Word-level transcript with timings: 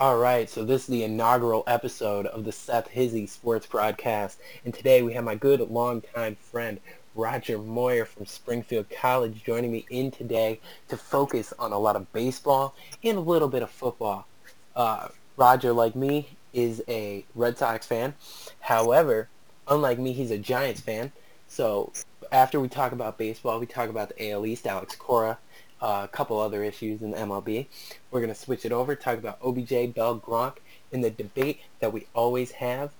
All 0.00 0.16
right, 0.16 0.48
so 0.48 0.64
this 0.64 0.82
is 0.82 0.86
the 0.86 1.02
inaugural 1.02 1.64
episode 1.66 2.26
of 2.26 2.44
the 2.44 2.52
Seth 2.52 2.86
Hizzy 2.86 3.26
Sports 3.26 3.66
Broadcast, 3.66 4.38
and 4.64 4.72
today 4.72 5.02
we 5.02 5.12
have 5.14 5.24
my 5.24 5.34
good 5.34 5.58
longtime 5.58 6.36
friend 6.36 6.78
Roger 7.16 7.58
Moyer 7.58 8.04
from 8.04 8.24
Springfield 8.24 8.88
College 8.90 9.42
joining 9.42 9.72
me 9.72 9.86
in 9.90 10.12
today 10.12 10.60
to 10.86 10.96
focus 10.96 11.52
on 11.58 11.72
a 11.72 11.78
lot 11.80 11.96
of 11.96 12.12
baseball 12.12 12.76
and 13.02 13.18
a 13.18 13.20
little 13.20 13.48
bit 13.48 13.64
of 13.64 13.72
football. 13.72 14.28
Uh, 14.76 15.08
Roger, 15.36 15.72
like 15.72 15.96
me, 15.96 16.28
is 16.52 16.80
a 16.86 17.24
Red 17.34 17.58
Sox 17.58 17.84
fan. 17.84 18.14
However, 18.60 19.28
unlike 19.66 19.98
me, 19.98 20.12
he's 20.12 20.30
a 20.30 20.38
Giants 20.38 20.80
fan. 20.80 21.10
So 21.48 21.92
after 22.30 22.60
we 22.60 22.68
talk 22.68 22.92
about 22.92 23.18
baseball, 23.18 23.58
we 23.58 23.66
talk 23.66 23.88
about 23.88 24.10
the 24.10 24.30
AL 24.30 24.46
East, 24.46 24.64
Alex 24.64 24.94
Cora, 24.94 25.38
uh, 25.80 26.02
a 26.04 26.08
couple 26.08 26.38
other 26.40 26.62
issues 26.62 27.02
in 27.02 27.10
the 27.12 27.16
MLB. 27.18 27.66
We're 28.10 28.20
going 28.20 28.32
to 28.32 28.38
switch 28.38 28.64
it 28.64 28.72
over, 28.72 28.94
talk 28.96 29.18
about 29.18 29.38
OBJ, 29.42 29.94
Bell, 29.94 30.18
Gronk, 30.18 30.56
in 30.92 31.00
the 31.00 31.10
debate 31.10 31.60
that 31.80 31.92
we 31.92 32.06
always 32.14 32.52
have, 32.52 32.90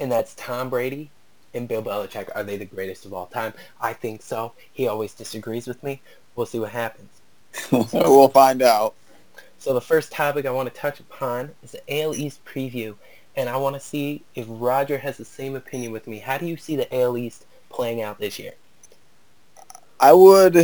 and 0.00 0.10
that's 0.10 0.34
Tom 0.34 0.70
Brady 0.70 1.10
and 1.54 1.68
Bill 1.68 1.82
Belichick. 1.82 2.28
Are 2.34 2.42
they 2.42 2.56
the 2.56 2.64
greatest 2.64 3.06
of 3.06 3.14
all 3.14 3.26
time? 3.26 3.54
I 3.80 3.92
think 3.92 4.22
so. 4.22 4.52
He 4.72 4.88
always 4.88 5.14
disagrees 5.14 5.66
with 5.66 5.82
me. 5.82 6.00
We'll 6.34 6.46
see 6.46 6.58
what 6.58 6.70
happens. 6.70 7.20
we'll 7.72 8.28
find 8.28 8.62
out. 8.62 8.94
So 9.58 9.72
the 9.72 9.80
first 9.80 10.12
topic 10.12 10.46
I 10.46 10.50
want 10.50 10.72
to 10.72 10.80
touch 10.80 11.00
upon 11.00 11.50
is 11.62 11.72
the 11.72 12.02
AL 12.02 12.14
East 12.14 12.44
preview, 12.44 12.94
and 13.36 13.48
I 13.48 13.56
want 13.56 13.74
to 13.74 13.80
see 13.80 14.22
if 14.34 14.46
Roger 14.48 14.98
has 14.98 15.16
the 15.16 15.24
same 15.24 15.56
opinion 15.56 15.92
with 15.92 16.06
me. 16.06 16.18
How 16.18 16.38
do 16.38 16.46
you 16.46 16.56
see 16.56 16.76
the 16.76 16.94
AL 16.94 17.16
East 17.16 17.46
playing 17.70 18.02
out 18.02 18.18
this 18.18 18.38
year? 18.38 18.52
I 20.00 20.12
would. 20.12 20.56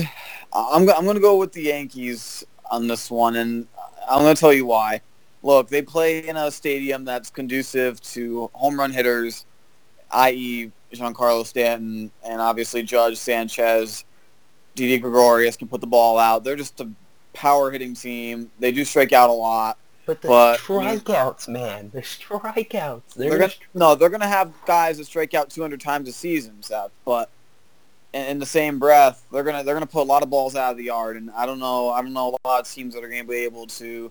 I'm. 0.52 0.88
I'm 0.90 1.04
going 1.04 1.16
to 1.16 1.20
go 1.20 1.36
with 1.36 1.52
the 1.52 1.62
Yankees 1.62 2.44
on 2.70 2.86
this 2.86 3.10
one, 3.10 3.36
and 3.36 3.66
I'm 4.08 4.22
going 4.22 4.34
to 4.34 4.40
tell 4.40 4.52
you 4.52 4.66
why. 4.66 5.00
Look, 5.42 5.68
they 5.68 5.82
play 5.82 6.26
in 6.26 6.36
a 6.36 6.50
stadium 6.50 7.04
that's 7.04 7.30
conducive 7.30 8.00
to 8.02 8.48
home 8.52 8.78
run 8.78 8.92
hitters, 8.92 9.44
i.e., 10.12 10.70
Giancarlo 10.92 11.44
Stanton, 11.44 12.10
and 12.24 12.40
obviously 12.40 12.82
Judge 12.82 13.16
Sanchez, 13.16 14.04
Didi 14.74 14.98
Gregorius 14.98 15.56
can 15.56 15.68
put 15.68 15.80
the 15.80 15.86
ball 15.86 16.18
out. 16.18 16.44
They're 16.44 16.56
just 16.56 16.80
a 16.80 16.88
power 17.32 17.70
hitting 17.70 17.94
team. 17.94 18.50
They 18.58 18.72
do 18.72 18.84
strike 18.84 19.12
out 19.12 19.30
a 19.30 19.32
lot. 19.32 19.78
But 20.04 20.20
the 20.20 20.28
but, 20.28 20.58
strikeouts, 20.58 21.48
man, 21.48 21.90
the 21.92 22.00
strikeouts. 22.00 23.14
They're, 23.14 23.30
they're 23.30 23.38
gonna, 23.38 23.52
no, 23.74 23.94
they're 23.94 24.10
going 24.10 24.20
to 24.20 24.26
have 24.26 24.52
guys 24.66 24.98
that 24.98 25.04
strike 25.04 25.32
out 25.34 25.48
200 25.50 25.80
times 25.80 26.08
a 26.08 26.12
season, 26.12 26.62
Seth. 26.62 26.90
But 27.04 27.30
in, 28.12 28.38
the 28.38 28.46
same 28.46 28.78
breath, 28.78 29.24
they're 29.32 29.42
gonna 29.42 29.64
they're 29.64 29.74
gonna 29.74 29.86
put 29.86 30.02
a 30.02 30.10
lot 30.10 30.22
of 30.22 30.30
balls 30.30 30.54
out 30.56 30.72
of 30.72 30.76
the 30.76 30.84
yard, 30.84 31.16
and 31.16 31.30
I 31.30 31.46
don't 31.46 31.58
know 31.58 31.90
I 31.90 32.02
don't 32.02 32.12
know 32.12 32.36
a 32.44 32.48
lot 32.48 32.60
of 32.60 32.70
teams 32.70 32.94
that 32.94 33.02
are 33.02 33.08
going 33.08 33.22
to 33.22 33.28
be 33.28 33.36
able 33.36 33.66
to 33.66 34.10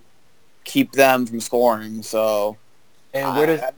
keep 0.63 0.91
them 0.91 1.25
from 1.25 1.39
scoring. 1.39 2.03
So, 2.03 2.57
and 3.13 3.35
where 3.35 3.45
does 3.47 3.61
I, 3.61 3.71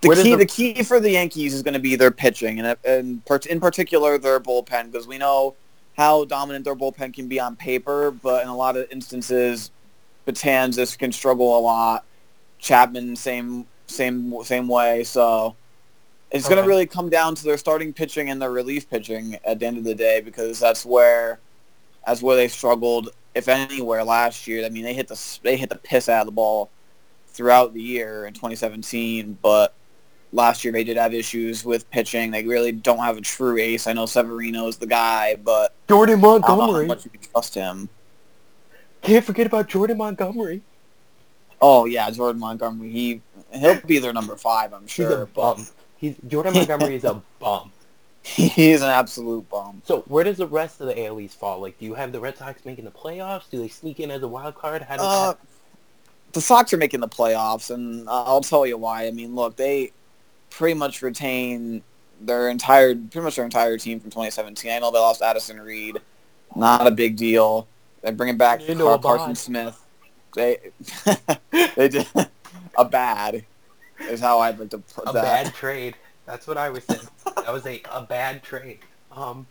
the 0.00 0.14
key 0.14 0.30
the... 0.30 0.36
the 0.36 0.46
key 0.46 0.82
for 0.82 1.00
the 1.00 1.10
Yankees 1.10 1.54
is 1.54 1.62
going 1.62 1.74
to 1.74 1.80
be 1.80 1.96
their 1.96 2.10
pitching, 2.10 2.60
and 2.60 2.76
and 2.84 3.22
in 3.48 3.60
particular 3.60 4.18
their 4.18 4.40
bullpen, 4.40 4.92
because 4.92 5.06
we 5.06 5.18
know 5.18 5.54
how 5.96 6.24
dominant 6.24 6.64
their 6.64 6.76
bullpen 6.76 7.14
can 7.14 7.26
be 7.26 7.40
on 7.40 7.56
paper, 7.56 8.10
but 8.10 8.42
in 8.42 8.48
a 8.48 8.56
lot 8.56 8.76
of 8.76 8.86
instances, 8.90 9.70
Betances 10.26 10.96
can 10.96 11.10
struggle 11.10 11.58
a 11.58 11.60
lot. 11.60 12.04
Chapman, 12.58 13.16
same 13.16 13.66
same 13.86 14.42
same 14.44 14.68
way. 14.68 15.04
So 15.04 15.56
it's 16.30 16.46
okay. 16.46 16.54
going 16.54 16.64
to 16.64 16.68
really 16.68 16.86
come 16.86 17.08
down 17.08 17.34
to 17.34 17.44
their 17.44 17.56
starting 17.56 17.92
pitching 17.92 18.30
and 18.30 18.40
their 18.40 18.50
relief 18.50 18.88
pitching 18.90 19.38
at 19.44 19.60
the 19.60 19.66
end 19.66 19.78
of 19.78 19.84
the 19.84 19.94
day, 19.94 20.20
because 20.20 20.58
that's 20.58 20.84
where 20.84 21.40
that's 22.06 22.22
where 22.22 22.36
they 22.36 22.48
struggled, 22.48 23.10
if 23.34 23.48
anywhere, 23.48 24.04
last 24.04 24.46
year. 24.46 24.64
I 24.64 24.68
mean, 24.68 24.84
they 24.84 24.94
hit 24.94 25.08
the 25.08 25.38
they 25.42 25.56
hit 25.56 25.68
the 25.68 25.76
piss 25.76 26.08
out 26.08 26.20
of 26.20 26.26
the 26.26 26.32
ball 26.32 26.70
throughout 27.28 27.74
the 27.74 27.82
year 27.82 28.26
in 28.26 28.32
2017, 28.32 29.38
but 29.42 29.74
last 30.32 30.64
year 30.64 30.72
they 30.72 30.84
did 30.84 30.96
have 30.96 31.14
issues 31.14 31.64
with 31.64 31.88
pitching. 31.90 32.30
They 32.30 32.44
really 32.44 32.72
don't 32.72 32.98
have 32.98 33.16
a 33.16 33.20
true 33.20 33.58
ace. 33.58 33.86
I 33.86 33.92
know 33.92 34.06
Severino's 34.06 34.76
the 34.76 34.86
guy, 34.86 35.36
but 35.36 35.74
Jordan 35.88 36.20
Montgomery. 36.20 36.62
I 36.62 36.66
don't 36.66 36.72
know 36.72 36.80
how 36.80 36.86
much 36.86 37.04
you 37.04 37.10
can 37.10 37.20
trust 37.20 37.54
him. 37.54 37.88
Can't 39.02 39.24
forget 39.24 39.46
about 39.46 39.68
Jordan 39.68 39.98
Montgomery. 39.98 40.62
Oh 41.60 41.84
yeah, 41.84 42.10
Jordan 42.10 42.40
Montgomery. 42.40 42.90
He 42.90 43.22
he'll 43.52 43.80
be 43.82 43.98
their 43.98 44.12
number 44.12 44.36
five, 44.36 44.72
I'm 44.72 44.86
sure. 44.86 45.26
Bum. 45.26 45.66
He's 45.98 46.16
Jordan 46.26 46.54
Montgomery 46.54 46.96
is 46.96 47.04
a 47.04 47.20
bum. 47.40 47.72
He's 48.22 48.82
an 48.82 48.88
absolute 48.88 49.48
bum. 49.48 49.82
So 49.84 50.00
where 50.08 50.24
does 50.24 50.38
the 50.38 50.48
rest 50.48 50.80
of 50.80 50.88
the 50.88 51.06
AL 51.06 51.20
East 51.20 51.38
fall? 51.38 51.60
Like, 51.60 51.78
do 51.78 51.84
you 51.84 51.94
have 51.94 52.10
the 52.10 52.18
Red 52.18 52.36
Sox 52.36 52.64
making 52.64 52.84
the 52.84 52.90
playoffs? 52.90 53.48
Do 53.48 53.58
they 53.58 53.68
sneak 53.68 54.00
in 54.00 54.10
as 54.10 54.22
a 54.22 54.28
wild 54.28 54.56
card? 54.56 54.82
How 54.82 54.96
does 54.96 55.06
uh, 55.06 55.32
that... 55.32 55.38
The 56.32 56.40
Sox 56.40 56.72
are 56.72 56.76
making 56.76 57.00
the 57.00 57.08
playoffs, 57.08 57.70
and 57.70 58.08
I'll 58.08 58.40
tell 58.40 58.66
you 58.66 58.78
why. 58.78 59.06
I 59.06 59.12
mean, 59.12 59.36
look, 59.36 59.54
they 59.54 59.92
pretty 60.50 60.74
much 60.74 61.02
retain 61.02 61.82
their 62.20 62.48
entire, 62.48 62.94
pretty 62.96 63.20
much 63.20 63.36
their 63.36 63.44
entire 63.44 63.78
team 63.78 64.00
from 64.00 64.10
2017. 64.10 64.72
I 64.72 64.80
know 64.80 64.90
they 64.90 64.98
lost 64.98 65.22
Addison 65.22 65.60
Reed, 65.60 65.98
not 66.56 66.86
a 66.86 66.90
big 66.90 67.16
deal. 67.16 67.68
They 68.02 68.10
bring 68.10 68.30
it 68.30 68.38
back 68.38 68.60
Car- 68.66 68.98
Carson 68.98 69.36
Smith. 69.36 69.80
They 70.34 70.58
they 71.76 71.88
did 71.88 72.06
a 72.76 72.84
bad 72.84 73.44
is 74.00 74.20
how 74.20 74.40
I'd 74.40 74.58
like 74.58 74.70
to 74.70 74.78
put 74.78 75.08
a 75.08 75.12
that. 75.12 75.22
bad 75.22 75.54
trade. 75.54 75.94
That's 76.26 76.46
what 76.46 76.58
I 76.58 76.70
was 76.70 76.84
saying. 76.84 77.08
that 77.24 77.52
was 77.52 77.66
a, 77.66 77.82
a 77.92 78.02
bad 78.02 78.42
trade. 78.42 78.80
Um. 79.12 79.46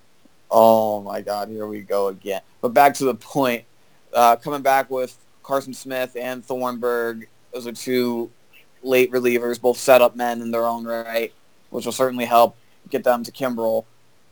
Oh 0.52 1.02
my 1.02 1.22
God! 1.22 1.50
Here 1.50 1.68
we 1.68 1.82
go 1.82 2.08
again. 2.08 2.42
But 2.62 2.70
back 2.70 2.94
to 2.96 3.06
the 3.06 3.16
point. 3.16 3.64
Uh, 4.14 4.36
coming 4.38 4.62
back 4.62 4.90
with 4.90 5.18
Carson 5.44 5.74
Smith 5.74 6.16
and 6.20 6.44
Thornburg. 6.44 7.28
Those 7.54 7.68
are 7.68 7.72
two 7.72 8.32
late 8.84 9.12
relievers, 9.12 9.60
both 9.60 9.78
setup 9.78 10.16
men 10.16 10.42
in 10.42 10.52
their 10.52 10.66
own 10.66 10.86
right, 10.86 11.34
which 11.70 11.86
will 11.86 11.92
certainly 11.92 12.26
help 12.26 12.56
get 12.90 13.04
them 13.04 13.24
to 13.24 13.32
Kimbrel. 13.32 13.86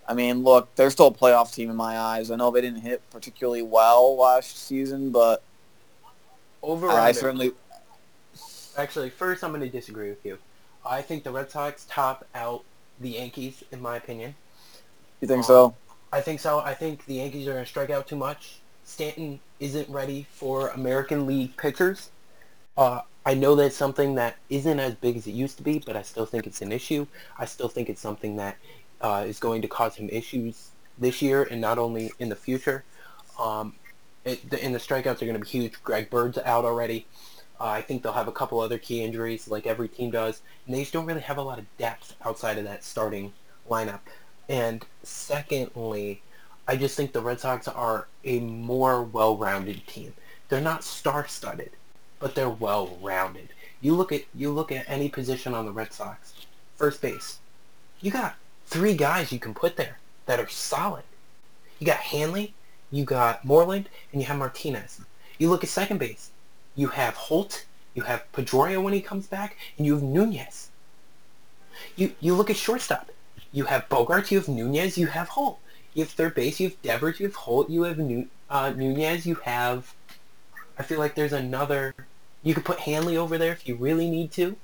I 0.07 0.13
mean, 0.13 0.43
look, 0.43 0.73
they're 0.75 0.89
still 0.89 1.07
a 1.07 1.13
playoff 1.13 1.53
team 1.53 1.69
in 1.69 1.75
my 1.75 1.97
eyes. 1.97 2.29
I 2.29 2.35
know 2.35 2.51
they 2.51 2.61
didn't 2.61 2.81
hit 2.81 3.01
particularly 3.09 3.61
well 3.61 4.17
last 4.17 4.67
season, 4.67 5.11
but 5.11 5.41
over 6.61 6.89
I, 6.89 7.07
I 7.07 7.11
certainly. 7.11 7.51
Actually, 8.77 9.09
first 9.09 9.43
I'm 9.43 9.51
going 9.51 9.61
to 9.61 9.69
disagree 9.69 10.09
with 10.09 10.25
you. 10.25 10.37
I 10.85 11.01
think 11.01 11.23
the 11.23 11.31
Red 11.31 11.49
Sox 11.49 11.85
top 11.89 12.25
out 12.35 12.63
the 12.99 13.11
Yankees, 13.11 13.63
in 13.71 13.81
my 13.81 13.97
opinion. 13.97 14.35
You 15.21 15.27
think 15.27 15.39
um, 15.39 15.43
so? 15.43 15.75
I 16.11 16.21
think 16.21 16.39
so. 16.39 16.59
I 16.59 16.73
think 16.73 17.05
the 17.05 17.15
Yankees 17.15 17.47
are 17.47 17.53
going 17.53 17.63
to 17.63 17.69
strike 17.69 17.89
out 17.89 18.07
too 18.07 18.15
much. 18.15 18.59
Stanton 18.83 19.39
isn't 19.59 19.89
ready 19.89 20.27
for 20.31 20.69
American 20.69 21.25
League 21.25 21.55
pitchers. 21.57 22.11
Uh, 22.77 23.01
I 23.25 23.33
know 23.33 23.55
that's 23.55 23.75
something 23.75 24.15
that 24.15 24.35
isn't 24.49 24.79
as 24.79 24.95
big 24.95 25.15
as 25.15 25.27
it 25.27 25.31
used 25.31 25.57
to 25.57 25.63
be, 25.63 25.79
but 25.79 25.95
I 25.95 26.01
still 26.01 26.25
think 26.25 26.45
it's 26.45 26.61
an 26.61 26.71
issue. 26.71 27.07
I 27.39 27.45
still 27.45 27.69
think 27.69 27.89
it's 27.89 28.01
something 28.01 28.35
that 28.35 28.57
uh, 29.01 29.23
is 29.25 29.39
going 29.39 29.61
to 29.61 29.67
cause 29.67 29.95
him 29.95 30.09
issues 30.09 30.71
this 30.97 31.21
year 31.21 31.43
and 31.43 31.61
not 31.61 31.77
only 31.77 32.11
in 32.19 32.29
the 32.29 32.35
future. 32.35 32.83
Um, 33.39 33.75
it, 34.25 34.49
the, 34.49 34.63
and 34.63 34.75
the 34.75 34.79
strikeouts 34.79 35.21
are 35.21 35.25
going 35.25 35.33
to 35.33 35.39
be 35.39 35.47
huge. 35.47 35.81
Greg 35.83 36.09
Bird's 36.09 36.37
out 36.39 36.65
already. 36.65 37.05
Uh, 37.63 37.67
I 37.67 37.81
think 37.81 38.03
they'll 38.03 38.11
have 38.11 38.27
a 38.27 38.33
couple 38.33 38.59
other 38.59 38.77
key 38.77 39.01
injuries 39.01 39.47
like 39.47 39.65
every 39.65 39.87
team 39.87 40.11
does. 40.11 40.41
And 40.65 40.75
they 40.75 40.81
just 40.81 40.93
don't 40.93 41.05
really 41.05 41.21
have 41.21 41.37
a 41.37 41.41
lot 41.41 41.59
of 41.59 41.77
depth 41.77 42.15
outside 42.25 42.57
of 42.57 42.65
that 42.65 42.83
starting 42.83 43.31
lineup. 43.69 44.01
And 44.49 44.85
secondly, 45.03 46.21
I 46.67 46.75
just 46.75 46.97
think 46.97 47.13
the 47.13 47.21
Red 47.21 47.39
Sox 47.39 47.67
are 47.67 48.07
a 48.25 48.39
more 48.39 49.03
well-rounded 49.03 49.87
team. 49.87 50.13
They're 50.49 50.61
not 50.61 50.83
star-studded 50.83 51.71
but 52.23 52.35
they're 52.35 52.49
well 52.49 52.97
rounded. 53.01 53.49
You 53.81 53.95
look 53.95 54.13
at 54.13 54.23
you 54.33 54.49
look 54.49 54.71
at 54.71 54.87
any 54.87 55.09
position 55.09 55.53
on 55.53 55.65
the 55.65 55.73
Red 55.73 55.91
Sox, 55.91 56.33
first 56.77 57.01
base. 57.01 57.39
You 57.99 58.11
got 58.11 58.35
three 58.65 58.95
guys 58.95 59.33
you 59.33 59.39
can 59.39 59.53
put 59.53 59.75
there 59.75 59.99
that 60.25 60.39
are 60.39 60.47
solid. 60.47 61.03
You 61.79 61.85
got 61.85 61.97
Hanley, 61.97 62.53
you 62.91 63.03
got 63.03 63.43
Moreland, 63.43 63.89
and 64.13 64.21
you 64.21 64.27
have 64.27 64.37
Martinez. 64.37 65.01
You 65.37 65.49
look 65.49 65.65
at 65.65 65.69
second 65.69 65.97
base. 65.97 66.31
You 66.75 66.87
have 66.87 67.15
Holt, 67.15 67.65
you 67.93 68.03
have 68.03 68.23
Pedroia 68.33 68.81
when 68.81 68.93
he 68.93 69.01
comes 69.01 69.27
back, 69.27 69.57
and 69.77 69.85
you 69.85 69.93
have 69.93 70.03
Nunez. 70.03 70.69
You 71.95 72.13
you 72.19 72.35
look 72.35 72.49
at 72.49 72.57
shortstop. 72.57 73.09
You 73.51 73.65
have 73.65 73.87
Bogaerts, 73.89 74.31
you 74.31 74.39
have 74.39 74.47
Nunez, 74.47 74.97
you 74.97 75.07
have 75.07 75.29
Holt. 75.29 75.59
You 75.93 76.03
have 76.03 76.11
third 76.11 76.33
base, 76.33 76.59
you 76.59 76.69
have 76.69 76.81
Devers, 76.81 77.19
you 77.19 77.27
have 77.27 77.35
Holt, 77.35 77.69
you 77.69 77.83
have 77.83 77.99
Nu- 77.99 78.27
uh, 78.49 78.71
Nunez, 78.75 79.25
you 79.27 79.35
have. 79.35 79.93
I 80.77 80.83
feel 80.83 80.97
like 80.97 81.13
there's 81.13 81.33
another 81.33 81.93
you 82.43 82.53
could 82.53 82.65
put 82.65 82.79
Hanley 82.79 83.15
over 83.15 83.37
there 83.37 83.53
if 83.53 83.67
you 83.67 83.75
really 83.75 84.09
need 84.09 84.31
to. 84.33 84.55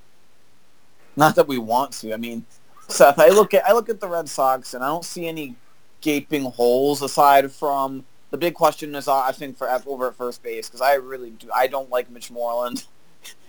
Not 1.16 1.36
that 1.36 1.48
we 1.48 1.58
want 1.58 1.94
to. 1.94 2.14
I 2.14 2.18
mean, 2.18 2.46
Seth, 2.88 3.20
I 3.20 3.30
look 3.30 3.54
at 3.54 3.66
I 3.68 3.74
look 3.74 3.90
at 3.90 4.00
the 4.00 4.08
Red 4.08 4.30
Sox 4.30 4.74
and 4.74 4.84
I 4.84 4.88
don't 4.88 5.06
see 5.06 5.28
any 5.28 5.56
gaping 6.02 6.44
holes 6.44 7.02
aside 7.02 7.52
from 7.52 8.06
the 8.31 8.38
big 8.38 8.54
question 8.54 8.96
is 8.96 9.08
I 9.08 9.31
think 9.31 9.58
for 9.58 9.70
over 9.88 10.08
at 10.08 10.16
first 10.16 10.44
base 10.44 10.68
because 10.68 10.81
I 10.81 10.96
really 10.96 11.31
do 11.31 11.50
I 11.54 11.68
don't 11.68 11.90
like 11.90 12.10
Mitch 12.10 12.31
Moreland. 12.31 12.86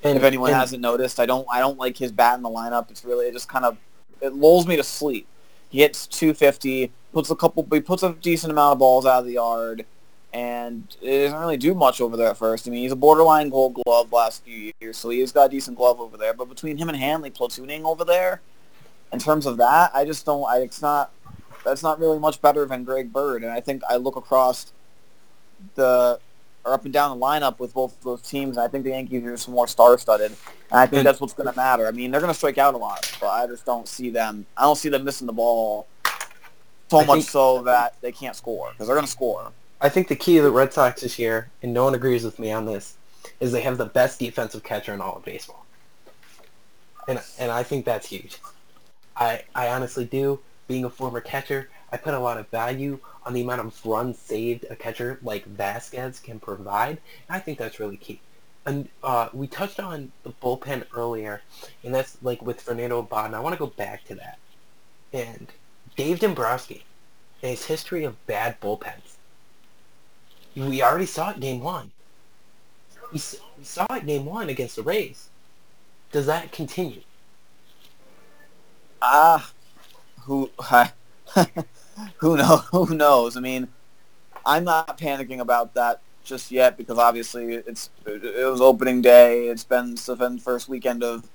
And, 0.03 0.17
if 0.17 0.25
anyone 0.25 0.51
and, 0.51 0.59
hasn't 0.59 0.83
noticed, 0.83 1.21
I 1.21 1.27
don't 1.27 1.47
I 1.49 1.61
don't 1.61 1.79
like 1.79 1.97
his 1.97 2.11
bat 2.11 2.37
in 2.37 2.43
the 2.43 2.49
lineup. 2.49 2.91
It's 2.91 3.05
really 3.05 3.27
it 3.27 3.33
just 3.33 3.49
kind 3.49 3.65
of 3.65 3.79
it 4.21 4.35
lulls 4.35 4.67
me 4.67 4.75
to 4.77 4.83
sleep. 4.83 5.29
He 5.69 5.79
hits 5.79 6.09
250, 6.09 6.91
puts 7.13 7.31
a 7.31 7.37
couple 7.37 7.67
he 7.71 7.81
puts 7.81 8.03
a 8.03 8.13
decent 8.15 8.51
amount 8.51 8.73
of 8.73 8.79
balls 8.81 9.07
out 9.07 9.21
of 9.21 9.27
the 9.27 9.35
yard. 9.35 9.87
and 10.33 10.97
it 11.01 11.25
doesn't 11.25 11.39
really 11.39 11.57
do 11.57 11.73
much 11.75 12.01
over 12.01 12.17
there 12.17 12.31
at 12.31 12.37
first. 12.37 12.67
I 12.67 12.73
mean, 12.73 12.83
he's 12.83 12.91
a 12.91 12.97
borderline 12.97 13.49
Gold 13.49 13.75
Glove 13.75 14.13
last 14.13 14.43
few 14.43 14.73
years, 14.81 14.97
so 14.97 15.11
he's 15.11 15.31
got 15.31 15.47
a 15.47 15.49
decent 15.51 15.77
glove 15.77 16.01
over 16.01 16.17
there. 16.17 16.35
But 16.35 16.49
between 16.49 16.77
him 16.77 16.89
and 16.89 16.99
Hanley 16.99 17.31
platooning 17.31 17.85
over 17.85 18.05
there, 18.05 18.41
in 19.13 19.19
terms 19.19 19.47
of 19.47 19.57
that, 19.59 19.91
I 19.95 20.05
just 20.05 20.25
don't. 20.27 20.45
I, 20.45 20.59
it's 20.59 20.83
not. 20.83 21.13
That's 21.65 21.83
not 21.83 21.99
really 22.01 22.19
much 22.19 22.41
better 22.41 22.65
than 22.65 22.85
Greg 22.85 23.13
Bird, 23.13 23.43
and 23.43 23.53
I 23.53 23.61
think 23.61 23.83
I 23.89 23.97
look 23.97 24.17
across 24.17 24.73
the 25.75 26.19
or 26.65 26.75
up 26.75 26.85
and 26.85 26.93
down 26.93 27.19
the 27.19 27.25
lineup 27.25 27.59
with 27.59 27.73
both 27.73 27.97
of 27.97 28.03
those 28.03 28.23
teams. 28.23 28.57
And 28.57 28.65
I 28.65 28.69
think 28.69 28.85
the 28.85 28.91
Yankees 28.91 29.25
are 29.25 29.31
just 29.31 29.49
more 29.49 29.67
star-studded, 29.67 30.33
and 30.71 30.81
I 30.81 30.87
think 30.87 31.01
hmm. 31.01 31.05
that's 31.05 31.21
what's 31.21 31.33
going 31.33 31.49
to 31.49 31.57
matter. 31.57 31.87
I 31.87 31.91
mean, 31.91 32.11
they're 32.11 32.21
going 32.21 32.33
to 32.33 32.37
strike 32.37 32.59
out 32.59 32.75
a 32.75 32.79
lot, 32.79 33.11
but 33.21 33.29
I 33.29 33.47
just 33.47 33.65
don't 33.65 33.89
see 33.89 34.11
them. 34.11 34.47
I 34.57 34.63
don't 34.63 34.77
see 34.77 34.89
them 34.89 35.05
missing 35.05 35.27
the 35.27 35.33
ball 35.33 35.87
so 36.89 36.99
I 36.99 37.05
much 37.07 37.17
think- 37.19 37.31
so 37.31 37.63
that 37.63 37.95
they 38.01 38.13
can't 38.13 38.37
score 38.37 38.71
because 38.73 38.87
they're 38.87 38.97
going 38.97 39.07
to 39.07 39.13
score. 39.13 39.53
I 39.81 39.89
think 39.89 40.09
the 40.09 40.17
key 40.17 40.37
to 40.37 40.43
the 40.43 40.51
Red 40.51 40.75
Sox 40.75 41.01
this 41.01 41.19
year, 41.19 41.51
and 41.63 41.73
no 41.73 41.85
one 41.85 41.95
agrees 41.95 42.23
with 42.23 42.39
me 42.39 42.53
on 42.53 42.67
this, 42.67 42.99
is 43.41 43.51
they 43.53 43.63
have 43.63 43.79
the 43.79 43.87
best 43.87 44.19
defensive 44.19 44.63
catcher 44.63 44.93
in 44.93 45.01
all 45.01 45.17
of 45.17 45.25
baseball. 45.25 45.65
And 47.09 47.21
and 47.39 47.51
I 47.51 47.63
think 47.63 47.87
that's 47.87 48.07
huge. 48.07 48.39
I 49.17 49.43
I 49.55 49.69
honestly 49.69 50.05
do. 50.05 50.41
Being 50.71 50.85
a 50.85 50.89
former 50.89 51.21
catcher, 51.21 51.69
I 51.91 51.97
put 51.97 52.15
a 52.15 52.21
lot 52.21 52.39
of 52.39 52.49
value 52.49 53.01
on 53.27 53.35
the 53.35 53.41
amount 53.41 53.61
of 53.61 53.85
runs 53.85 54.21
saved 54.21 54.67
a 54.71 54.77
catcher 54.77 55.19
like 55.21 55.53
Vazquez 55.57 56.23
can 56.23 56.39
provide. 56.39 56.99
And 57.29 57.37
I 57.37 57.41
think 57.41 57.59
that's 57.59 57.81
really 57.81 57.97
key. 57.97 58.21
And 58.65 58.89
uh, 59.03 59.31
we 59.33 59.49
touched 59.49 59.81
on 59.81 60.13
the 60.23 60.31
bullpen 60.31 60.85
earlier, 60.95 61.43
and 61.83 61.93
that's 61.93 62.19
like 62.23 62.41
with 62.41 62.61
Fernando 62.61 63.01
Abad, 63.01 63.35
I 63.35 63.41
want 63.41 63.53
to 63.53 63.59
go 63.59 63.67
back 63.67 64.05
to 64.05 64.15
that. 64.15 64.39
And 65.13 65.49
Dave 65.97 66.21
Dombrowski 66.21 66.85
and 67.43 67.51
his 67.51 67.65
history 67.65 68.05
of 68.05 68.25
bad 68.29 68.61
bullpens. 68.61 69.17
We 70.55 70.85
already 70.85 71.07
saw 71.07 71.31
it 71.31 71.41
game 71.41 71.63
one. 71.63 71.91
We, 73.13 73.19
saw 73.19 73.87
it 73.91 74.07
game 74.07 74.25
one 74.25 74.49
against 74.49 74.77
the 74.77 74.85
Rays. 74.85 75.31
Does 76.13 76.27
that 76.27 76.53
continue? 76.53 77.01
Ah, 79.03 79.51
who 80.25 80.51
who 82.17 82.37
knows? 82.37 82.65
Who 82.71 82.95
knows? 82.95 83.37
I 83.37 83.41
mean, 83.41 83.69
I'm 84.45 84.65
not 84.65 84.99
panicking 84.99 85.41
about 85.41 85.75
that 85.75 86.01
just 86.25 86.51
yet 86.51 86.77
because 86.77 86.99
obviously 86.99 87.55
it's 87.55 87.91
it 88.07 88.49
was 88.51 88.61
opening 88.61 89.03
day. 89.03 89.49
It's 89.49 89.65
been 89.65 89.97
been 90.19 90.39
first 90.39 90.69
weekend 90.69 91.03
of 91.03 91.29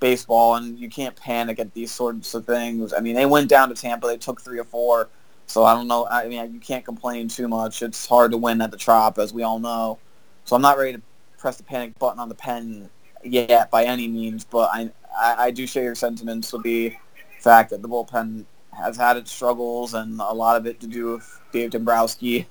baseball, 0.00 0.56
and 0.56 0.78
you 0.78 0.88
can't 0.88 1.14
panic 1.16 1.58
at 1.58 1.72
these 1.74 1.92
sorts 1.92 2.34
of 2.34 2.44
things. 2.44 2.92
I 2.92 3.00
mean, 3.00 3.14
they 3.14 3.26
went 3.26 3.48
down 3.48 3.68
to 3.68 3.74
Tampa. 3.74 4.06
They 4.06 4.16
took 4.16 4.40
three 4.40 4.58
or 4.58 4.64
four. 4.64 5.08
So 5.46 5.64
I 5.64 5.74
don't 5.74 5.88
know. 5.88 6.06
I 6.10 6.28
mean, 6.28 6.52
you 6.54 6.60
can't 6.60 6.84
complain 6.84 7.28
too 7.28 7.48
much. 7.48 7.82
It's 7.82 8.06
hard 8.06 8.30
to 8.32 8.38
win 8.38 8.60
at 8.60 8.70
the 8.70 8.76
Trop, 8.76 9.18
as 9.18 9.32
we 9.32 9.42
all 9.42 9.58
know. 9.58 9.98
So 10.44 10.56
I'm 10.56 10.62
not 10.62 10.78
ready 10.78 10.94
to 10.94 11.02
press 11.38 11.56
the 11.56 11.62
panic 11.62 11.98
button 11.98 12.18
on 12.18 12.28
the 12.28 12.34
pen 12.34 12.88
yet 13.22 13.70
by 13.70 13.84
any 13.84 14.08
means. 14.08 14.44
But 14.44 14.70
I, 14.72 14.90
I, 15.16 15.34
I 15.38 15.50
do 15.50 15.66
share 15.66 15.82
your 15.82 15.94
sentiments 15.94 16.52
with 16.52 16.62
the 16.62 16.94
fact 17.42 17.70
that 17.70 17.82
the 17.82 17.88
bullpen 17.88 18.44
has 18.72 18.96
had 18.96 19.16
its 19.16 19.30
struggles 19.30 19.94
and 19.94 20.20
a 20.20 20.32
lot 20.32 20.56
of 20.56 20.66
it 20.66 20.80
to 20.80 20.86
do 20.86 21.12
with 21.12 21.40
Dave 21.52 21.70
Dombrowski. 21.70 22.46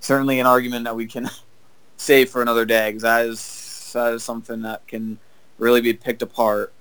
Certainly 0.00 0.40
an 0.40 0.46
argument 0.46 0.84
that 0.84 0.96
we 0.96 1.06
can 1.06 1.28
save 1.96 2.30
for 2.30 2.42
another 2.42 2.64
day 2.64 2.88
because 2.88 3.02
that 3.02 3.26
is, 3.26 3.90
that 3.94 4.14
is 4.14 4.24
something 4.24 4.62
that 4.62 4.86
can 4.86 5.18
really 5.58 5.80
be 5.80 5.92
picked 5.92 6.22
apart. 6.22 6.72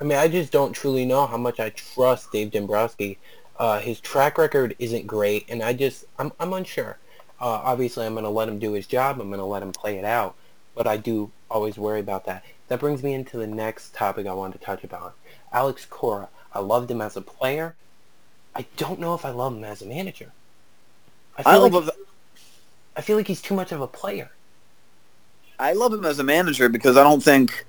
I 0.00 0.04
mean, 0.04 0.18
I 0.18 0.26
just 0.26 0.50
don't 0.50 0.72
truly 0.72 1.04
know 1.04 1.26
how 1.26 1.36
much 1.36 1.60
I 1.60 1.70
trust 1.70 2.32
Dave 2.32 2.50
Dombrowski. 2.50 3.18
Uh, 3.56 3.78
his 3.78 4.00
track 4.00 4.38
record 4.38 4.74
isn't 4.80 5.06
great, 5.06 5.46
and 5.48 5.62
I 5.62 5.72
just, 5.72 6.04
I'm, 6.18 6.32
I'm 6.40 6.52
unsure. 6.52 6.98
Uh, 7.40 7.60
obviously, 7.64 8.04
I'm 8.04 8.14
going 8.14 8.24
to 8.24 8.30
let 8.30 8.48
him 8.48 8.58
do 8.58 8.72
his 8.72 8.86
job. 8.86 9.20
I'm 9.20 9.28
going 9.28 9.38
to 9.38 9.44
let 9.44 9.62
him 9.62 9.72
play 9.72 9.98
it 9.98 10.04
out, 10.04 10.34
but 10.74 10.86
I 10.86 10.96
do 10.96 11.30
always 11.50 11.78
worry 11.78 12.00
about 12.00 12.24
that. 12.24 12.44
That 12.68 12.80
brings 12.80 13.02
me 13.02 13.14
into 13.14 13.36
the 13.36 13.46
next 13.46 13.94
topic 13.94 14.26
I 14.26 14.32
wanted 14.32 14.58
to 14.58 14.64
touch 14.64 14.82
about. 14.82 15.14
Alex 15.52 15.86
Cora. 15.86 16.28
I 16.52 16.60
loved 16.60 16.90
him 16.90 17.00
as 17.00 17.16
a 17.16 17.22
player. 17.22 17.76
I 18.54 18.66
don't 18.76 19.00
know 19.00 19.14
if 19.14 19.24
I 19.24 19.30
love 19.30 19.54
him 19.54 19.64
as 19.64 19.82
a 19.82 19.86
manager. 19.86 20.32
I 21.36 21.42
I 21.44 21.52
feel, 21.52 21.60
love, 21.60 21.72
like, 21.72 21.94
I 22.96 23.00
feel 23.00 23.16
like 23.16 23.26
he's 23.28 23.42
too 23.42 23.54
much 23.54 23.72
of 23.72 23.80
a 23.80 23.86
player. 23.86 24.30
I 25.58 25.72
love 25.72 25.92
him 25.92 26.04
as 26.04 26.18
a 26.18 26.24
manager 26.24 26.68
because 26.68 26.96
I 26.96 27.02
don't 27.02 27.22
think, 27.22 27.64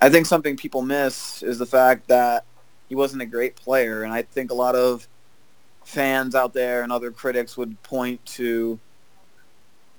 I 0.00 0.10
think 0.10 0.26
something 0.26 0.56
people 0.56 0.82
miss 0.82 1.42
is 1.42 1.58
the 1.58 1.66
fact 1.66 2.08
that 2.08 2.44
he 2.88 2.94
wasn't 2.94 3.22
a 3.22 3.26
great 3.26 3.56
player, 3.56 4.02
and 4.02 4.12
I 4.12 4.22
think 4.22 4.50
a 4.50 4.54
lot 4.54 4.74
of 4.74 5.08
fans 5.84 6.34
out 6.34 6.52
there 6.52 6.82
and 6.82 6.92
other 6.92 7.10
critics 7.10 7.56
would 7.56 7.80
point 7.82 8.24
to 8.26 8.78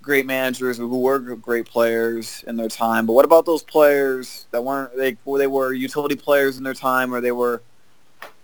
great 0.04 0.28
managers 0.28 0.78
who 0.78 1.00
were 1.00 1.18
great 1.18 1.66
players 1.66 2.44
in 2.46 2.58
their 2.58 2.68
time. 2.68 3.08
But 3.08 3.14
what 3.14 3.26
about 3.26 3.46
those 3.46 3.64
players 3.64 4.46
that 4.52 4.64
weren't 4.64 4.96
they 4.96 5.18
they 5.26 5.48
were 5.48 5.74
utility 5.74 6.16
players 6.16 6.58
in 6.58 6.64
their 6.64 6.76
time 6.76 7.14
or 7.14 7.22
they 7.22 7.32
were 7.32 7.64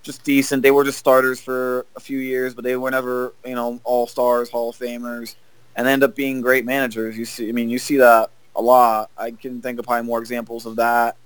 just 0.01 0.23
decent. 0.23 0.63
They 0.63 0.71
were 0.71 0.83
just 0.83 0.97
starters 0.97 1.39
for 1.39 1.85
a 1.95 1.99
few 1.99 2.19
years, 2.19 2.55
but 2.55 2.63
they 2.63 2.75
were 2.75 2.89
never, 2.89 3.33
you 3.45 3.55
know, 3.55 3.79
all 3.83 4.07
stars, 4.07 4.49
Hall 4.49 4.69
of 4.69 4.77
Famers, 4.77 5.35
and 5.75 5.87
end 5.87 6.03
up 6.03 6.15
being 6.15 6.41
great 6.41 6.65
managers. 6.65 7.17
You 7.17 7.25
see, 7.25 7.49
I 7.49 7.51
mean, 7.51 7.69
you 7.69 7.77
see 7.77 7.97
that 7.97 8.31
a 8.55 8.61
lot. 8.61 9.11
I 9.17 9.31
can 9.31 9.61
think 9.61 9.77
of 9.77 9.85
probably 9.85 10.07
more 10.07 10.19
examples 10.19 10.65
of 10.65 10.77
that 10.77 11.17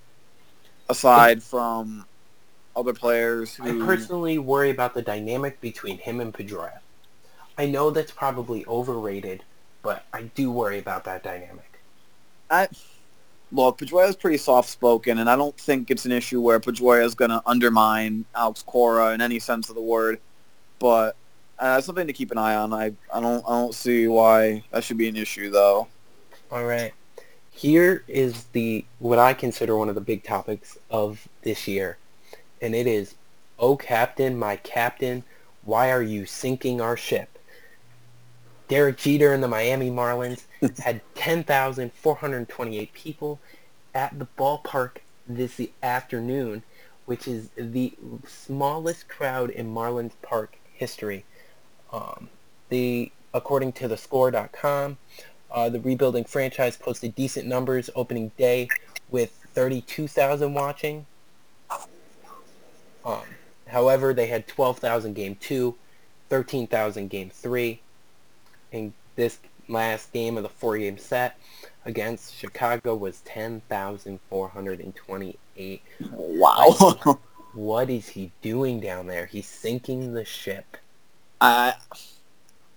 aside 0.88 1.42
from 1.42 2.04
other 2.76 2.92
players 2.92 3.58
I 3.62 3.68
who. 3.68 3.86
personally 3.86 4.38
worry 4.38 4.70
about 4.70 4.94
the 4.94 5.02
dynamic 5.02 5.60
between 5.60 5.98
him 5.98 6.20
and 6.20 6.34
Pedroia. 6.34 6.80
I 7.56 7.66
know 7.66 7.90
that's 7.90 8.10
probably 8.10 8.66
overrated, 8.66 9.44
but 9.84 10.04
I 10.12 10.22
do 10.22 10.50
worry 10.50 10.78
about 10.80 11.04
that 11.04 11.22
dynamic. 11.22 11.78
I 12.50 12.68
look, 13.52 13.80
is 13.82 14.16
pretty 14.16 14.38
soft 14.38 14.70
spoken, 14.70 15.18
and 15.18 15.30
I 15.30 15.36
don't 15.36 15.56
think 15.56 15.90
it's 15.90 16.06
an 16.06 16.12
issue 16.12 16.40
where 16.40 16.58
Pedroia 16.58 17.04
is 17.04 17.14
going 17.14 17.30
to 17.30 17.42
undermine 17.46 18.24
Alex 18.34 18.62
Cora 18.62 19.12
in 19.12 19.20
any 19.20 19.38
sense 19.38 19.68
of 19.68 19.76
the 19.76 19.82
word. 19.82 20.18
But 20.80 21.14
uh, 21.58 21.80
something 21.80 22.06
to 22.06 22.12
keep 22.12 22.32
an 22.32 22.38
eye 22.38 22.56
on. 22.56 22.72
I, 22.72 22.92
I 23.12 23.20
don't 23.20 23.44
I 23.46 23.50
don't 23.50 23.74
see 23.74 24.08
why 24.08 24.64
that 24.72 24.82
should 24.82 24.98
be 24.98 25.08
an 25.08 25.16
issue 25.16 25.50
though. 25.50 25.86
All 26.50 26.64
right. 26.64 26.92
Here 27.52 28.02
is 28.08 28.44
the 28.52 28.84
what 28.98 29.18
I 29.18 29.34
consider 29.34 29.76
one 29.76 29.88
of 29.88 29.94
the 29.94 30.00
big 30.00 30.24
topics 30.24 30.76
of 30.90 31.28
this 31.42 31.68
year, 31.68 31.98
and 32.60 32.74
it 32.74 32.86
is, 32.86 33.14
"Oh 33.58 33.76
Captain, 33.76 34.36
my 34.36 34.56
Captain, 34.56 35.22
why 35.62 35.92
are 35.92 36.02
you 36.02 36.26
sinking 36.26 36.80
our 36.80 36.96
ship?" 36.96 37.33
Derek 38.74 38.96
Jeter 38.96 39.32
and 39.32 39.40
the 39.40 39.46
Miami 39.46 39.88
Marlins 39.88 40.46
had 40.80 41.00
10,428 41.14 42.92
people 42.92 43.38
at 43.94 44.18
the 44.18 44.26
ballpark 44.36 44.96
this 45.28 45.60
afternoon, 45.80 46.64
which 47.06 47.28
is 47.28 47.50
the 47.54 47.92
smallest 48.26 49.06
crowd 49.06 49.50
in 49.50 49.72
Marlins 49.72 50.14
Park 50.22 50.56
history. 50.72 51.24
Um, 51.92 52.30
the 52.68 53.12
according 53.32 53.74
to 53.74 53.86
the 53.86 53.96
score.com, 53.96 54.98
uh, 55.52 55.68
the 55.68 55.78
rebuilding 55.78 56.24
franchise 56.24 56.76
posted 56.76 57.14
decent 57.14 57.46
numbers 57.46 57.90
opening 57.94 58.32
day 58.36 58.66
with 59.08 59.30
32,000 59.54 60.52
watching. 60.52 61.06
Um, 63.04 63.20
however, 63.68 64.12
they 64.12 64.26
had 64.26 64.48
12,000 64.48 65.14
game 65.14 65.36
two, 65.36 65.76
13,000 66.28 67.08
game 67.08 67.30
three, 67.30 67.80
and 68.74 68.92
this 69.16 69.38
last 69.68 70.12
game 70.12 70.36
of 70.36 70.42
the 70.42 70.48
four-game 70.48 70.98
set 70.98 71.38
against 71.86 72.36
Chicago 72.36 72.94
was 72.94 73.20
10,428. 73.20 75.82
Wow. 76.10 77.18
What 77.54 77.88
is 77.88 78.08
he 78.08 78.30
doing 78.42 78.80
down 78.80 79.06
there? 79.06 79.26
He's 79.26 79.46
sinking 79.46 80.12
the 80.12 80.24
ship. 80.24 80.76
I 81.40 81.74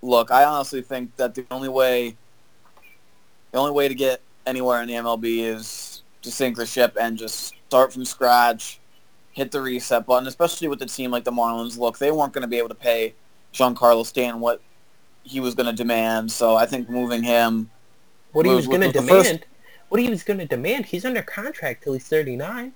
look. 0.03 0.29
I 0.29 0.43
honestly 0.43 0.83
think 0.83 1.15
that 1.15 1.33
the 1.33 1.47
only 1.49 1.69
way, 1.69 2.15
the 3.51 3.57
only 3.57 3.71
way 3.71 3.87
to 3.87 3.95
get 3.95 4.21
anywhere 4.45 4.83
in 4.83 4.87
the 4.87 4.93
MLB 4.93 5.39
is 5.39 6.03
to 6.21 6.31
sink 6.31 6.57
the 6.57 6.67
ship 6.67 6.95
and 6.99 7.17
just 7.17 7.55
start 7.67 7.91
from 7.91 8.05
scratch, 8.05 8.79
hit 9.33 9.51
the 9.51 9.61
reset 9.61 10.05
button. 10.05 10.27
Especially 10.27 10.67
with 10.67 10.79
a 10.83 10.85
team 10.85 11.09
like 11.09 11.23
the 11.23 11.31
Marlins. 11.31 11.79
Look, 11.79 11.97
they 11.97 12.11
weren't 12.11 12.33
going 12.33 12.43
to 12.43 12.47
be 12.47 12.59
able 12.59 12.69
to 12.69 12.75
pay 12.75 13.15
Giancarlo 13.55 14.05
Stanton 14.05 14.39
what 14.39 14.61
he 15.27 15.39
was 15.39 15.55
going 15.55 15.65
to 15.67 15.73
demand. 15.73 16.31
So 16.31 16.55
I 16.55 16.65
think 16.65 16.89
moving 16.89 17.23
him. 17.23 17.69
What 18.31 18.45
he 18.45 18.53
was 18.53 18.67
going 18.67 18.81
to 18.81 18.91
demand? 18.91 19.09
first- 19.25 19.39
What 19.89 20.01
he 20.01 20.09
was 20.09 20.23
going 20.23 20.39
to 20.39 20.45
demand? 20.45 20.85
He's 20.85 21.05
under 21.05 21.21
contract 21.21 21.83
till 21.83 21.93
he's 21.93 22.07
39. 22.07 22.73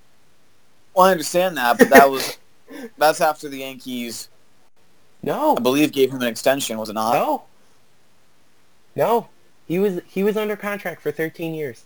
Well, 0.96 1.06
I 1.08 1.12
understand 1.12 1.58
that, 1.58 1.78
but 1.78 1.90
that 1.90 2.10
was 2.10 2.38
that's 2.98 3.22
after 3.22 3.48
the 3.50 3.60
Yankees, 3.60 4.30
No, 5.24 5.56
I 5.56 5.60
believe, 5.60 5.92
gave 5.92 6.12
him 6.12 6.22
an 6.22 6.28
extension. 6.28 6.78
Was 6.78 6.90
it 6.90 6.94
not? 6.94 7.14
no, 7.14 7.44
no. 8.96 9.28
He 9.68 9.80
was 9.80 10.02
he 10.08 10.24
was 10.24 10.36
under 10.36 10.56
contract 10.58 11.02
for 11.02 11.12
13 11.12 11.54
years. 11.54 11.86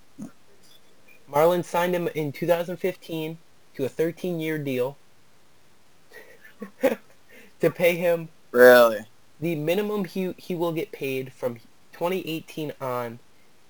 Marlins 1.32 1.66
signed 1.66 1.94
him 1.96 2.08
in 2.16 2.32
2015 2.32 3.38
to 3.76 3.86
a 3.86 3.90
13-year 3.90 4.58
deal 4.60 4.96
to 6.82 7.72
pay 7.72 7.96
him 7.96 8.30
Really? 8.52 9.06
The 9.40 9.56
minimum 9.56 10.06
he 10.06 10.34
he 10.38 10.56
will 10.56 10.72
get 10.72 10.92
paid 10.92 11.34
from 11.34 11.56
2018 11.94 12.74
on 12.80 13.20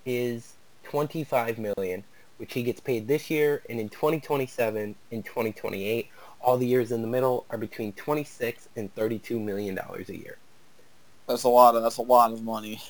is 0.06 0.54
25 0.84 1.58
million, 1.58 2.04
which 2.38 2.54
he 2.54 2.64
gets 2.64 2.80
paid 2.80 3.08
this 3.08 3.30
year, 3.30 3.62
and 3.70 3.80
in 3.80 3.90
2027 3.90 4.96
and 5.12 5.26
2028, 5.26 6.10
all 6.42 6.58
the 6.58 6.68
years 6.68 6.92
in 6.92 7.02
the 7.02 7.08
middle 7.08 7.46
are 7.50 7.58
between 7.58 7.92
26 7.94 8.70
and 8.76 8.94
32 8.96 9.40
million 9.40 9.76
dollars 9.76 10.10
a 10.10 10.18
year. 10.18 10.38
That's 11.28 11.44
a 11.44 11.50
lot 11.50 11.76
of 11.76 11.84
that's 11.84 11.98
a 11.98 12.04
lot 12.04 12.32
of 12.32 12.44
money. 12.44 12.82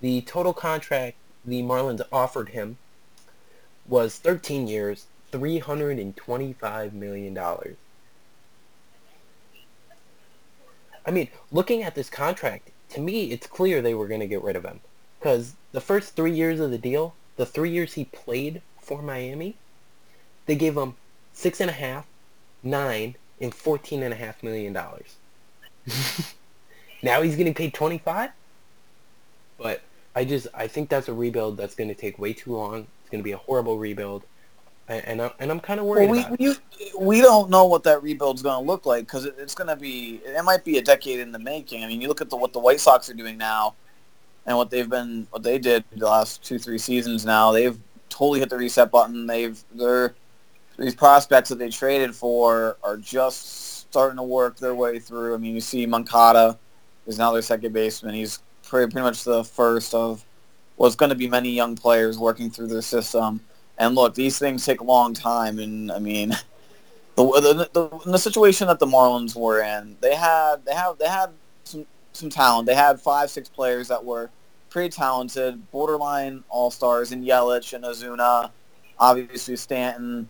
The 0.00 0.22
total 0.22 0.54
contract 0.54 1.16
the 1.44 1.62
Marlins 1.62 2.00
offered 2.10 2.50
him 2.50 2.78
was 3.86 4.16
13 4.16 4.66
years, 4.66 5.06
325 5.30 6.94
million 6.94 7.34
dollars. 7.34 7.76
I 11.06 11.10
mean, 11.10 11.28
looking 11.52 11.82
at 11.82 11.94
this 11.94 12.08
contract, 12.08 12.70
to 12.90 13.00
me, 13.00 13.30
it's 13.30 13.46
clear 13.46 13.82
they 13.82 13.94
were 13.94 14.08
going 14.08 14.20
to 14.20 14.26
get 14.26 14.42
rid 14.42 14.56
of 14.56 14.64
him. 14.64 14.80
Because 15.18 15.54
the 15.72 15.80
first 15.80 16.14
three 16.14 16.32
years 16.32 16.60
of 16.60 16.70
the 16.70 16.78
deal, 16.78 17.14
the 17.36 17.46
three 17.46 17.70
years 17.70 17.94
he 17.94 18.04
played 18.04 18.62
for 18.80 19.02
Miami, 19.02 19.56
they 20.46 20.54
gave 20.54 20.76
him 20.76 20.94
six 21.32 21.60
and 21.60 21.70
a 21.70 21.74
half, 21.74 22.06
nine, 22.62 23.16
and 23.40 23.54
fourteen 23.54 24.02
and 24.02 24.12
a 24.12 24.16
half 24.16 24.42
million 24.42 24.72
dollars. 24.72 25.16
now 27.02 27.22
he's 27.22 27.36
getting 27.36 27.54
paid 27.54 27.74
twenty 27.74 27.98
five. 27.98 28.30
But 29.58 29.82
I 30.14 30.24
just 30.24 30.46
I 30.54 30.66
think 30.66 30.88
that's 30.88 31.08
a 31.08 31.14
rebuild 31.14 31.56
that's 31.56 31.74
going 31.74 31.88
to 31.88 31.94
take 31.94 32.18
way 32.18 32.32
too 32.32 32.54
long. 32.54 32.86
It's 33.00 33.10
going 33.10 33.20
to 33.20 33.24
be 33.24 33.32
a 33.32 33.38
horrible 33.38 33.78
rebuild 33.78 34.24
and 34.88 35.22
I'm, 35.22 35.30
and 35.38 35.50
I'm 35.50 35.60
kind 35.60 35.80
of 35.80 35.86
worried 35.86 36.10
well, 36.10 36.36
we, 36.38 36.48
we, 36.48 36.56
we 36.98 37.20
don't 37.20 37.48
know 37.48 37.64
what 37.64 37.82
that 37.84 38.02
rebuild's 38.02 38.42
going 38.42 38.62
to 38.62 38.70
look 38.70 38.84
like 38.84 39.06
because 39.06 39.24
it, 39.24 39.34
it's 39.38 39.54
going 39.54 39.68
to 39.68 39.76
be 39.76 40.20
it 40.24 40.44
might 40.44 40.64
be 40.64 40.78
a 40.78 40.82
decade 40.82 41.20
in 41.20 41.32
the 41.32 41.38
making. 41.38 41.84
I 41.84 41.88
mean, 41.88 42.00
you 42.00 42.08
look 42.08 42.20
at 42.20 42.28
the, 42.30 42.36
what 42.36 42.52
the 42.52 42.58
White 42.58 42.80
Sox 42.80 43.08
are 43.08 43.14
doing 43.14 43.38
now, 43.38 43.74
and 44.46 44.56
what 44.56 44.70
they've 44.70 44.88
been 44.88 45.26
what 45.30 45.42
they 45.42 45.58
did 45.58 45.84
the 45.96 46.04
last 46.04 46.42
two 46.44 46.58
three 46.58 46.78
seasons 46.78 47.24
now. 47.24 47.52
They've 47.52 47.78
totally 48.10 48.40
hit 48.40 48.50
the 48.50 48.58
reset 48.58 48.90
button. 48.90 49.26
They've 49.26 49.62
they're 49.74 50.14
these 50.78 50.94
prospects 50.94 51.48
that 51.48 51.58
they 51.58 51.68
traded 51.68 52.14
for 52.14 52.76
are 52.82 52.96
just 52.96 53.84
starting 53.90 54.16
to 54.16 54.22
work 54.22 54.58
their 54.58 54.74
way 54.74 54.98
through. 54.98 55.34
I 55.34 55.38
mean, 55.38 55.54
you 55.54 55.60
see 55.60 55.86
Moncada 55.86 56.58
is 57.06 57.18
now 57.18 57.32
their 57.32 57.42
second 57.42 57.72
baseman. 57.72 58.14
He's 58.14 58.40
pretty, 58.64 58.90
pretty 58.90 59.04
much 59.04 59.24
the 59.24 59.44
first 59.44 59.94
of 59.94 60.24
what's 60.76 60.96
going 60.96 61.10
to 61.10 61.14
be 61.16 61.28
many 61.28 61.50
young 61.50 61.76
players 61.76 62.18
working 62.18 62.50
through 62.50 62.66
their 62.66 62.82
system. 62.82 63.40
And 63.78 63.94
look, 63.94 64.14
these 64.14 64.38
things 64.38 64.64
take 64.64 64.80
a 64.80 64.84
long 64.84 65.14
time, 65.14 65.58
and 65.58 65.90
I 65.90 65.98
mean, 65.98 66.30
the, 67.16 67.24
the, 67.24 67.70
the, 67.72 68.10
the 68.10 68.18
situation 68.18 68.68
that 68.68 68.78
the 68.78 68.86
Marlins 68.86 69.34
were 69.34 69.60
in, 69.60 69.96
they 70.00 70.14
had 70.14 70.64
they 70.64 70.74
have 70.74 70.98
they 70.98 71.08
had 71.08 71.30
some 71.64 71.86
some 72.12 72.30
talent. 72.30 72.66
They 72.66 72.74
had 72.74 73.00
five 73.00 73.30
six 73.30 73.48
players 73.48 73.88
that 73.88 74.04
were 74.04 74.30
pretty 74.70 74.90
talented, 74.90 75.70
borderline 75.70 76.44
all 76.48 76.70
stars 76.70 77.12
in 77.12 77.24
Yelich 77.24 77.72
and 77.74 77.84
Ozuna, 77.84 78.50
obviously 78.98 79.56
Stanton. 79.56 80.28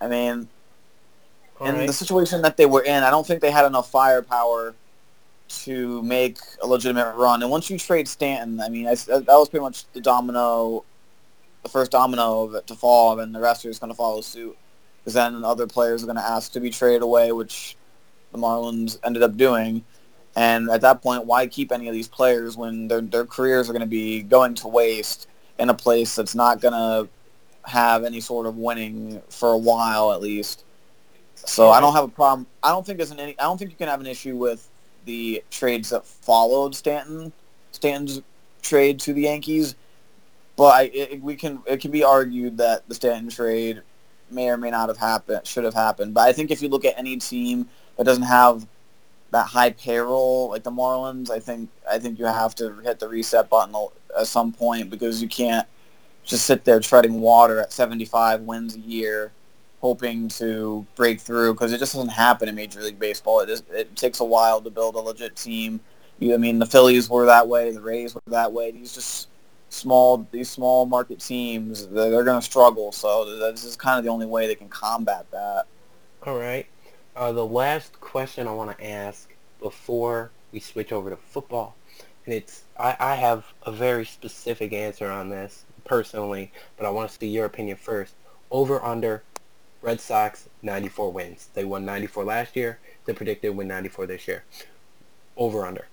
I 0.00 0.08
mean, 0.08 0.48
all 1.60 1.66
in 1.66 1.74
right. 1.74 1.86
the 1.86 1.92
situation 1.92 2.42
that 2.42 2.56
they 2.56 2.66
were 2.66 2.82
in, 2.82 3.02
I 3.02 3.10
don't 3.10 3.26
think 3.26 3.40
they 3.40 3.50
had 3.50 3.66
enough 3.66 3.90
firepower 3.90 4.74
to 5.48 6.02
make 6.02 6.38
a 6.62 6.66
legitimate 6.66 7.14
run. 7.16 7.42
And 7.42 7.50
once 7.50 7.70
you 7.70 7.78
trade 7.78 8.06
Stanton, 8.06 8.60
I 8.60 8.68
mean, 8.68 8.86
I, 8.86 8.94
that 8.94 9.26
was 9.26 9.48
pretty 9.48 9.62
much 9.62 9.90
the 9.92 10.00
domino 10.00 10.84
the 11.62 11.68
first 11.68 11.90
domino 11.90 12.42
of 12.42 12.54
it 12.54 12.66
to 12.66 12.74
fall, 12.74 13.18
and 13.18 13.34
the 13.34 13.40
rest 13.40 13.64
are 13.64 13.68
just 13.68 13.80
going 13.80 13.92
to 13.92 13.96
follow 13.96 14.20
suit. 14.20 14.56
Because 15.00 15.14
then 15.14 15.44
other 15.44 15.66
players 15.66 16.02
are 16.02 16.06
going 16.06 16.16
to 16.16 16.22
ask 16.22 16.52
to 16.52 16.60
be 16.60 16.70
traded 16.70 17.02
away, 17.02 17.32
which 17.32 17.76
the 18.32 18.38
Marlins 18.38 18.98
ended 19.04 19.22
up 19.22 19.36
doing. 19.36 19.84
And 20.36 20.70
at 20.70 20.82
that 20.82 21.02
point, 21.02 21.24
why 21.24 21.46
keep 21.46 21.72
any 21.72 21.88
of 21.88 21.94
these 21.94 22.08
players 22.08 22.56
when 22.56 22.88
their 22.88 23.00
their 23.00 23.24
careers 23.24 23.68
are 23.68 23.72
going 23.72 23.80
to 23.80 23.86
be 23.86 24.22
going 24.22 24.54
to 24.56 24.68
waste 24.68 25.26
in 25.58 25.68
a 25.68 25.74
place 25.74 26.14
that's 26.14 26.34
not 26.34 26.60
going 26.60 26.74
to 26.74 27.08
have 27.68 28.04
any 28.04 28.20
sort 28.20 28.46
of 28.46 28.56
winning 28.56 29.20
for 29.28 29.52
a 29.52 29.58
while 29.58 30.12
at 30.12 30.20
least. 30.20 30.64
So 31.34 31.70
I 31.70 31.80
don't 31.80 31.94
have 31.94 32.04
a 32.04 32.08
problem. 32.08 32.46
I 32.62 32.70
don't 32.70 32.84
think 32.84 32.98
there's 32.98 33.10
an 33.10 33.20
any. 33.20 33.38
I 33.38 33.44
don't 33.44 33.58
think 33.58 33.70
you 33.70 33.76
can 33.76 33.88
have 33.88 34.00
an 34.00 34.06
issue 34.06 34.36
with 34.36 34.68
the 35.04 35.42
trades 35.50 35.90
that 35.90 36.04
followed 36.04 36.74
Stanton 36.74 37.32
Stanton's 37.72 38.22
trade 38.62 38.98
to 39.00 39.12
the 39.12 39.22
Yankees 39.22 39.74
but 40.58 40.74
I, 40.74 40.82
it, 40.92 41.22
we 41.22 41.36
can 41.36 41.62
it 41.66 41.80
can 41.80 41.92
be 41.92 42.02
argued 42.02 42.58
that 42.58 42.86
the 42.88 42.94
Stanton 42.94 43.30
trade 43.30 43.80
may 44.28 44.50
or 44.50 44.56
may 44.56 44.70
not 44.70 44.88
have 44.88 44.98
happened, 44.98 45.46
should 45.46 45.62
have 45.62 45.72
happened. 45.72 46.12
But 46.12 46.28
I 46.28 46.32
think 46.32 46.50
if 46.50 46.60
you 46.60 46.68
look 46.68 46.84
at 46.84 46.98
any 46.98 47.16
team 47.16 47.68
that 47.96 48.04
doesn't 48.04 48.24
have 48.24 48.66
that 49.30 49.46
high 49.46 49.70
payroll 49.70 50.48
like 50.48 50.64
the 50.64 50.72
Marlins, 50.72 51.30
I 51.30 51.38
think 51.38 51.70
I 51.88 52.00
think 52.00 52.18
you 52.18 52.24
have 52.24 52.56
to 52.56 52.74
hit 52.80 52.98
the 52.98 53.08
reset 53.08 53.48
button 53.48 53.72
at 54.18 54.26
some 54.26 54.52
point 54.52 54.90
because 54.90 55.22
you 55.22 55.28
can't 55.28 55.66
just 56.24 56.44
sit 56.44 56.64
there 56.64 56.80
treading 56.80 57.20
water 57.20 57.60
at 57.60 57.72
75 57.72 58.40
wins 58.40 58.74
a 58.74 58.80
year, 58.80 59.30
hoping 59.80 60.26
to 60.28 60.84
break 60.96 61.20
through 61.20 61.54
because 61.54 61.72
it 61.72 61.78
just 61.78 61.94
doesn't 61.94 62.08
happen 62.08 62.48
in 62.48 62.56
Major 62.56 62.82
League 62.82 62.98
Baseball. 62.98 63.40
It, 63.40 63.48
is, 63.48 63.62
it 63.70 63.94
takes 63.94 64.18
a 64.18 64.24
while 64.24 64.60
to 64.60 64.70
build 64.70 64.96
a 64.96 64.98
legit 64.98 65.36
team. 65.36 65.78
You, 66.18 66.34
I 66.34 66.36
mean, 66.36 66.58
the 66.58 66.66
Phillies 66.66 67.08
were 67.08 67.26
that 67.26 67.46
way, 67.46 67.70
the 67.70 67.80
Rays 67.80 68.12
were 68.12 68.20
that 68.26 68.52
way. 68.52 68.72
These 68.72 68.92
just 68.92 69.28
small 69.70 70.26
these 70.30 70.48
small 70.48 70.86
market 70.86 71.20
teams 71.20 71.86
they're, 71.88 72.24
going 72.24 72.40
to 72.40 72.44
struggle. 72.44 72.92
So 72.92 73.38
this 73.38 73.64
is 73.64 73.76
kind 73.76 73.98
of 73.98 74.04
the 74.04 74.10
only 74.10 74.26
way 74.26 74.46
they 74.46 74.54
can 74.54 74.68
combat 74.68 75.30
that. 75.30 75.64
All 76.24 76.38
right. 76.38 76.66
Uh, 77.14 77.32
the 77.32 77.46
last 77.46 78.00
question 78.00 78.46
I 78.46 78.52
want 78.52 78.76
to 78.76 78.86
ask 78.86 79.34
before 79.60 80.30
we 80.52 80.60
switch 80.60 80.92
over 80.92 81.10
to 81.10 81.16
football, 81.16 81.76
and 82.24 82.34
it's 82.34 82.62
I, 82.78 82.96
I 82.98 83.14
have 83.16 83.44
a 83.64 83.72
very 83.72 84.04
specific 84.04 84.72
answer 84.72 85.10
on 85.10 85.28
this 85.28 85.64
personally, 85.84 86.52
but 86.76 86.86
I 86.86 86.90
want 86.90 87.10
to 87.10 87.18
see 87.18 87.28
your 87.28 87.46
opinion 87.46 87.76
first. 87.76 88.14
Over 88.50 88.82
under 88.82 89.22
Red 89.82 90.00
Sox 90.00 90.48
94 90.62 91.12
wins. 91.12 91.48
They 91.54 91.64
won 91.64 91.84
94 91.84 92.24
last 92.24 92.56
year. 92.56 92.78
They 93.04 93.12
predicted 93.12 93.56
win 93.56 93.68
94 93.68 94.06
this 94.06 94.26
year. 94.26 94.44
Over 95.36 95.64
under. 95.64 95.86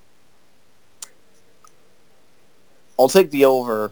I'll 2.98 3.10
take 3.10 3.32
the 3.32 3.46
over. 3.46 3.92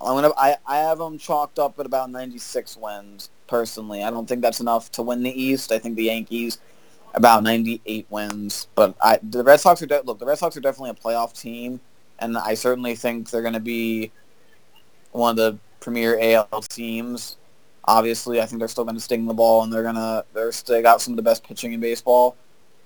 I'm 0.00 0.14
gonna. 0.14 0.32
I, 0.36 0.56
I 0.66 0.78
have 0.78 0.98
them 0.98 1.18
chalked 1.18 1.58
up 1.58 1.78
at 1.78 1.86
about 1.86 2.10
96 2.10 2.76
wins 2.76 3.30
personally. 3.48 4.04
I 4.04 4.10
don't 4.10 4.28
think 4.28 4.42
that's 4.42 4.60
enough 4.60 4.92
to 4.92 5.02
win 5.02 5.22
the 5.22 5.42
East. 5.42 5.72
I 5.72 5.78
think 5.78 5.96
the 5.96 6.04
Yankees 6.04 6.58
about 7.14 7.42
98 7.42 8.06
wins. 8.10 8.68
But 8.74 8.94
I, 9.02 9.18
the 9.22 9.42
Red 9.42 9.60
Sox 9.60 9.82
are 9.82 9.86
de- 9.86 10.02
look. 10.02 10.18
The 10.18 10.26
Red 10.26 10.38
Sox 10.38 10.56
are 10.56 10.60
definitely 10.60 10.90
a 10.90 10.94
playoff 10.94 11.38
team, 11.38 11.80
and 12.18 12.38
I 12.38 12.54
certainly 12.54 12.94
think 12.94 13.30
they're 13.30 13.42
going 13.42 13.54
to 13.54 13.60
be 13.60 14.12
one 15.12 15.30
of 15.30 15.36
the 15.36 15.58
premier 15.80 16.18
AL 16.20 16.62
teams. 16.62 17.36
Obviously, 17.84 18.40
I 18.40 18.46
think 18.46 18.60
they're 18.60 18.68
still 18.68 18.84
going 18.84 18.96
to 18.96 19.00
sting 19.00 19.26
the 19.26 19.34
ball, 19.34 19.62
and 19.62 19.72
they're 19.72 19.82
gonna 19.82 20.24
they're 20.34 20.52
they 20.66 20.82
got 20.82 21.00
some 21.00 21.14
of 21.14 21.16
the 21.16 21.22
best 21.22 21.42
pitching 21.42 21.72
in 21.72 21.80
baseball, 21.80 22.36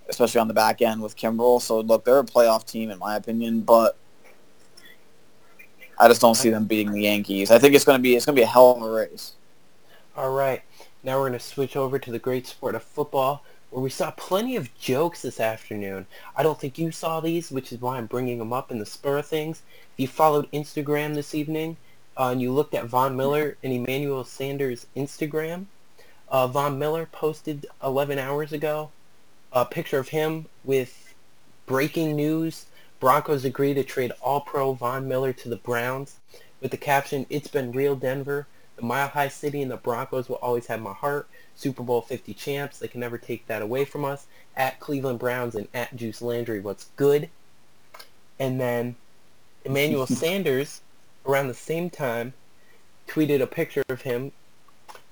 especially 0.08 0.40
on 0.40 0.48
the 0.48 0.54
back 0.54 0.80
end 0.80 1.02
with 1.02 1.16
Kimbrel. 1.16 1.60
So 1.60 1.80
look, 1.80 2.04
they're 2.04 2.20
a 2.20 2.24
playoff 2.24 2.64
team 2.64 2.90
in 2.90 2.98
my 2.98 3.16
opinion, 3.16 3.62
but 3.62 3.96
I 6.02 6.08
just 6.08 6.20
don't 6.20 6.34
see 6.34 6.50
them 6.50 6.64
beating 6.64 6.90
the 6.90 7.02
Yankees. 7.02 7.52
I 7.52 7.60
think 7.60 7.76
it's 7.76 7.84
going 7.84 7.96
to 7.96 8.02
be 8.02 8.16
it's 8.16 8.26
going 8.26 8.34
to 8.34 8.40
be 8.40 8.44
a 8.44 8.48
hell 8.48 8.72
of 8.72 8.82
a 8.82 8.90
race. 8.90 9.34
All 10.16 10.32
right, 10.32 10.60
now 11.04 11.16
we're 11.16 11.28
going 11.28 11.38
to 11.38 11.44
switch 11.44 11.76
over 11.76 11.96
to 11.96 12.10
the 12.10 12.18
great 12.18 12.44
sport 12.48 12.74
of 12.74 12.82
football, 12.82 13.44
where 13.70 13.84
we 13.84 13.88
saw 13.88 14.10
plenty 14.10 14.56
of 14.56 14.76
jokes 14.76 15.22
this 15.22 15.38
afternoon. 15.38 16.06
I 16.36 16.42
don't 16.42 16.58
think 16.58 16.76
you 16.76 16.90
saw 16.90 17.20
these, 17.20 17.52
which 17.52 17.70
is 17.70 17.80
why 17.80 17.98
I'm 17.98 18.06
bringing 18.06 18.38
them 18.38 18.52
up 18.52 18.72
in 18.72 18.80
the 18.80 18.84
spur 18.84 19.18
of 19.18 19.26
things. 19.26 19.62
If 19.94 20.00
you 20.00 20.08
followed 20.08 20.50
Instagram 20.50 21.14
this 21.14 21.36
evening 21.36 21.76
uh, 22.16 22.30
and 22.30 22.42
you 22.42 22.50
looked 22.50 22.74
at 22.74 22.86
Von 22.86 23.16
Miller 23.16 23.56
and 23.62 23.72
Emmanuel 23.72 24.24
Sanders' 24.24 24.86
Instagram, 24.96 25.66
uh, 26.28 26.48
Von 26.48 26.80
Miller 26.80 27.06
posted 27.06 27.64
11 27.80 28.18
hours 28.18 28.52
ago 28.52 28.90
a 29.52 29.64
picture 29.64 30.00
of 30.00 30.08
him 30.08 30.46
with 30.64 31.14
breaking 31.66 32.16
news 32.16 32.66
Broncos 33.02 33.44
agree 33.44 33.74
to 33.74 33.82
trade 33.82 34.12
All-Pro 34.20 34.74
Von 34.74 35.08
Miller 35.08 35.32
to 35.32 35.48
the 35.48 35.56
Browns 35.56 36.20
with 36.60 36.70
the 36.70 36.76
caption, 36.76 37.26
It's 37.28 37.48
been 37.48 37.72
real 37.72 37.96
Denver. 37.96 38.46
The 38.76 38.82
Mile 38.82 39.08
High 39.08 39.26
City 39.26 39.60
and 39.60 39.72
the 39.72 39.76
Broncos 39.76 40.28
will 40.28 40.36
always 40.36 40.68
have 40.68 40.80
my 40.80 40.92
heart. 40.92 41.26
Super 41.56 41.82
Bowl 41.82 42.02
50 42.02 42.32
champs. 42.32 42.78
They 42.78 42.86
can 42.86 43.00
never 43.00 43.18
take 43.18 43.48
that 43.48 43.60
away 43.60 43.84
from 43.84 44.04
us. 44.04 44.28
At 44.56 44.78
Cleveland 44.78 45.18
Browns 45.18 45.56
and 45.56 45.66
at 45.74 45.96
Juice 45.96 46.22
Landry, 46.22 46.60
what's 46.60 46.90
good? 46.94 47.28
And 48.38 48.60
then 48.60 48.94
Emmanuel 49.64 50.06
Sanders, 50.22 50.80
around 51.26 51.48
the 51.48 51.54
same 51.54 51.90
time, 51.90 52.34
tweeted 53.08 53.42
a 53.42 53.48
picture 53.48 53.82
of 53.88 54.02
him 54.02 54.30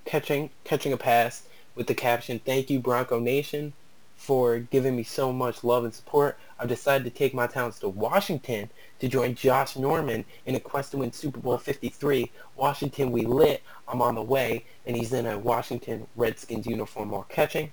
catching 0.04 0.50
catching 0.62 0.92
a 0.92 0.96
pass 0.96 1.42
with 1.74 1.88
the 1.88 1.94
caption, 1.96 2.38
Thank 2.38 2.70
you, 2.70 2.78
Bronco 2.78 3.18
Nation 3.18 3.72
for 4.20 4.58
giving 4.58 4.94
me 4.94 5.02
so 5.02 5.32
much 5.32 5.64
love 5.64 5.82
and 5.82 5.94
support, 5.94 6.38
I've 6.60 6.68
decided 6.68 7.04
to 7.04 7.10
take 7.10 7.32
my 7.32 7.46
talents 7.46 7.78
to 7.78 7.88
Washington 7.88 8.68
to 8.98 9.08
join 9.08 9.34
Josh 9.34 9.76
Norman 9.76 10.26
in 10.44 10.54
a 10.56 10.60
quest 10.60 10.90
to 10.90 10.98
win 10.98 11.10
Super 11.10 11.40
Bowl 11.40 11.56
53. 11.56 12.30
Washington, 12.54 13.10
we 13.10 13.24
lit. 13.24 13.62
I'm 13.88 14.02
on 14.02 14.14
the 14.14 14.22
way. 14.22 14.66
And 14.86 14.94
he's 14.94 15.14
in 15.14 15.24
a 15.24 15.38
Washington 15.38 16.06
Redskins 16.16 16.66
uniform 16.66 17.12
while 17.12 17.24
catching. 17.30 17.70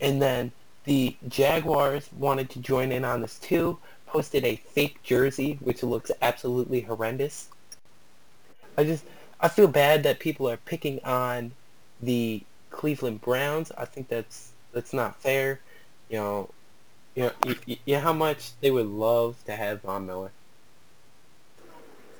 And 0.00 0.22
then 0.22 0.52
The 0.84 1.16
Jaguars 1.26 2.10
wanted 2.16 2.48
to 2.50 2.60
join 2.60 2.92
in 2.92 3.04
on 3.04 3.20
this 3.20 3.40
too, 3.40 3.78
posted 4.06 4.44
a 4.44 4.54
fake 4.54 5.02
jersey, 5.02 5.58
which 5.60 5.82
looks 5.82 6.12
absolutely 6.22 6.82
horrendous. 6.82 7.48
I 8.78 8.84
just, 8.84 9.04
I 9.40 9.48
feel 9.48 9.66
bad 9.66 10.04
that 10.04 10.20
people 10.20 10.48
are 10.48 10.58
picking 10.58 11.02
on 11.02 11.50
the 12.00 12.44
Cleveland 12.70 13.20
Browns. 13.20 13.72
I 13.76 13.84
think 13.84 14.06
that's 14.06 14.52
that's 14.76 14.92
not 14.92 15.20
fair. 15.22 15.58
You 16.10 16.18
know, 16.18 16.50
you 17.14 17.22
know, 17.22 17.32
you, 17.64 17.76
you 17.86 17.94
know 17.94 18.00
how 18.00 18.12
much 18.12 18.52
they 18.60 18.70
would 18.70 18.86
love 18.86 19.42
to 19.46 19.52
have 19.52 19.80
Von 19.80 20.04
Miller. 20.04 20.30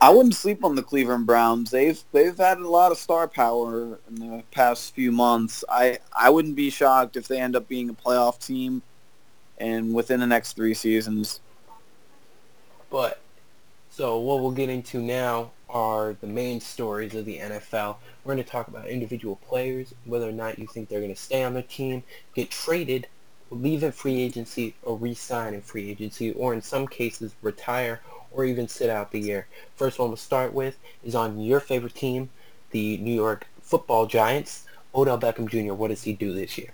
I 0.00 0.08
wouldn't 0.08 0.34
sleep 0.34 0.64
on 0.64 0.74
the 0.74 0.82
Cleveland 0.82 1.26
Browns. 1.26 1.70
They've 1.70 2.02
they've 2.12 2.36
had 2.36 2.58
a 2.58 2.68
lot 2.68 2.92
of 2.92 2.98
star 2.98 3.28
power 3.28 3.98
in 4.08 4.14
the 4.14 4.42
past 4.52 4.94
few 4.94 5.12
months. 5.12 5.64
I 5.68 5.98
I 6.16 6.30
wouldn't 6.30 6.56
be 6.56 6.70
shocked 6.70 7.16
if 7.16 7.28
they 7.28 7.38
end 7.38 7.56
up 7.56 7.68
being 7.68 7.90
a 7.90 7.94
playoff 7.94 8.44
team, 8.44 8.80
and 9.58 9.92
within 9.92 10.18
the 10.18 10.26
next 10.26 10.54
three 10.54 10.74
seasons. 10.74 11.40
But 12.88 13.20
so 13.90 14.18
what 14.18 14.40
we'll 14.40 14.50
get 14.52 14.70
into 14.70 15.02
now 15.02 15.50
are 15.68 16.16
the 16.20 16.26
main 16.26 16.60
stories 16.60 17.14
of 17.14 17.24
the 17.24 17.38
NFL. 17.38 17.96
We're 18.24 18.34
going 18.34 18.44
to 18.44 18.50
talk 18.50 18.68
about 18.68 18.86
individual 18.86 19.36
players, 19.36 19.94
whether 20.04 20.28
or 20.28 20.32
not 20.32 20.58
you 20.58 20.66
think 20.66 20.88
they're 20.88 21.00
going 21.00 21.14
to 21.14 21.20
stay 21.20 21.42
on 21.42 21.54
the 21.54 21.62
team, 21.62 22.02
get 22.34 22.50
traded, 22.50 23.06
leave 23.50 23.82
in 23.82 23.92
free 23.92 24.20
agency, 24.20 24.74
or 24.82 24.96
re-sign 24.96 25.54
in 25.54 25.62
free 25.62 25.90
agency, 25.90 26.32
or 26.32 26.54
in 26.54 26.62
some 26.62 26.86
cases 26.86 27.34
retire 27.42 28.00
or 28.30 28.44
even 28.44 28.68
sit 28.68 28.90
out 28.90 29.10
the 29.10 29.20
year. 29.20 29.46
First 29.76 29.98
one 29.98 30.08
we'll 30.08 30.16
start 30.16 30.52
with 30.52 30.78
is 31.04 31.14
on 31.14 31.40
your 31.40 31.60
favorite 31.60 31.94
team, 31.94 32.28
the 32.70 32.98
New 32.98 33.14
York 33.14 33.46
Football 33.62 34.06
Giants. 34.06 34.66
Odell 34.94 35.18
Beckham 35.18 35.48
Jr., 35.48 35.74
what 35.74 35.88
does 35.88 36.02
he 36.02 36.12
do 36.12 36.32
this 36.32 36.56
year? 36.56 36.70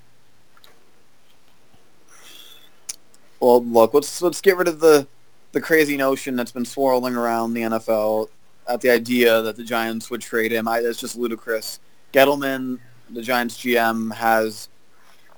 Well, 3.41 3.65
look, 3.65 3.93
let's 3.95 4.23
let's 4.23 4.41
get 4.41 4.57
rid 4.57 4.69
of 4.69 4.79
the 4.79 5.09
the 5.51 5.61
crazy 5.61 5.97
notion 5.97 6.37
that's 6.37 6.53
been 6.53 6.65
swirling 6.65 7.17
around 7.17 7.55
the 7.55 7.63
NFL 7.63 8.29
at 8.69 8.81
the 8.81 8.91
idea 8.91 9.43
that 9.43 9.57
the 9.57 9.65
Giants 9.65 10.11
would 10.11 10.21
trade 10.21 10.53
him. 10.53 10.69
I, 10.69 10.79
it's 10.79 11.01
just 11.01 11.17
ludicrous. 11.17 11.81
Gettleman, 12.13 12.79
the 13.11 13.23
Giants 13.23 13.59
GM, 13.59 14.15
has 14.15 14.69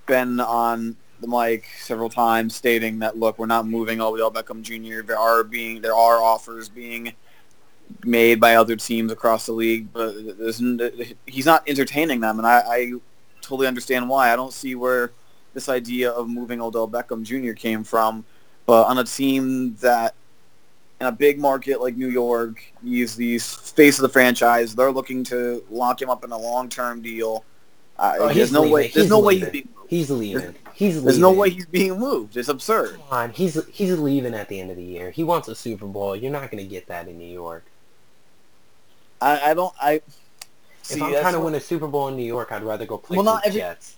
been 0.07 0.40
on 0.40 0.97
the 1.21 1.28
mic 1.28 1.66
several 1.81 2.11
times 2.11 2.54
stating 2.54 2.99
that 2.99 3.16
look, 3.19 3.38
we're 3.38 3.47
not 3.47 3.66
moving 3.66 4.00
Odell 4.00 4.31
Beckham 4.31 4.62
Jr. 4.62 5.07
There 5.07 5.19
are 5.19 5.43
being 5.43 5.81
there 5.81 5.95
are 5.95 6.23
offers 6.23 6.69
being 6.69 7.14
made 8.04 8.40
by 8.40 8.57
other 8.57 8.76
teams 8.76 9.12
across 9.12 9.47
the 9.47 9.52
league, 9.52 9.93
but 9.93 10.14
he's 11.26 11.47
not 11.47 11.69
entertaining 11.69 12.21
them, 12.21 12.38
and 12.38 12.47
I, 12.47 12.61
I 12.66 12.93
totally 13.40 13.66
understand 13.66 14.09
why. 14.09 14.33
I 14.33 14.37
don't 14.37 14.52
see 14.52 14.75
where 14.75 15.12
this 15.52 15.69
idea 15.69 16.11
of 16.11 16.28
moving 16.28 16.61
Odell 16.61 16.88
Beckham 16.88 17.23
Jr. 17.23 17.52
came 17.52 17.85
from, 17.85 18.25
but 18.66 18.87
on 18.87 18.99
a 18.99 19.04
team 19.04 19.76
that 19.76 20.14
in 21.00 21.06
a 21.06 21.12
big 21.12 21.38
market 21.38 21.80
like 21.80 21.96
New 21.96 22.08
York, 22.08 22.62
he's 22.82 23.16
the 23.16 23.38
face 23.38 23.98
of 23.98 24.02
the 24.02 24.08
franchise. 24.08 24.74
They're 24.74 24.92
looking 24.92 25.24
to 25.24 25.64
lock 25.70 26.00
him 26.00 26.10
up 26.10 26.24
in 26.24 26.32
a 26.32 26.38
long-term 26.38 27.02
deal. 27.02 27.44
Uh, 27.98 28.14
oh, 28.18 28.32
there's 28.32 28.52
no 28.52 28.60
leaving. 28.60 28.72
way. 28.72 28.82
There's 28.82 28.94
he's 28.94 29.10
no 29.10 29.20
leaving. 29.20 29.48
way 29.48 29.50
he's 29.50 29.50
being 29.50 29.68
moved. 29.76 29.90
He's 29.90 30.10
leaving. 30.10 30.54
He's 30.74 31.02
There's 31.02 31.18
no 31.18 31.32
way 31.32 31.50
he's 31.50 31.66
being 31.66 31.98
moved. 32.00 32.36
It's 32.36 32.48
absurd. 32.48 32.94
Come 32.94 33.02
on, 33.12 33.30
he's 33.30 33.64
he's 33.66 33.96
leaving 33.96 34.34
at 34.34 34.48
the 34.48 34.58
end 34.58 34.72
of 34.72 34.76
the 34.76 34.82
year. 34.82 35.12
He 35.12 35.22
wants 35.22 35.46
a 35.46 35.54
Super 35.54 35.86
Bowl. 35.86 36.16
You're 36.16 36.32
not 36.32 36.50
going 36.50 36.62
to 36.62 36.68
get 36.68 36.88
that 36.88 37.06
in 37.06 37.16
New 37.16 37.32
York. 37.32 37.64
I, 39.20 39.50
I 39.50 39.54
don't. 39.54 39.72
I. 39.80 40.00
See, 40.82 40.96
if 40.96 41.02
I'm 41.02 41.12
trying 41.12 41.34
to 41.34 41.40
win 41.40 41.54
a 41.54 41.60
Super 41.60 41.86
Bowl 41.86 42.08
in 42.08 42.16
New 42.16 42.24
York, 42.24 42.50
I'd 42.50 42.64
rather 42.64 42.86
go 42.86 42.98
play 42.98 43.16
well, 43.16 43.24
not 43.24 43.46
every, 43.46 43.60
Jets. 43.60 43.96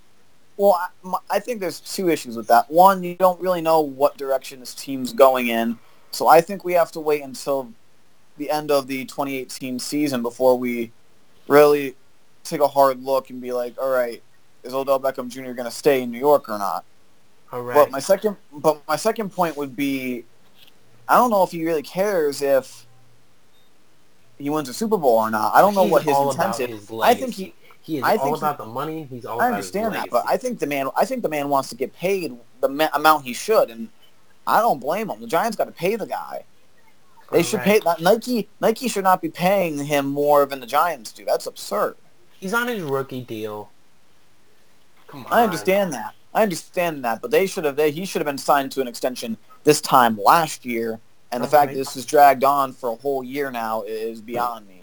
Well, 0.58 0.78
I, 1.04 1.16
I 1.30 1.40
think 1.40 1.60
there's 1.60 1.80
two 1.80 2.10
issues 2.10 2.36
with 2.36 2.46
that. 2.48 2.70
One, 2.70 3.02
you 3.02 3.14
don't 3.14 3.40
really 3.40 3.62
know 3.62 3.80
what 3.80 4.18
direction 4.18 4.60
this 4.60 4.74
team's 4.74 5.14
going 5.14 5.48
in, 5.48 5.78
so 6.16 6.26
I 6.26 6.40
think 6.40 6.64
we 6.64 6.72
have 6.72 6.90
to 6.92 7.00
wait 7.00 7.22
until 7.22 7.72
the 8.38 8.50
end 8.50 8.70
of 8.70 8.86
the 8.86 9.04
2018 9.04 9.78
season 9.78 10.22
before 10.22 10.58
we 10.58 10.90
really 11.46 11.94
take 12.42 12.60
a 12.60 12.66
hard 12.66 13.02
look 13.02 13.30
and 13.30 13.40
be 13.40 13.52
like, 13.52 13.76
all 13.80 13.90
right, 13.90 14.22
is 14.64 14.74
Odell 14.74 14.98
Beckham 14.98 15.28
Jr. 15.28 15.52
going 15.52 15.64
to 15.64 15.70
stay 15.70 16.02
in 16.02 16.10
New 16.10 16.18
York 16.18 16.48
or 16.48 16.58
not? 16.58 16.84
All 17.52 17.62
right. 17.62 17.74
But 17.74 17.90
my 17.90 17.98
second, 17.98 18.36
but 18.52 18.80
my 18.88 18.96
second 18.96 19.30
point 19.30 19.56
would 19.56 19.76
be, 19.76 20.24
I 21.06 21.16
don't 21.16 21.30
know 21.30 21.42
if 21.42 21.50
he 21.50 21.64
really 21.64 21.82
cares 21.82 22.40
if 22.40 22.86
he 24.38 24.50
wins 24.50 24.68
a 24.68 24.74
Super 24.74 24.96
Bowl 24.96 25.18
or 25.18 25.30
not. 25.30 25.54
I 25.54 25.60
don't 25.60 25.74
know 25.74 25.84
he's 25.84 25.92
what 25.92 26.02
his 26.02 26.18
intent 26.18 26.60
is. 26.60 26.90
I 27.02 27.14
think 27.14 27.34
he. 27.34 27.54
He 27.82 27.98
is 27.98 28.02
I 28.02 28.16
all 28.16 28.34
about 28.34 28.58
he, 28.58 28.64
the 28.64 28.68
money. 28.68 29.06
He's 29.08 29.24
all. 29.24 29.40
I 29.40 29.46
understand 29.46 29.94
that, 29.94 30.10
but 30.10 30.24
I 30.26 30.36
think 30.36 30.58
the 30.58 30.66
man. 30.66 30.88
I 30.96 31.04
think 31.04 31.22
the 31.22 31.28
man 31.28 31.48
wants 31.48 31.68
to 31.68 31.76
get 31.76 31.94
paid 31.94 32.36
the 32.60 32.68
ma- 32.68 32.88
amount 32.92 33.24
he 33.24 33.32
should, 33.32 33.70
and 33.70 33.88
I 34.46 34.60
don't 34.60 34.78
blame 34.80 35.10
him. 35.10 35.20
The 35.20 35.26
Giants 35.26 35.56
got 35.56 35.64
to 35.64 35.72
pay 35.72 35.96
the 35.96 36.06
guy. 36.06 36.44
They 37.32 37.42
should 37.42 37.60
pay 37.60 37.80
Nike. 38.00 38.48
Nike 38.60 38.88
should 38.88 39.04
not 39.04 39.20
be 39.20 39.28
paying 39.28 39.78
him 39.78 40.06
more 40.06 40.46
than 40.46 40.60
the 40.60 40.66
Giants 40.66 41.12
do. 41.12 41.24
That's 41.24 41.46
absurd. 41.46 41.96
He's 42.38 42.54
on 42.54 42.68
his 42.68 42.82
rookie 42.82 43.22
deal. 43.22 43.70
Come 45.08 45.26
on. 45.26 45.32
I 45.32 45.42
understand 45.42 45.92
that. 45.92 46.14
I 46.34 46.42
understand 46.42 47.04
that, 47.04 47.22
but 47.22 47.30
they 47.30 47.46
should 47.46 47.64
have. 47.64 47.76
They, 47.76 47.90
he 47.90 48.04
should 48.04 48.20
have 48.20 48.26
been 48.26 48.38
signed 48.38 48.70
to 48.72 48.80
an 48.80 48.88
extension 48.88 49.36
this 49.64 49.80
time 49.80 50.18
last 50.22 50.64
year, 50.64 51.00
and 51.32 51.42
the 51.42 51.48
fact 51.48 51.72
that 51.72 51.78
this 51.78 51.94
has 51.94 52.04
dragged 52.04 52.44
on 52.44 52.72
for 52.72 52.90
a 52.90 52.96
whole 52.96 53.24
year 53.24 53.50
now 53.50 53.82
is 53.82 54.20
beyond 54.20 54.68
me. 54.68 54.82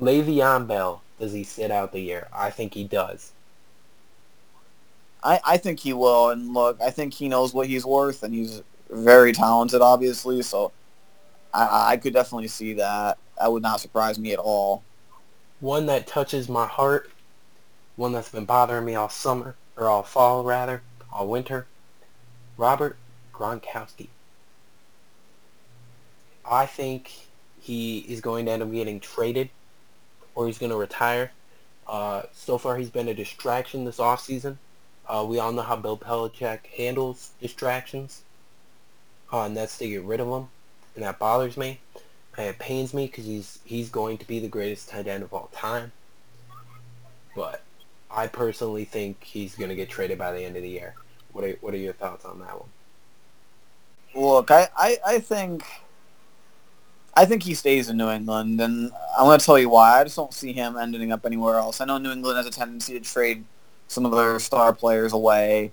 Le'Veon 0.00 0.66
Bell, 0.66 1.02
does 1.18 1.32
he 1.32 1.44
sit 1.44 1.70
out 1.70 1.92
the 1.92 2.00
year? 2.00 2.28
I 2.32 2.50
think 2.50 2.72
he 2.72 2.84
does. 2.84 3.32
I, 5.24 5.40
I 5.44 5.56
think 5.56 5.80
he 5.80 5.92
will, 5.92 6.30
and 6.30 6.54
look, 6.54 6.80
I 6.80 6.90
think 6.90 7.14
he 7.14 7.28
knows 7.28 7.52
what 7.52 7.66
he's 7.66 7.84
worth, 7.84 8.22
and 8.22 8.32
he's 8.34 8.62
very 8.92 9.32
talented, 9.32 9.80
obviously. 9.80 10.42
So 10.42 10.72
I, 11.52 11.92
I 11.92 11.96
could 11.96 12.12
definitely 12.12 12.48
see 12.48 12.74
that. 12.74 13.18
That 13.38 13.50
would 13.52 13.62
not 13.62 13.80
surprise 13.80 14.18
me 14.18 14.32
at 14.32 14.38
all. 14.38 14.82
One 15.60 15.86
that 15.86 16.06
touches 16.06 16.48
my 16.48 16.66
heart, 16.66 17.10
one 17.96 18.12
that's 18.12 18.28
been 18.28 18.44
bothering 18.44 18.84
me 18.84 18.94
all 18.94 19.08
summer, 19.08 19.54
or 19.76 19.88
all 19.88 20.02
fall 20.02 20.44
rather, 20.44 20.82
all 21.12 21.28
winter. 21.28 21.66
Robert 22.56 22.96
Gronkowski. 23.32 24.08
I 26.48 26.66
think 26.66 27.12
he 27.60 28.00
is 28.00 28.20
going 28.20 28.46
to 28.46 28.52
end 28.52 28.62
up 28.62 28.72
getting 28.72 29.00
traded 29.00 29.48
or 30.34 30.46
he's 30.46 30.58
going 30.58 30.70
to 30.70 30.76
retire. 30.76 31.30
Uh, 31.86 32.22
so 32.32 32.58
far, 32.58 32.76
he's 32.76 32.90
been 32.90 33.08
a 33.08 33.14
distraction 33.14 33.84
this 33.84 33.98
offseason. 33.98 34.56
Uh, 35.08 35.24
we 35.28 35.38
all 35.38 35.52
know 35.52 35.62
how 35.62 35.76
Bill 35.76 35.96
Belichick 35.96 36.66
handles 36.66 37.30
distractions, 37.40 38.22
and 39.32 39.56
that's 39.56 39.78
to 39.78 39.88
get 39.88 40.02
rid 40.02 40.20
of 40.20 40.28
him, 40.28 40.48
and 40.94 41.04
that 41.04 41.18
bothers 41.18 41.56
me. 41.56 41.80
And 42.36 42.46
it 42.46 42.58
pains 42.58 42.94
me 42.94 43.06
because 43.06 43.24
he's 43.26 43.58
he's 43.64 43.90
going 43.90 44.18
to 44.18 44.26
be 44.26 44.38
the 44.38 44.48
greatest 44.48 44.88
tight 44.88 45.06
end 45.06 45.22
of 45.22 45.32
all 45.32 45.50
time. 45.52 45.92
But 47.34 47.62
I 48.10 48.26
personally 48.26 48.84
think 48.84 49.22
he's 49.22 49.54
going 49.54 49.70
to 49.70 49.74
get 49.74 49.88
traded 49.88 50.18
by 50.18 50.32
the 50.32 50.44
end 50.44 50.56
of 50.56 50.62
the 50.62 50.68
year. 50.68 50.94
What 51.32 51.44
are 51.44 51.56
what 51.60 51.74
are 51.74 51.78
your 51.78 51.92
thoughts 51.94 52.24
on 52.24 52.38
that 52.40 52.58
one? 52.58 52.68
Look, 54.14 54.50
I, 54.50 54.68
I, 54.76 54.98
I 55.06 55.18
think 55.18 55.64
I 57.14 57.24
think 57.24 57.42
he 57.42 57.54
stays 57.54 57.88
in 57.88 57.96
New 57.96 58.08
England, 58.08 58.60
and 58.60 58.90
I'm 59.18 59.24
going 59.24 59.38
to 59.38 59.44
tell 59.44 59.58
you 59.58 59.68
why. 59.68 60.00
I 60.00 60.04
just 60.04 60.16
don't 60.16 60.32
see 60.32 60.52
him 60.52 60.76
ending 60.76 61.12
up 61.12 61.26
anywhere 61.26 61.56
else. 61.56 61.80
I 61.80 61.84
know 61.84 61.98
New 61.98 62.10
England 62.10 62.36
has 62.36 62.46
a 62.46 62.50
tendency 62.50 62.98
to 62.98 63.00
trade 63.00 63.44
some 63.88 64.06
of 64.06 64.12
their 64.12 64.38
star 64.38 64.72
players 64.72 65.12
away, 65.12 65.72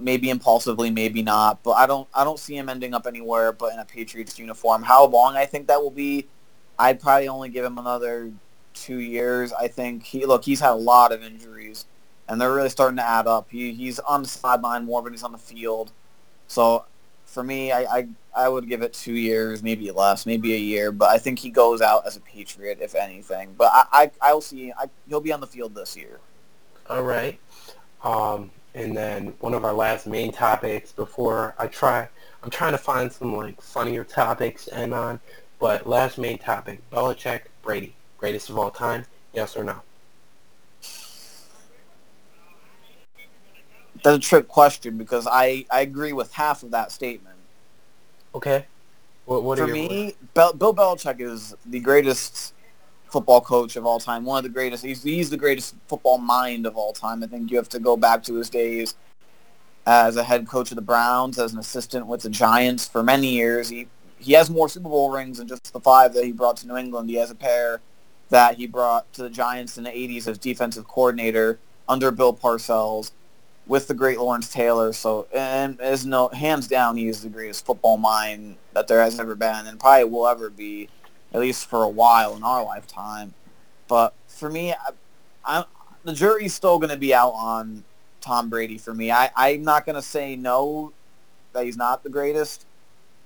maybe 0.00 0.30
impulsively, 0.30 0.90
maybe 0.90 1.22
not. 1.22 1.62
But 1.62 1.72
I 1.72 1.86
don't 1.86 2.08
I 2.14 2.24
don't 2.24 2.38
see 2.38 2.56
him 2.56 2.68
ending 2.68 2.94
up 2.94 3.06
anywhere 3.06 3.52
but 3.52 3.72
in 3.72 3.78
a 3.78 3.84
Patriots 3.84 4.38
uniform. 4.38 4.82
How 4.82 5.06
long 5.06 5.36
I 5.36 5.46
think 5.46 5.66
that 5.68 5.80
will 5.80 5.90
be, 5.90 6.26
I'd 6.78 7.00
probably 7.00 7.28
only 7.28 7.48
give 7.48 7.64
him 7.64 7.78
another 7.78 8.32
two 8.74 8.98
years. 8.98 9.52
I 9.52 9.68
think 9.68 10.04
he 10.04 10.24
look 10.26 10.44
he's 10.44 10.60
had 10.60 10.70
a 10.70 10.74
lot 10.74 11.12
of 11.12 11.22
injuries, 11.22 11.86
and 12.28 12.40
they're 12.40 12.54
really 12.54 12.70
starting 12.70 12.96
to 12.96 13.06
add 13.06 13.26
up. 13.26 13.48
He 13.50 13.72
he's 13.72 13.98
on 13.98 14.22
the 14.22 14.28
sideline 14.28 14.84
more 14.84 15.02
than 15.02 15.12
he's 15.12 15.22
on 15.24 15.32
the 15.32 15.38
field. 15.38 15.92
So 16.46 16.84
for 17.26 17.42
me, 17.42 17.72
I, 17.72 17.80
I 17.82 18.08
I 18.34 18.48
would 18.48 18.68
give 18.68 18.82
it 18.82 18.92
two 18.92 19.14
years, 19.14 19.62
maybe 19.62 19.90
less, 19.90 20.26
maybe 20.26 20.54
a 20.54 20.58
year. 20.58 20.92
But 20.92 21.10
I 21.10 21.18
think 21.18 21.38
he 21.38 21.50
goes 21.50 21.80
out 21.80 22.06
as 22.06 22.16
a 22.16 22.20
Patriot, 22.20 22.78
if 22.80 22.94
anything. 22.94 23.54
But 23.56 23.70
I 23.72 23.86
I 23.92 24.10
I'll 24.20 24.40
see. 24.40 24.72
I, 24.72 24.86
he'll 25.08 25.20
be 25.20 25.32
on 25.32 25.40
the 25.40 25.46
field 25.46 25.74
this 25.74 25.96
year. 25.96 26.20
All 26.88 27.02
right. 27.02 27.38
Um, 28.02 28.50
and 28.74 28.96
then 28.96 29.34
one 29.40 29.54
of 29.54 29.64
our 29.64 29.72
last 29.72 30.06
main 30.06 30.32
topics 30.32 30.92
before 30.92 31.54
I 31.58 31.66
try, 31.66 32.08
I'm 32.42 32.50
trying 32.50 32.72
to 32.72 32.78
find 32.78 33.12
some 33.12 33.36
like 33.36 33.60
funnier 33.60 34.04
topics 34.04 34.68
and 34.68 34.94
on. 34.94 35.20
But 35.60 35.86
last 35.86 36.18
main 36.18 36.38
topic: 36.38 36.80
Belichick, 36.90 37.42
Brady. 37.62 37.94
Greatest 38.18 38.50
of 38.50 38.58
all 38.58 38.70
time? 38.70 39.04
Yes 39.32 39.56
or 39.56 39.64
no? 39.64 39.80
That's 44.02 44.16
a 44.16 44.18
trick 44.18 44.48
question 44.48 44.98
because 44.98 45.28
I, 45.30 45.64
I 45.70 45.82
agree 45.82 46.12
with 46.12 46.32
half 46.32 46.62
of 46.62 46.72
that 46.72 46.90
statement. 46.90 47.36
Okay. 48.34 48.66
What, 49.24 49.44
what 49.44 49.58
For 49.58 49.68
me, 49.68 50.14
Bill 50.34 50.52
Belichick 50.52 51.20
is 51.20 51.54
the 51.66 51.78
greatest 51.78 52.54
football 53.12 53.40
coach 53.40 53.76
of 53.76 53.86
all 53.86 54.00
time. 54.00 54.24
One 54.24 54.38
of 54.38 54.44
the 54.44 54.48
greatest. 54.48 54.84
He's, 54.84 55.02
he's 55.02 55.30
the 55.30 55.36
greatest 55.36 55.76
football 55.86 56.18
mind 56.18 56.66
of 56.66 56.76
all 56.76 56.92
time. 56.92 57.22
I 57.22 57.26
think 57.26 57.50
you 57.50 57.58
have 57.58 57.68
to 57.68 57.78
go 57.78 57.96
back 57.96 58.22
to 58.24 58.34
his 58.34 58.50
days 58.50 58.96
as 59.86 60.16
a 60.16 60.24
head 60.24 60.48
coach 60.48 60.70
of 60.70 60.76
the 60.76 60.82
Browns, 60.82 61.38
as 61.38 61.52
an 61.52 61.58
assistant 61.58 62.06
with 62.06 62.22
the 62.22 62.30
Giants 62.30 62.88
for 62.88 63.02
many 63.02 63.28
years. 63.28 63.68
He 63.68 63.88
he 64.18 64.32
has 64.32 64.48
more 64.48 64.68
Super 64.68 64.88
Bowl 64.88 65.10
rings 65.10 65.38
than 65.38 65.48
just 65.48 65.72
the 65.72 65.80
five 65.80 66.14
that 66.14 66.24
he 66.24 66.32
brought 66.32 66.56
to 66.58 66.68
New 66.68 66.76
England. 66.76 67.10
He 67.10 67.16
has 67.16 67.30
a 67.30 67.34
pair 67.34 67.80
that 68.30 68.56
he 68.56 68.66
brought 68.66 69.12
to 69.14 69.22
the 69.22 69.30
Giants 69.30 69.76
in 69.76 69.84
the 69.84 69.90
80s 69.90 70.28
as 70.28 70.38
defensive 70.38 70.86
coordinator 70.86 71.58
under 71.88 72.10
Bill 72.10 72.32
Parcells 72.32 73.10
with 73.66 73.88
the 73.88 73.94
great 73.94 74.18
Lawrence 74.18 74.48
Taylor. 74.48 74.92
So, 74.92 75.26
and 75.34 75.80
as 75.80 76.06
no 76.06 76.28
hands 76.28 76.68
down, 76.68 76.96
he 76.96 77.08
is 77.08 77.22
the 77.22 77.28
greatest 77.28 77.66
football 77.66 77.96
mind 77.96 78.56
that 78.74 78.88
there 78.88 79.02
has 79.02 79.20
ever 79.20 79.34
been, 79.34 79.66
and 79.66 79.78
probably 79.78 80.04
will 80.04 80.26
ever 80.26 80.50
be, 80.50 80.88
at 81.32 81.40
least 81.40 81.66
for 81.66 81.82
a 81.82 81.88
while 81.88 82.36
in 82.36 82.42
our 82.42 82.64
lifetime. 82.64 83.34
But 83.88 84.14
for 84.26 84.50
me, 84.50 84.72
I, 84.72 84.90
I 85.44 85.64
the 86.04 86.12
jury's 86.12 86.54
still 86.54 86.78
going 86.78 86.90
to 86.90 86.96
be 86.96 87.14
out 87.14 87.30
on 87.30 87.84
Tom 88.20 88.48
Brady. 88.48 88.78
For 88.78 88.94
me, 88.94 89.10
I, 89.10 89.30
I'm 89.36 89.62
not 89.62 89.86
going 89.86 89.96
to 89.96 90.02
say 90.02 90.36
no 90.36 90.92
that 91.52 91.64
he's 91.64 91.76
not 91.76 92.02
the 92.02 92.10
greatest, 92.10 92.66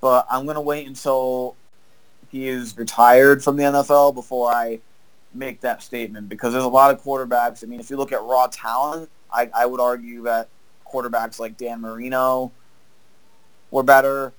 but 0.00 0.26
I'm 0.30 0.44
going 0.44 0.56
to 0.56 0.60
wait 0.60 0.86
until 0.86 1.56
he 2.30 2.48
is 2.48 2.76
retired 2.76 3.42
from 3.42 3.56
the 3.56 3.62
NFL 3.62 4.14
before 4.14 4.52
I 4.52 4.80
make 5.32 5.60
that 5.60 5.82
statement 5.82 6.28
because 6.28 6.52
there's 6.52 6.64
a 6.64 6.68
lot 6.68 6.92
of 6.92 7.02
quarterbacks. 7.02 7.62
I 7.62 7.66
mean, 7.66 7.80
if 7.80 7.90
you 7.90 7.96
look 7.96 8.12
at 8.12 8.22
raw 8.22 8.46
talent, 8.48 9.10
I, 9.32 9.50
I 9.54 9.66
would 9.66 9.80
argue 9.80 10.22
that 10.24 10.48
quarterbacks 10.90 11.38
like 11.38 11.56
Dan 11.56 11.80
Marino 11.80 12.52
were 13.70 13.82
better, 13.82 14.32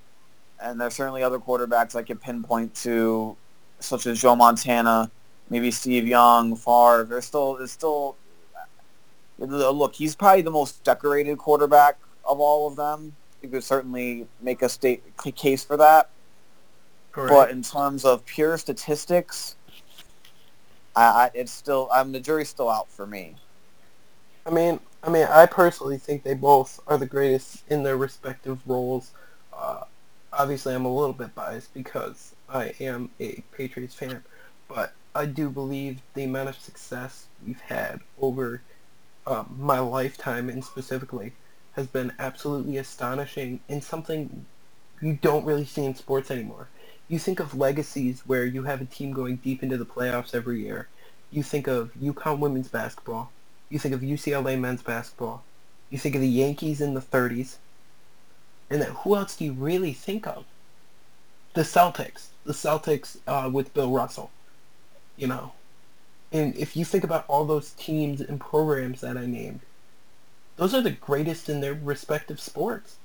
and 0.61 0.79
there's 0.79 0.95
certainly 0.95 1.23
other 1.23 1.39
quarterbacks 1.39 1.95
I 1.95 2.03
could 2.03 2.21
pinpoint 2.21 2.73
to, 2.75 3.35
such 3.79 4.07
as 4.07 4.21
Joe 4.21 4.35
Montana, 4.35 5.11
maybe 5.49 5.71
Steve 5.71 6.07
Young, 6.07 6.55
Favre. 6.55 7.05
There's 7.09 7.25
still 7.25 7.55
there's 7.55 7.71
still 7.71 8.15
look. 9.39 9.95
He's 9.95 10.15
probably 10.15 10.41
the 10.41 10.51
most 10.51 10.83
decorated 10.83 11.37
quarterback 11.37 11.97
of 12.25 12.39
all 12.39 12.67
of 12.67 12.75
them. 12.75 13.15
You 13.41 13.49
could 13.49 13.63
certainly 13.63 14.27
make 14.41 14.61
a 14.61 14.69
state 14.69 15.03
case 15.35 15.63
for 15.63 15.77
that. 15.77 16.09
Correct. 17.11 17.31
But 17.31 17.51
in 17.51 17.61
terms 17.61 18.05
of 18.05 18.25
pure 18.25 18.57
statistics, 18.57 19.55
I, 20.95 21.03
I 21.03 21.31
it's 21.33 21.51
still 21.51 21.87
I'm 21.91 22.11
the 22.11 22.19
jury's 22.19 22.49
still 22.49 22.69
out 22.69 22.89
for 22.89 23.05
me. 23.05 23.35
I 24.45 24.49
mean, 24.49 24.79
I 25.03 25.09
mean, 25.09 25.27
I 25.29 25.45
personally 25.45 25.97
think 25.97 26.23
they 26.23 26.33
both 26.33 26.79
are 26.87 26.97
the 26.97 27.05
greatest 27.05 27.63
in 27.69 27.83
their 27.83 27.97
respective 27.97 28.59
roles. 28.65 29.11
Uh, 29.53 29.81
obviously, 30.37 30.73
I'm 30.73 30.85
a 30.85 30.95
little 30.95 31.13
bit 31.13 31.35
biased 31.35 31.73
because 31.73 32.35
I 32.49 32.73
am 32.79 33.09
a 33.19 33.43
Patriots 33.51 33.95
fan, 33.95 34.23
but 34.67 34.93
I 35.13 35.25
do 35.25 35.49
believe 35.49 36.01
the 36.13 36.23
amount 36.23 36.49
of 36.49 36.55
success 36.55 37.25
we've 37.45 37.59
had 37.59 37.99
over 38.21 38.61
um, 39.25 39.55
my 39.59 39.79
lifetime, 39.79 40.49
and 40.49 40.63
specifically, 40.63 41.33
has 41.73 41.87
been 41.87 42.13
absolutely 42.17 42.77
astonishing 42.77 43.59
and 43.67 43.83
something 43.83 44.45
you 45.01 45.19
don't 45.21 45.45
really 45.45 45.65
see 45.65 45.83
in 45.83 45.95
sports 45.95 46.31
anymore. 46.31 46.69
You 47.09 47.19
think 47.19 47.39
of 47.39 47.55
legacies 47.55 48.23
where 48.25 48.45
you 48.45 48.63
have 48.63 48.81
a 48.81 48.85
team 48.85 49.11
going 49.11 49.37
deep 49.37 49.63
into 49.63 49.77
the 49.77 49.85
playoffs 49.85 50.33
every 50.33 50.61
year. 50.61 50.87
You 51.31 51.43
think 51.43 51.67
of 51.67 51.93
UConn 51.95 52.39
women's 52.39 52.69
basketball 52.69 53.31
you 53.69 53.79
think 53.79 53.93
of 53.93 54.01
UCLA 54.01 54.59
men's 54.59 54.81
basketball. 54.81 55.43
You 55.89 55.97
think 55.97 56.15
of 56.15 56.21
the 56.21 56.27
Yankees 56.27 56.81
in 56.81 56.93
the 56.93 57.01
30s. 57.01 57.57
And 58.69 58.81
then 58.81 58.91
who 58.91 59.15
else 59.15 59.35
do 59.35 59.45
you 59.45 59.53
really 59.53 59.93
think 59.93 60.27
of? 60.27 60.45
The 61.53 61.61
Celtics. 61.61 62.27
The 62.45 62.53
Celtics 62.53 63.17
uh, 63.27 63.49
with 63.49 63.73
Bill 63.73 63.91
Russell. 63.91 64.31
You 65.15 65.27
know. 65.27 65.53
And 66.31 66.55
if 66.55 66.75
you 66.75 66.83
think 66.83 67.03
about 67.03 67.25
all 67.27 67.45
those 67.45 67.71
teams 67.71 68.19
and 68.19 68.39
programs 68.39 69.01
that 69.01 69.17
I 69.17 69.25
named, 69.25 69.61
those 70.57 70.73
are 70.73 70.81
the 70.81 70.91
greatest 70.91 71.47
in 71.47 71.61
their 71.61 71.73
respective 71.73 72.39
sports. 72.39 72.97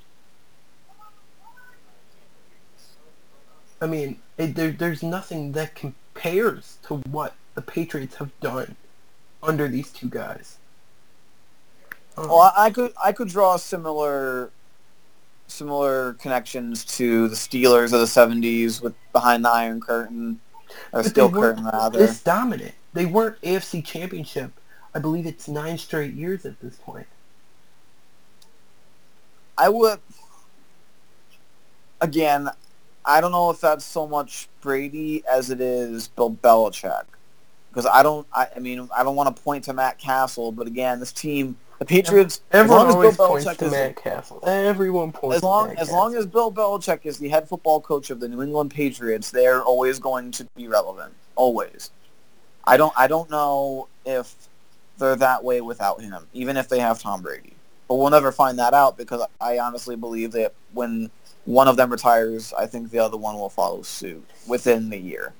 I 3.81 3.87
mean, 3.87 4.19
it, 4.39 4.55
there, 4.55 4.71
there's 4.71 5.03
nothing 5.03 5.53
that 5.53 5.75
compares 5.75 6.79
to 6.85 6.97
what 6.97 7.35
the 7.55 7.63
Patriots 7.63 8.17
have 8.17 8.31
done 8.41 8.77
under 9.43 9.69
these 9.69 9.91
two 9.91 10.09
guys. 10.09 10.59
Um, 12.17 12.29
well, 12.29 12.53
I 12.57 12.71
could 12.71 12.93
I 13.03 13.13
could 13.13 13.29
draw 13.29 13.55
a 13.55 13.59
similar 13.59 14.51
similar 15.53 16.15
connections 16.15 16.85
to 16.97 17.29
the 17.29 17.37
Steelers 17.37 17.93
of 17.93 18.01
the 18.01 18.07
'70s 18.07 18.83
with 18.83 18.95
behind 19.13 19.45
the 19.45 19.51
Iron 19.51 19.81
Curtain, 19.81 20.41
or 20.93 21.03
Steel 21.03 21.31
Curtain 21.31 21.65
rather. 21.65 21.99
This 21.99 22.23
dominant. 22.23 22.75
They 22.93 23.07
weren't 23.07 23.41
AFC 23.43 23.85
Championship. 23.85 24.53
I 24.95 24.99
believe 24.99 25.27
it's 25.27 25.49
nine 25.49 25.79
straight 25.79 26.15
years 26.15 26.45
at 26.45 26.61
this 26.61 26.77
point. 26.77 27.07
I 29.57 29.69
would. 29.69 30.01
Again, 32.01 32.51
I 33.05 33.21
don't 33.21 33.33
know 33.33 33.51
if 33.51 33.61
that's 33.61 33.85
so 33.85 34.07
much 34.07 34.49
Brady 34.61 35.23
as 35.31 35.51
it 35.51 35.61
is 35.61 36.09
Bill 36.09 36.31
Belichick 36.31 37.05
because 37.71 37.87
I 37.87 38.03
don't. 38.03 38.27
I, 38.33 38.49
I, 38.57 38.59
mean, 38.59 38.89
I 38.95 39.03
don't 39.03 39.17
want 39.17 39.35
to 39.35 39.43
point 39.43 39.65
to 39.65 39.73
Matt 39.73 39.99
Cassel, 39.99 40.53
but 40.53 40.67
again, 40.67 41.01
this 41.01 41.13
team, 41.13 41.57
the 41.83 41.89
Patriots. 41.89 42.43
Everyone 42.53 42.87
as 42.87 42.95
always 42.95 43.17
Bill 43.17 43.29
points 43.29 43.47
Belichick 43.47 43.57
to 43.59 43.65
is, 43.67 43.73
Matt 43.73 43.97
Cassel. 43.97 44.41
Everyone 44.47 45.11
points. 45.11 45.39
As 45.39 45.43
long 45.43 45.77
as 45.77 45.91
long 45.91 46.15
as 46.15 46.27
Bill 46.27 46.53
Belichick 46.53 47.05
is 47.05 47.19
the 47.19 47.29
head 47.29 47.49
football 47.49 47.81
coach 47.81 48.11
of 48.11 48.21
the 48.21 48.29
New 48.29 48.41
England 48.41 48.71
Patriots, 48.71 49.31
they're 49.31 49.63
always 49.63 49.99
going 49.99 50.31
to 50.33 50.47
be 50.55 50.69
relevant. 50.69 51.13
Always. 51.35 51.91
I 52.65 52.77
don't. 52.77 52.93
I 52.97 53.09
don't 53.09 53.29
know 53.31 53.89
if 54.07 54.33
they're 54.99 55.17
that 55.17 55.43
way 55.43 55.61
without 55.61 56.01
him, 56.01 56.27
even 56.33 56.57
if 56.57 56.69
they 56.69 56.79
have 56.79 57.01
Tom 57.01 57.21
Brady. 57.21 57.55
But 57.89 57.97
we'll 57.97 58.11
never 58.11 58.31
find 58.31 58.59
that 58.61 58.75
out 58.75 58.97
because 58.97 59.27
I 59.41 59.59
honestly 59.59 59.97
believe 59.97 60.31
that 60.33 60.55
when 60.73 61.11
one 61.47 61.67
of 61.67 61.77
them 61.77 61.91
retires, 61.91 62.53
I 62.53 62.67
think 62.67 62.91
the 62.91 63.01
other 63.01 63.17
one 63.17 63.35
will 63.35 63.51
follow 63.51 63.83
suit 63.83 64.25
within 64.47 64.89
the 64.89 64.99
year. 64.99 65.35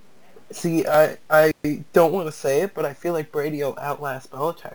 See, 0.51 0.85
I 0.87 1.19
I 1.31 1.53
don't 1.93 2.13
want 2.13 2.27
to 2.27 2.33
say 2.33 2.63
it, 2.63 2.75
but 2.75 2.85
I 2.85 2.95
feel 2.95 3.13
like 3.13 3.31
Brady 3.31 3.63
will 3.63 3.79
outlast 3.81 4.33
Belichick. 4.33 4.75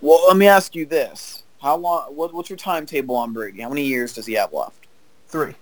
Well, 0.00 0.26
let 0.28 0.36
me 0.36 0.46
ask 0.46 0.74
you 0.74 0.86
this: 0.86 1.42
How 1.60 1.76
long? 1.76 2.14
What, 2.14 2.32
what's 2.34 2.50
your 2.50 2.56
timetable 2.56 3.16
on 3.16 3.32
Brady? 3.32 3.60
How 3.62 3.68
many 3.68 3.84
years 3.84 4.14
does 4.14 4.26
he 4.26 4.34
have 4.34 4.52
left? 4.52 4.86
Three. 5.28 5.54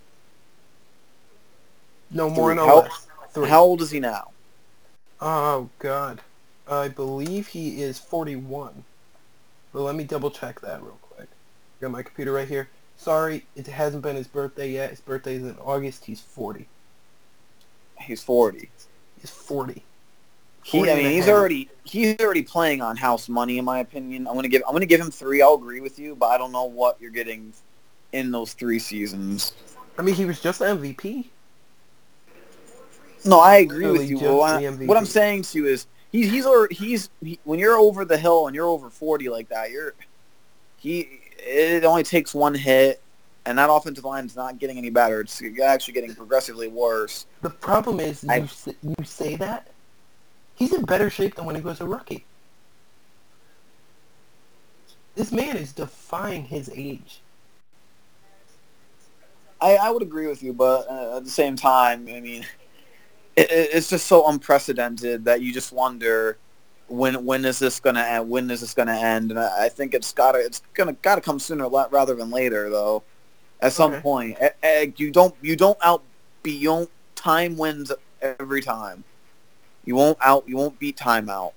No 2.10 2.30
more, 2.30 2.50
Three. 2.50 2.56
no 2.56 2.66
how, 2.66 2.76
less. 2.76 3.06
Three. 3.30 3.48
How 3.48 3.62
old 3.62 3.80
is 3.82 3.90
he 3.90 4.00
now? 4.00 4.30
Oh 5.20 5.70
God, 5.78 6.20
I 6.68 6.88
believe 6.88 7.48
he 7.48 7.82
is 7.82 7.98
forty-one. 7.98 8.84
But 9.72 9.82
let 9.82 9.94
me 9.94 10.04
double 10.04 10.30
check 10.30 10.60
that 10.60 10.82
real 10.82 10.98
quick. 11.02 11.28
Got 11.80 11.90
my 11.90 12.02
computer 12.02 12.32
right 12.32 12.48
here. 12.48 12.68
Sorry, 12.96 13.44
it 13.56 13.66
hasn't 13.66 14.02
been 14.02 14.16
his 14.16 14.26
birthday 14.26 14.70
yet. 14.70 14.90
His 14.90 15.00
birthday 15.00 15.36
is 15.36 15.42
in 15.42 15.56
August. 15.58 16.04
He's 16.04 16.20
forty. 16.20 16.66
He's 18.00 18.22
forty. 18.22 18.70
He's 19.20 19.30
forty. 19.30 19.82
He, 20.66 20.80
I 20.90 20.96
mean, 20.96 21.12
he's 21.12 21.28
already 21.28 21.70
he's 21.84 22.18
already 22.18 22.42
playing 22.42 22.82
on 22.82 22.96
house 22.96 23.28
money, 23.28 23.58
in 23.58 23.64
my 23.64 23.78
opinion. 23.78 24.26
I'm 24.26 24.34
gonna 24.34 24.48
give 24.48 24.64
I'm 24.66 24.72
gonna 24.72 24.84
give 24.84 25.00
him 25.00 25.12
three. 25.12 25.40
I'll 25.40 25.54
agree 25.54 25.80
with 25.80 25.96
you, 25.96 26.16
but 26.16 26.26
I 26.26 26.38
don't 26.38 26.50
know 26.50 26.64
what 26.64 27.00
you're 27.00 27.12
getting 27.12 27.52
in 28.10 28.32
those 28.32 28.52
three 28.52 28.80
seasons. 28.80 29.52
I 29.96 30.02
mean, 30.02 30.16
he 30.16 30.24
was 30.24 30.40
just 30.40 30.60
MVP. 30.62 31.26
No, 33.24 33.38
I 33.38 33.58
agree 33.58 33.88
with 33.92 34.10
you. 34.10 34.18
What, 34.18 34.60
I, 34.60 34.68
what 34.86 34.96
I'm 34.96 35.06
saying 35.06 35.42
to 35.42 35.58
you 35.58 35.66
is 35.66 35.86
he's 36.10 36.44
he's 36.72 37.10
he, 37.22 37.38
when 37.44 37.60
you're 37.60 37.76
over 37.76 38.04
the 38.04 38.18
hill 38.18 38.48
and 38.48 38.56
you're 38.56 38.66
over 38.66 38.90
40 38.90 39.28
like 39.28 39.48
that, 39.50 39.70
you're 39.70 39.94
he 40.78 41.20
it 41.38 41.84
only 41.84 42.02
takes 42.02 42.34
one 42.34 42.54
hit 42.54 43.00
and 43.44 43.56
that 43.56 43.70
offensive 43.70 44.04
line 44.04 44.26
is 44.26 44.34
not 44.34 44.58
getting 44.58 44.78
any 44.78 44.90
better. 44.90 45.20
It's 45.20 45.40
actually 45.62 45.94
getting 45.94 46.12
progressively 46.12 46.66
worse. 46.66 47.26
The 47.42 47.50
problem 47.50 48.00
is 48.00 48.24
I, 48.28 48.38
you, 48.38 48.48
you 48.82 49.04
say 49.04 49.36
that 49.36 49.68
he's 50.56 50.72
in 50.72 50.84
better 50.84 51.08
shape 51.10 51.36
than 51.36 51.44
when 51.44 51.54
he 51.54 51.60
was 51.60 51.80
a 51.80 51.86
rookie. 51.86 52.24
This 55.14 55.32
man 55.32 55.56
is 55.56 55.72
defying 55.72 56.44
his 56.44 56.70
age. 56.74 57.20
I, 59.60 59.76
I 59.76 59.90
would 59.90 60.02
agree 60.02 60.26
with 60.26 60.42
you, 60.42 60.52
but 60.52 60.90
uh, 60.90 61.16
at 61.16 61.24
the 61.24 61.30
same 61.30 61.56
time, 61.56 62.06
I 62.12 62.20
mean, 62.20 62.44
it, 63.36 63.46
it's 63.50 63.88
just 63.88 64.06
so 64.06 64.28
unprecedented 64.28 65.24
that 65.24 65.40
you 65.40 65.52
just 65.52 65.72
wonder 65.72 66.36
when 66.88 67.24
when 67.24 67.44
is 67.44 67.58
this 67.58 67.80
gonna 67.80 68.02
end? 68.02 68.28
When 68.28 68.50
is 68.50 68.60
this 68.60 68.74
gonna 68.74 68.96
end? 68.96 69.30
And 69.30 69.40
I, 69.40 69.64
I 69.64 69.68
think 69.68 69.94
it's 69.94 70.12
gotta 70.12 70.38
it's 70.38 70.62
gonna 70.74 70.92
gotta 70.94 71.20
come 71.20 71.38
sooner 71.38 71.68
rather 71.68 72.14
than 72.14 72.30
later, 72.30 72.68
though 72.70 73.02
at 73.60 73.72
some 73.72 73.92
okay. 73.92 74.00
point. 74.00 74.38
You 74.96 75.10
don't 75.10 75.34
you 75.42 75.56
don't 75.56 75.78
out 75.82 76.02
you 76.44 76.88
time 77.14 77.56
wins 77.56 77.92
every 78.22 78.62
time. 78.62 79.04
You 79.86 79.94
won't 79.96 80.18
out 80.20 80.44
you 80.48 80.56
won't 80.56 80.78
beat 80.78 80.96
time 80.98 81.30
out. 81.30 81.54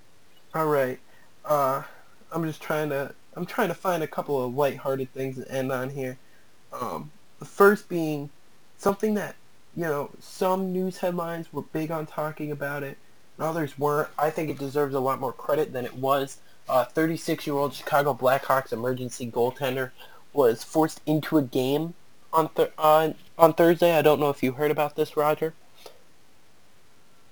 All 0.55 0.67
right. 0.67 0.99
Uh, 1.43 1.83
I'm 2.31 2.45
just 2.45 2.61
trying 2.61 2.89
to 2.89 3.13
I'm 3.35 3.45
trying 3.45 3.69
to 3.69 3.73
find 3.75 4.03
a 4.03 4.07
couple 4.07 4.43
of 4.43 4.55
light-hearted 4.55 5.13
things 5.13 5.37
to 5.37 5.51
end 5.51 5.71
on 5.71 5.89
here. 5.89 6.17
Um, 6.71 7.11
the 7.39 7.45
first 7.45 7.89
being 7.89 8.29
something 8.77 9.15
that 9.15 9.35
you 9.75 9.83
know 9.83 10.11
some 10.19 10.71
news 10.71 10.97
headlines 10.99 11.51
were 11.51 11.63
big 11.63 11.91
on 11.91 12.05
talking 12.05 12.51
about 12.51 12.83
it, 12.83 12.97
and 13.37 13.47
others 13.47 13.77
weren't. 13.79 14.09
I 14.17 14.29
think 14.29 14.49
it 14.49 14.57
deserves 14.59 14.95
a 14.95 14.99
lot 14.99 15.19
more 15.19 15.33
credit 15.33 15.73
than 15.73 15.85
it 15.85 15.95
was. 15.95 16.37
uh, 16.69 16.85
36-year-old 16.85 17.73
Chicago 17.73 18.13
Blackhawks 18.13 18.71
emergency 18.71 19.29
goaltender 19.29 19.91
was 20.33 20.63
forced 20.63 21.01
into 21.05 21.37
a 21.37 21.41
game 21.41 21.95
on 22.31 22.49
th- 22.49 22.71
on 22.77 23.15
on 23.37 23.53
Thursday. 23.53 23.97
I 23.97 24.01
don't 24.03 24.19
know 24.19 24.29
if 24.29 24.43
you 24.43 24.53
heard 24.53 24.71
about 24.71 24.95
this, 24.95 25.17
Roger. 25.17 25.53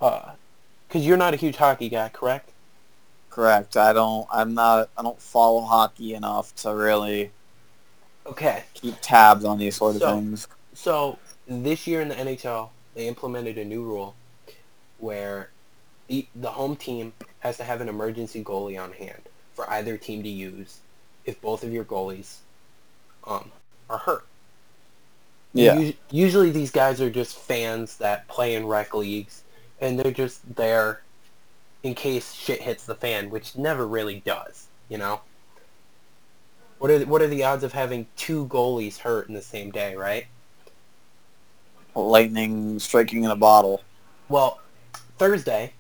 Uh, 0.01 0.31
because 0.87 1.05
you're 1.05 1.17
not 1.17 1.33
a 1.33 1.37
huge 1.37 1.57
hockey 1.57 1.89
guy, 1.89 2.09
correct? 2.09 2.51
Correct. 3.29 3.77
I 3.77 3.93
don't. 3.93 4.27
I'm 4.31 4.53
not. 4.53 4.89
I 4.97 5.03
don't 5.03 5.21
follow 5.21 5.61
hockey 5.61 6.13
enough 6.15 6.55
to 6.57 6.73
really 6.73 7.31
Okay. 8.25 8.63
keep 8.73 8.95
tabs 9.01 9.45
on 9.45 9.57
these 9.59 9.75
sort 9.75 9.95
of 9.95 10.01
So- 10.01 10.15
things. 10.15 10.47
So 10.73 11.17
this 11.47 11.87
year 11.87 12.01
in 12.01 12.09
the 12.09 12.15
NHL, 12.15 12.69
they 12.93 13.07
implemented 13.07 13.57
a 13.57 13.65
new 13.65 13.83
rule 13.83 14.15
where 14.99 15.49
the, 16.07 16.27
the 16.35 16.51
home 16.51 16.75
team 16.75 17.13
has 17.39 17.57
to 17.57 17.63
have 17.63 17.81
an 17.81 17.89
emergency 17.89 18.43
goalie 18.43 18.81
on 18.81 18.93
hand 18.93 19.21
for 19.53 19.69
either 19.69 19.97
team 19.97 20.23
to 20.23 20.29
use 20.29 20.79
if 21.25 21.39
both 21.41 21.63
of 21.63 21.71
your 21.73 21.83
goalies 21.83 22.37
um, 23.25 23.51
are 23.89 23.97
hurt. 23.99 24.25
Yeah. 25.53 25.73
Us- 25.79 25.93
usually 26.11 26.51
these 26.51 26.71
guys 26.71 27.01
are 27.01 27.09
just 27.09 27.35
fans 27.37 27.97
that 27.97 28.27
play 28.27 28.55
in 28.55 28.65
rec 28.67 28.93
leagues, 28.93 29.43
and 29.79 29.99
they're 29.99 30.11
just 30.11 30.55
there 30.55 31.01
in 31.83 31.93
case 31.93 32.33
shit 32.33 32.61
hits 32.61 32.85
the 32.85 32.95
fan, 32.95 33.29
which 33.29 33.55
never 33.55 33.87
really 33.87 34.21
does. 34.25 34.67
You 34.89 34.97
know. 34.97 35.21
What 36.79 36.91
are 36.91 36.99
the, 36.99 37.05
what 37.05 37.21
are 37.23 37.27
the 37.27 37.43
odds 37.43 37.63
of 37.63 37.73
having 37.73 38.05
two 38.15 38.45
goalies 38.47 38.99
hurt 38.99 39.27
in 39.27 39.33
the 39.33 39.41
same 39.41 39.71
day, 39.71 39.95
right? 39.95 40.27
Lightning 41.95 42.77
striking 42.77 43.23
in 43.23 43.31
a 43.31 43.35
bottle. 43.35 43.81
Well, 44.29 44.59
Thursday, 45.17 45.73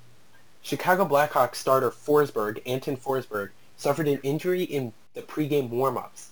Chicago 0.63 1.05
Blackhawks 1.05 1.55
starter 1.55 1.91
Forsberg, 1.91 2.61
Anton 2.65 2.97
Forsberg, 2.97 3.49
suffered 3.77 4.07
an 4.07 4.19
injury 4.23 4.63
in 4.63 4.91
the 5.13 5.21
pregame 5.21 5.69
warm-ups. 5.69 6.31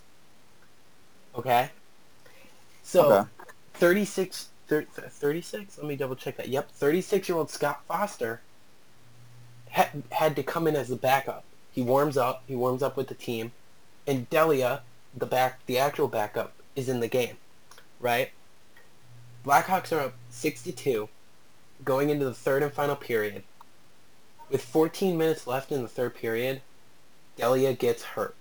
Okay? 1.38 1.70
So, 2.82 3.12
Okay. 3.12 3.30
36, 3.76 4.50
thir- 4.68 4.86
36? 4.86 5.78
Let 5.78 5.88
me 5.88 5.96
double 5.96 6.16
check 6.16 6.38
that. 6.38 6.50
Yep, 6.50 6.72
36-year-old 6.80 7.50
Scott 7.50 7.82
Foster 7.88 8.42
had, 9.70 10.04
had 10.12 10.36
to 10.36 10.44
come 10.44 10.68
in 10.68 10.76
as 10.76 10.90
the 10.90 10.96
backup. 10.96 11.44
He 11.72 11.82
warms 11.82 12.18
up, 12.18 12.44
he 12.48 12.56
warms 12.56 12.82
up 12.82 12.96
with 12.96 13.08
the 13.08 13.14
team, 13.14 13.52
and 14.08 14.30
Delia, 14.30 14.82
the 15.16 15.26
back, 15.26 15.66
the 15.66 15.78
actual 15.78 16.08
backup, 16.08 16.54
is 16.76 16.90
in 16.90 17.00
the 17.00 17.08
game, 17.08 17.38
right? 18.00 18.32
Blackhawks 19.46 19.92
are 19.92 20.00
up 20.00 20.14
6-2 20.32 21.08
going 21.84 22.10
into 22.10 22.26
the 22.26 22.34
third 22.34 22.64
and 22.64 22.72
final 22.72 22.96
period. 22.96 23.44
With 24.50 24.64
14 24.64 25.18
minutes 25.18 25.48
left 25.48 25.72
in 25.72 25.82
the 25.82 25.88
third 25.88 26.16
period, 26.16 26.62
Delia 27.36 27.74
gets 27.74 28.04
hurt. 28.04 28.36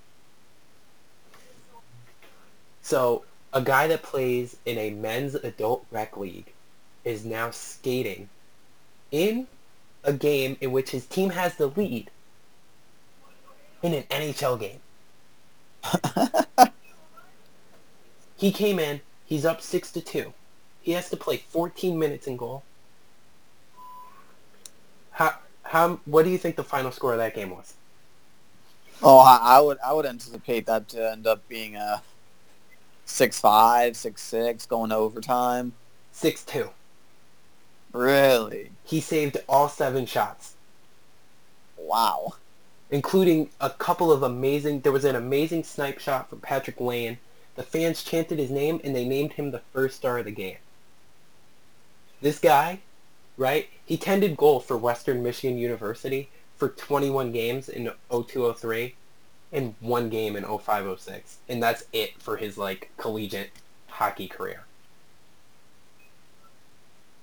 So, 2.82 3.24
a 3.54 3.62
guy 3.62 3.86
that 3.86 4.02
plays 4.02 4.56
in 4.66 4.76
a 4.76 4.90
men's 4.90 5.36
adult 5.36 5.86
rec 5.92 6.16
league 6.16 6.52
is 7.04 7.24
now 7.24 7.50
skating 7.50 8.28
in 9.12 9.46
a 10.02 10.12
game 10.12 10.56
in 10.60 10.72
which 10.72 10.90
his 10.90 11.06
team 11.06 11.30
has 11.30 11.54
the 11.54 11.68
lead 11.68 12.10
in 13.82 13.94
an 13.94 14.02
NHL 14.10 14.58
game. 14.58 14.80
he 18.36 18.50
came 18.50 18.80
in, 18.80 19.00
he's 19.24 19.46
up 19.46 19.62
6 19.62 19.92
to 19.92 20.00
2. 20.00 20.32
He 20.82 20.92
has 20.92 21.08
to 21.10 21.16
play 21.16 21.36
14 21.36 21.96
minutes 21.96 22.26
in 22.26 22.36
goal. 22.36 22.64
How 25.12 25.36
how 25.62 26.00
what 26.04 26.24
do 26.24 26.30
you 26.30 26.38
think 26.38 26.56
the 26.56 26.64
final 26.64 26.90
score 26.90 27.12
of 27.12 27.18
that 27.18 27.34
game 27.34 27.50
was? 27.50 27.74
Oh, 29.02 29.18
I, 29.18 29.38
I 29.42 29.60
would. 29.60 29.78
I 29.84 29.92
would 29.92 30.06
anticipate 30.06 30.66
that 30.66 30.88
to 30.88 31.12
end 31.12 31.26
up 31.26 31.46
being 31.48 31.76
a 31.76 32.02
six 33.04 33.40
five, 33.40 33.96
six 33.96 34.22
six, 34.22 34.66
going 34.66 34.90
to 34.90 34.96
overtime. 34.96 35.72
6-2. 36.14 36.70
Really? 37.92 38.70
He 38.84 39.00
saved 39.00 39.36
all 39.48 39.68
7 39.68 40.06
shots, 40.06 40.54
Wow. 41.76 42.34
including 42.90 43.50
a 43.60 43.70
couple 43.70 44.12
of 44.12 44.22
amazing 44.22 44.80
there 44.80 44.92
was 44.92 45.04
an 45.04 45.16
amazing 45.16 45.64
snipe 45.64 45.98
shot 45.98 46.28
from 46.30 46.40
Patrik 46.40 46.80
Laine. 46.80 47.18
The 47.56 47.62
fans 47.64 48.02
chanted 48.02 48.38
his 48.38 48.50
name 48.50 48.80
and 48.84 48.94
they 48.94 49.04
named 49.04 49.32
him 49.34 49.50
the 49.50 49.62
first 49.72 49.96
star 49.96 50.18
of 50.18 50.24
the 50.24 50.30
game. 50.32 50.58
This 52.20 52.38
guy, 52.38 52.80
right? 53.36 53.68
He 53.84 53.96
tended 53.96 54.36
goal 54.36 54.60
for 54.60 54.76
Western 54.76 55.22
Michigan 55.22 55.58
University 55.58 56.30
for 56.56 56.68
21 56.68 57.32
games 57.32 57.68
in 57.68 57.90
0203 58.10 58.94
and 59.54 59.74
one 59.80 60.10
game 60.10 60.36
in 60.36 60.44
0506 60.44 61.38
and 61.48 61.62
that's 61.62 61.84
it 61.92 62.20
for 62.20 62.36
his 62.36 62.58
like 62.58 62.90
collegiate 62.98 63.50
hockey 63.88 64.28
career. 64.28 64.64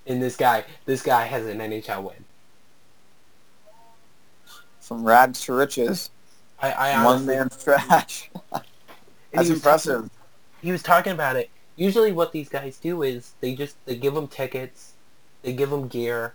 And 0.08 0.22
this 0.22 0.36
guy, 0.36 0.64
this 0.86 1.04
guy 1.04 1.26
has 1.26 1.46
an 1.46 1.60
NHL 1.60 2.04
win. 2.04 2.24
From 4.80 5.04
rags 5.04 5.42
to 5.42 5.54
riches. 5.54 6.10
I, 6.62 6.72
I 6.72 7.04
One 7.04 7.18
honestly, 7.18 7.36
man's 7.36 7.64
trash. 7.64 8.30
That's 9.32 9.50
impressive. 9.50 9.96
talking- 10.04 10.10
he 10.62 10.72
was 10.72 10.84
talking 10.84 11.14
about 11.14 11.36
it. 11.36 11.50
Usually, 11.76 12.12
what 12.12 12.32
these 12.32 12.50
guys 12.50 12.78
do 12.78 13.02
is 13.02 13.34
they 13.42 13.56
just 13.56 13.76
they 13.86 13.96
give 13.96 14.14
them 14.14 14.28
tickets, 14.28 14.94
they 15.42 15.54
give 15.54 15.70
them 15.70 15.88
gear, 15.88 16.34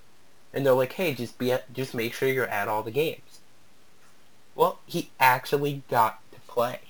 and 0.52 0.64
they're 0.66 0.72
like, 0.72 0.92
"Hey, 0.92 1.14
just 1.14 1.38
be 1.38 1.52
at, 1.52 1.72
just 1.72 1.94
make 1.94 2.12
sure 2.14 2.28
you're 2.28 2.46
at 2.46 2.66
all 2.66 2.82
the 2.82 2.90
games." 2.90 3.20
Well, 4.56 4.78
he 4.86 5.10
actually 5.20 5.82
got 5.88 6.20
to 6.32 6.40
play. 6.48 6.80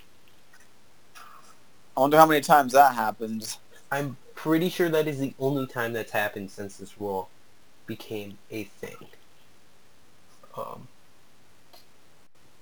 I 1.97 2.01
wonder 2.01 2.17
how 2.17 2.27
many 2.27 2.41
times 2.41 2.73
that 2.73 2.95
happens. 2.95 3.59
I'm 3.91 4.17
pretty 4.35 4.69
sure 4.69 4.89
that 4.89 5.09
is 5.09 5.19
the 5.19 5.35
only 5.41 5.67
time 5.67 5.93
that's 5.93 6.13
happened 6.13 6.51
since 6.51 6.77
this 6.77 7.01
rule 7.01 7.29
became 7.87 8.39
a 8.51 8.65
thing. 8.65 9.09
Um, 10.57 10.89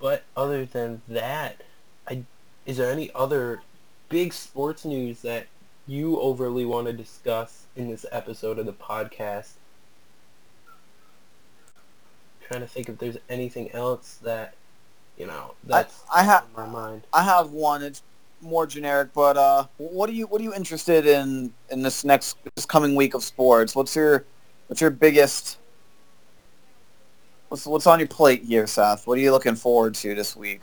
but 0.01 0.25
other 0.37 0.64
than 0.64 1.03
that, 1.09 1.62
I 2.09 2.25
is 2.64 2.79
there 2.79 2.90
any 2.90 3.11
other 3.14 3.61
big 4.09 4.33
sports 4.33 4.85
news 4.85 5.21
that 5.23 5.47
you 5.87 6.19
overly 6.19 6.64
want 6.64 6.87
to 6.87 6.93
discuss 6.93 7.67
in 7.77 7.90
this 7.90 8.07
episode 8.11 8.59
of 8.59 8.67
the 8.67 8.73
podcast? 8.73 9.53
trying 12.47 12.61
to 12.61 12.67
think 12.67 12.88
if 12.88 12.99
there's 12.99 13.17
anything 13.29 13.71
else 13.73 14.19
that 14.23 14.55
you 15.16 15.27
know 15.27 15.55
that's 15.64 16.03
I 16.12 16.24
ha- 16.24 16.44
on 16.57 16.66
my 16.66 16.72
mind. 16.72 17.03
I 17.12 17.22
have 17.22 17.50
one. 17.50 17.83
It's 17.83 18.03
more 18.40 18.66
generic, 18.66 19.11
but 19.14 19.37
uh, 19.37 19.66
what 19.79 20.09
are 20.11 20.12
you 20.12 20.27
what 20.27 20.40
are 20.40 20.44
you 20.44 20.55
interested 20.55 21.07
in 21.07 21.53
in 21.70 21.83
this 21.83 22.05
next 22.05 22.37
this 22.55 22.66
coming 22.66 22.94
week 22.94 23.14
of 23.14 23.22
sports? 23.22 23.74
What's 23.74 23.96
your 23.96 24.24
what's 24.66 24.81
your 24.81 24.90
biggest 24.90 25.59
what's 27.48 27.66
what's 27.66 27.87
on 27.87 27.98
your 27.98 28.09
plate 28.09 28.42
here, 28.42 28.66
Seth? 28.66 29.07
What 29.07 29.18
are 29.18 29.20
you 29.20 29.33
looking 29.33 29.55
forward 29.55 29.94
to 29.96 30.14
this 30.14 30.37
week? 30.37 30.61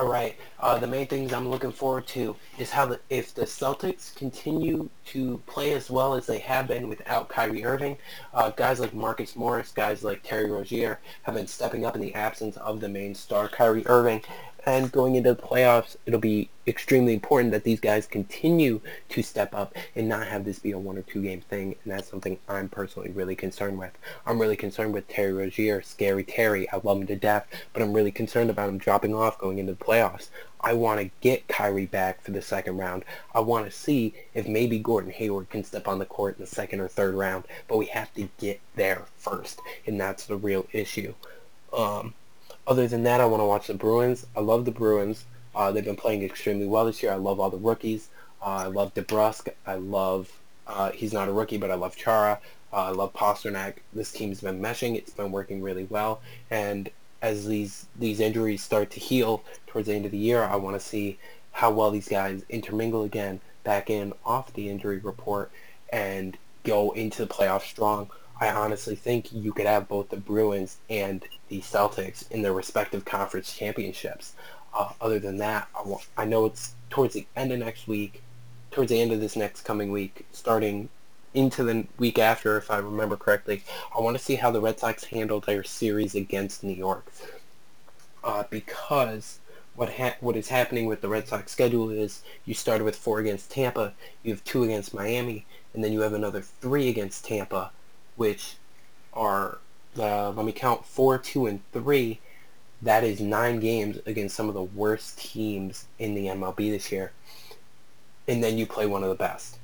All 0.00 0.08
right. 0.08 0.34
Uh, 0.58 0.78
the 0.78 0.86
main 0.86 1.06
things 1.06 1.30
I'm 1.30 1.50
looking 1.50 1.72
forward 1.72 2.06
to 2.08 2.34
is 2.58 2.70
how 2.70 2.86
the, 2.86 3.00
if 3.10 3.34
the 3.34 3.42
Celtics 3.42 4.14
continue 4.14 4.88
to 5.08 5.42
play 5.46 5.74
as 5.74 5.90
well 5.90 6.14
as 6.14 6.24
they 6.24 6.38
have 6.38 6.68
been 6.68 6.88
without 6.88 7.28
Kyrie 7.28 7.66
Irving, 7.66 7.98
uh, 8.32 8.48
guys 8.48 8.80
like 8.80 8.94
Marcus 8.94 9.36
Morris, 9.36 9.72
guys 9.72 10.02
like 10.02 10.22
Terry 10.22 10.50
Rozier 10.50 11.00
have 11.24 11.34
been 11.34 11.46
stepping 11.46 11.84
up 11.84 11.96
in 11.96 12.00
the 12.00 12.14
absence 12.14 12.56
of 12.56 12.80
the 12.80 12.88
main 12.88 13.14
star 13.14 13.46
Kyrie 13.46 13.86
Irving. 13.86 14.22
And 14.66 14.92
going 14.92 15.14
into 15.14 15.34
the 15.34 15.42
playoffs, 15.42 15.96
it'll 16.04 16.20
be 16.20 16.50
extremely 16.66 17.14
important 17.14 17.52
that 17.52 17.64
these 17.64 17.80
guys 17.80 18.06
continue 18.06 18.80
to 19.08 19.22
step 19.22 19.54
up 19.54 19.74
and 19.96 20.08
not 20.08 20.26
have 20.26 20.44
this 20.44 20.58
be 20.58 20.72
a 20.72 20.78
one 20.78 20.98
or 20.98 21.02
two 21.02 21.22
game 21.22 21.40
thing. 21.40 21.76
And 21.82 21.92
that's 21.92 22.10
something 22.10 22.38
I'm 22.48 22.68
personally 22.68 23.10
really 23.10 23.34
concerned 23.34 23.78
with. 23.78 23.92
I'm 24.26 24.38
really 24.38 24.56
concerned 24.56 24.92
with 24.92 25.08
Terry 25.08 25.32
Rozier, 25.32 25.82
Scary 25.82 26.24
Terry. 26.24 26.70
I 26.70 26.80
love 26.82 27.00
him 27.00 27.06
to 27.06 27.16
death, 27.16 27.46
but 27.72 27.82
I'm 27.82 27.92
really 27.94 28.12
concerned 28.12 28.50
about 28.50 28.68
him 28.68 28.78
dropping 28.78 29.14
off 29.14 29.38
going 29.38 29.58
into 29.58 29.72
the 29.72 29.84
playoffs. 29.84 30.28
I 30.60 30.74
want 30.74 31.00
to 31.00 31.10
get 31.20 31.48
Kyrie 31.48 31.86
back 31.86 32.20
for 32.20 32.32
the 32.32 32.42
second 32.42 32.76
round. 32.76 33.04
I 33.34 33.40
want 33.40 33.64
to 33.64 33.70
see 33.70 34.14
if 34.34 34.46
maybe 34.46 34.78
Gordon 34.78 35.10
Hayward 35.10 35.48
can 35.48 35.64
step 35.64 35.88
on 35.88 35.98
the 35.98 36.04
court 36.04 36.36
in 36.36 36.44
the 36.44 36.50
second 36.50 36.80
or 36.80 36.88
third 36.88 37.14
round, 37.14 37.44
but 37.66 37.78
we 37.78 37.86
have 37.86 38.12
to 38.14 38.28
get 38.38 38.60
there 38.76 39.04
first, 39.16 39.60
and 39.86 39.98
that's 39.98 40.26
the 40.26 40.36
real 40.36 40.66
issue. 40.72 41.14
Um, 41.72 42.14
other 42.70 42.86
than 42.86 43.02
that, 43.02 43.20
I 43.20 43.26
want 43.26 43.40
to 43.40 43.44
watch 43.46 43.66
the 43.66 43.74
Bruins. 43.74 44.26
I 44.36 44.40
love 44.40 44.64
the 44.64 44.70
Bruins. 44.70 45.24
Uh, 45.56 45.72
they've 45.72 45.84
been 45.84 45.96
playing 45.96 46.22
extremely 46.22 46.68
well 46.68 46.86
this 46.86 47.02
year. 47.02 47.10
I 47.10 47.16
love 47.16 47.40
all 47.40 47.50
the 47.50 47.56
rookies. 47.56 48.08
Uh, 48.40 48.44
I 48.44 48.66
love 48.66 48.94
DeBrusk. 48.94 49.48
I 49.66 49.74
love, 49.74 50.30
uh, 50.68 50.92
he's 50.92 51.12
not 51.12 51.28
a 51.28 51.32
rookie, 51.32 51.58
but 51.58 51.72
I 51.72 51.74
love 51.74 51.96
Chara. 51.96 52.38
Uh, 52.72 52.84
I 52.84 52.90
love 52.90 53.12
Pastrnak. 53.12 53.74
This 53.92 54.12
team's 54.12 54.40
been 54.40 54.62
meshing. 54.62 54.96
It's 54.96 55.10
been 55.10 55.32
working 55.32 55.60
really 55.60 55.84
well. 55.90 56.20
And 56.48 56.88
as 57.22 57.46
these 57.46 57.86
these 57.98 58.20
injuries 58.20 58.62
start 58.62 58.90
to 58.92 59.00
heal 59.00 59.42
towards 59.66 59.88
the 59.88 59.94
end 59.94 60.06
of 60.06 60.12
the 60.12 60.18
year, 60.18 60.44
I 60.44 60.54
want 60.54 60.80
to 60.80 60.80
see 60.80 61.18
how 61.50 61.72
well 61.72 61.90
these 61.90 62.08
guys 62.08 62.44
intermingle 62.48 63.02
again, 63.02 63.40
back 63.64 63.90
in 63.90 64.12
off 64.24 64.52
the 64.54 64.68
injury 64.70 64.98
report, 64.98 65.50
and 65.92 66.38
go 66.62 66.92
into 66.92 67.26
the 67.26 67.34
playoffs 67.34 67.62
strong. 67.68 68.10
I 68.40 68.50
honestly 68.50 68.96
think 68.96 69.32
you 69.32 69.52
could 69.52 69.66
have 69.66 69.86
both 69.86 70.08
the 70.08 70.16
Bruins 70.16 70.78
and 70.88 71.22
the 71.48 71.60
Celtics 71.60 72.30
in 72.30 72.40
their 72.40 72.54
respective 72.54 73.04
conference 73.04 73.54
championships. 73.54 74.32
Uh, 74.72 74.92
other 75.00 75.18
than 75.18 75.36
that, 75.38 75.68
I, 75.74 75.96
I 76.16 76.24
know 76.24 76.46
it's 76.46 76.74
towards 76.88 77.14
the 77.14 77.26
end 77.36 77.52
of 77.52 77.58
next 77.58 77.86
week, 77.86 78.22
towards 78.70 78.90
the 78.90 79.00
end 79.00 79.12
of 79.12 79.20
this 79.20 79.36
next 79.36 79.62
coming 79.62 79.92
week, 79.92 80.24
starting 80.32 80.88
into 81.34 81.62
the 81.62 81.86
week 81.98 82.18
after, 82.18 82.56
if 82.56 82.70
I 82.70 82.78
remember 82.78 83.16
correctly. 83.16 83.62
I 83.96 84.00
want 84.00 84.16
to 84.16 84.22
see 84.22 84.36
how 84.36 84.50
the 84.50 84.60
Red 84.60 84.78
Sox 84.78 85.04
handle 85.04 85.40
their 85.40 85.62
series 85.62 86.14
against 86.14 86.64
New 86.64 86.74
York, 86.74 87.12
uh, 88.24 88.44
because 88.48 89.38
what 89.74 89.92
ha- 89.92 90.16
what 90.20 90.36
is 90.36 90.48
happening 90.48 90.86
with 90.86 91.02
the 91.02 91.08
Red 91.08 91.28
Sox 91.28 91.52
schedule 91.52 91.90
is 91.90 92.22
you 92.44 92.54
started 92.54 92.84
with 92.84 92.96
four 92.96 93.20
against 93.20 93.50
Tampa, 93.50 93.92
you 94.22 94.32
have 94.32 94.42
two 94.44 94.64
against 94.64 94.94
Miami, 94.94 95.46
and 95.74 95.84
then 95.84 95.92
you 95.92 96.00
have 96.00 96.14
another 96.14 96.40
three 96.40 96.88
against 96.88 97.24
Tampa, 97.24 97.70
which 98.20 98.56
are 99.14 99.56
uh, 99.98 100.28
let 100.32 100.44
me 100.44 100.52
count 100.52 100.84
four, 100.84 101.16
two, 101.16 101.46
and 101.46 101.58
three. 101.72 102.20
That 102.82 103.02
is 103.02 103.18
nine 103.18 103.60
games 103.60 103.98
against 104.04 104.36
some 104.36 104.46
of 104.46 104.54
the 104.54 104.62
worst 104.62 105.18
teams 105.18 105.86
in 105.98 106.14
the 106.14 106.26
MLB 106.26 106.70
this 106.70 106.92
year, 106.92 107.12
and 108.28 108.44
then 108.44 108.58
you 108.58 108.66
play 108.66 108.84
one 108.84 109.02
of 109.02 109.08
the 109.08 109.14
best. 109.14 109.56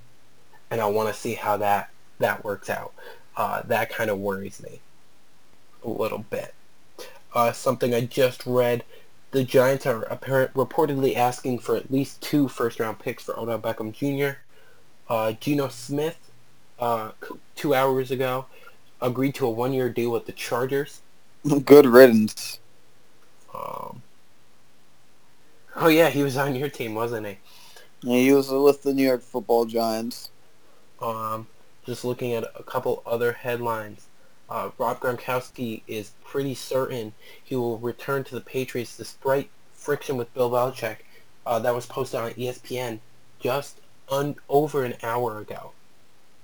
And 0.70 0.80
I 0.80 0.86
want 0.86 1.10
to 1.10 1.14
see 1.14 1.34
how 1.34 1.58
that 1.58 1.90
that 2.18 2.44
works 2.44 2.70
out. 2.70 2.94
Uh, 3.36 3.60
that 3.66 3.90
kind 3.90 4.08
of 4.08 4.18
worries 4.18 4.62
me 4.62 4.80
a 5.84 5.90
little 5.90 6.24
bit. 6.30 6.54
Uh, 7.34 7.52
something 7.52 7.94
I 7.94 8.00
just 8.06 8.46
read 8.46 8.84
the 9.32 9.44
Giants 9.44 9.84
are 9.84 10.04
apparent, 10.04 10.54
reportedly 10.54 11.14
asking 11.14 11.58
for 11.58 11.76
at 11.76 11.90
least 11.90 12.22
two 12.22 12.48
first-round 12.48 13.00
picks 13.00 13.24
for 13.24 13.38
Odell 13.38 13.58
Beckham 13.58 13.92
Jr. 13.92 14.38
Uh, 15.10 15.32
Geno 15.32 15.68
Smith, 15.68 16.25
uh, 16.78 17.12
two 17.54 17.74
hours 17.74 18.10
ago, 18.10 18.46
agreed 19.00 19.34
to 19.36 19.46
a 19.46 19.50
one-year 19.50 19.88
deal 19.90 20.10
with 20.10 20.26
the 20.26 20.32
Chargers. 20.32 21.00
Good 21.64 21.86
riddance. 21.86 22.58
Um, 23.54 24.02
oh 25.76 25.88
yeah, 25.88 26.10
he 26.10 26.22
was 26.22 26.36
on 26.36 26.54
your 26.54 26.68
team, 26.68 26.94
wasn't 26.94 27.26
he? 27.26 27.38
Yeah, 28.02 28.18
he 28.18 28.32
was 28.32 28.50
with 28.50 28.82
the 28.82 28.92
New 28.92 29.04
York 29.04 29.22
Football 29.22 29.64
Giants. 29.64 30.30
Um, 31.00 31.46
just 31.84 32.04
looking 32.04 32.32
at 32.32 32.44
a 32.58 32.62
couple 32.62 33.02
other 33.06 33.32
headlines. 33.32 34.06
Uh, 34.48 34.70
Rob 34.78 35.00
Gronkowski 35.00 35.82
is 35.86 36.12
pretty 36.24 36.54
certain 36.54 37.12
he 37.42 37.56
will 37.56 37.78
return 37.78 38.22
to 38.24 38.34
the 38.34 38.40
Patriots 38.40 38.96
despite 38.96 39.48
friction 39.72 40.16
with 40.16 40.32
Bill 40.34 40.50
Belichick. 40.50 40.98
Uh, 41.44 41.58
that 41.60 41.74
was 41.74 41.86
posted 41.86 42.20
on 42.20 42.32
ESPN 42.32 43.00
just 43.40 43.80
un- 44.10 44.36
over 44.48 44.84
an 44.84 44.94
hour 45.02 45.38
ago. 45.38 45.72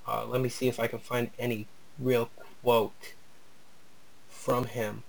Uh, 0.06 0.26
let 0.26 0.40
me 0.40 0.48
see 0.48 0.68
if 0.68 0.80
I 0.80 0.86
can 0.86 0.98
find 0.98 1.30
any 1.38 1.66
real 1.98 2.30
quote 2.62 3.14
from 4.28 4.66
him. 4.66 5.02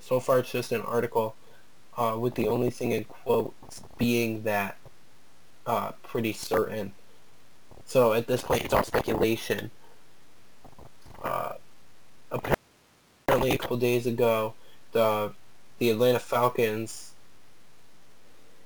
So 0.00 0.20
far, 0.20 0.40
it's 0.40 0.50
just 0.52 0.72
an 0.72 0.82
article 0.82 1.34
uh, 1.96 2.16
with 2.18 2.34
the 2.34 2.48
only 2.48 2.70
thing 2.70 2.92
in 2.92 3.04
quotes 3.04 3.82
being 3.98 4.42
that 4.42 4.76
uh, 5.66 5.92
pretty 6.02 6.32
certain. 6.32 6.92
So 7.86 8.12
at 8.12 8.26
this 8.26 8.42
point, 8.42 8.64
it's 8.64 8.74
all 8.74 8.82
speculation. 8.82 9.70
Uh, 11.22 11.54
apparently 12.30 13.52
a 13.52 13.58
couple 13.58 13.76
days 13.76 14.06
ago, 14.06 14.54
the 14.92 15.32
the 15.78 15.90
Atlanta 15.90 16.18
Falcons 16.18 17.12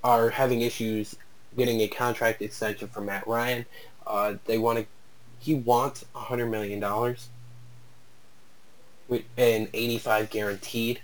are 0.04 0.30
having 0.30 0.60
issues 0.60 1.16
getting 1.56 1.80
a 1.80 1.88
contract 1.88 2.42
extension 2.42 2.88
for 2.88 3.00
Matt 3.00 3.26
Ryan. 3.26 3.66
Uh, 4.06 4.34
they 4.46 4.58
want 4.58 4.78
to, 4.78 4.86
he 5.38 5.54
wants 5.54 6.04
a 6.14 6.18
hundred 6.18 6.46
million 6.46 6.80
dollars, 6.80 7.28
and 9.10 9.68
eighty 9.72 9.98
five 9.98 10.30
guaranteed, 10.30 11.00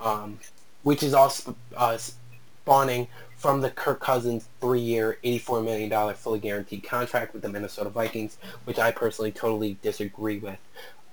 um, 0.00 0.38
which 0.82 1.02
is 1.02 1.14
all 1.14 1.30
sp- 1.30 1.58
uh, 1.76 1.96
spawning 1.96 3.08
from 3.36 3.60
the 3.60 3.70
Kirk 3.70 4.00
Cousins 4.00 4.48
three-year, 4.60 5.18
$84 5.22 5.64
million 5.64 6.14
fully 6.14 6.38
guaranteed 6.38 6.82
contract 6.82 7.32
with 7.32 7.42
the 7.42 7.48
Minnesota 7.48 7.90
Vikings, 7.90 8.38
which 8.64 8.78
I 8.78 8.90
personally 8.90 9.30
totally 9.30 9.76
disagree 9.82 10.38
with. 10.38 10.58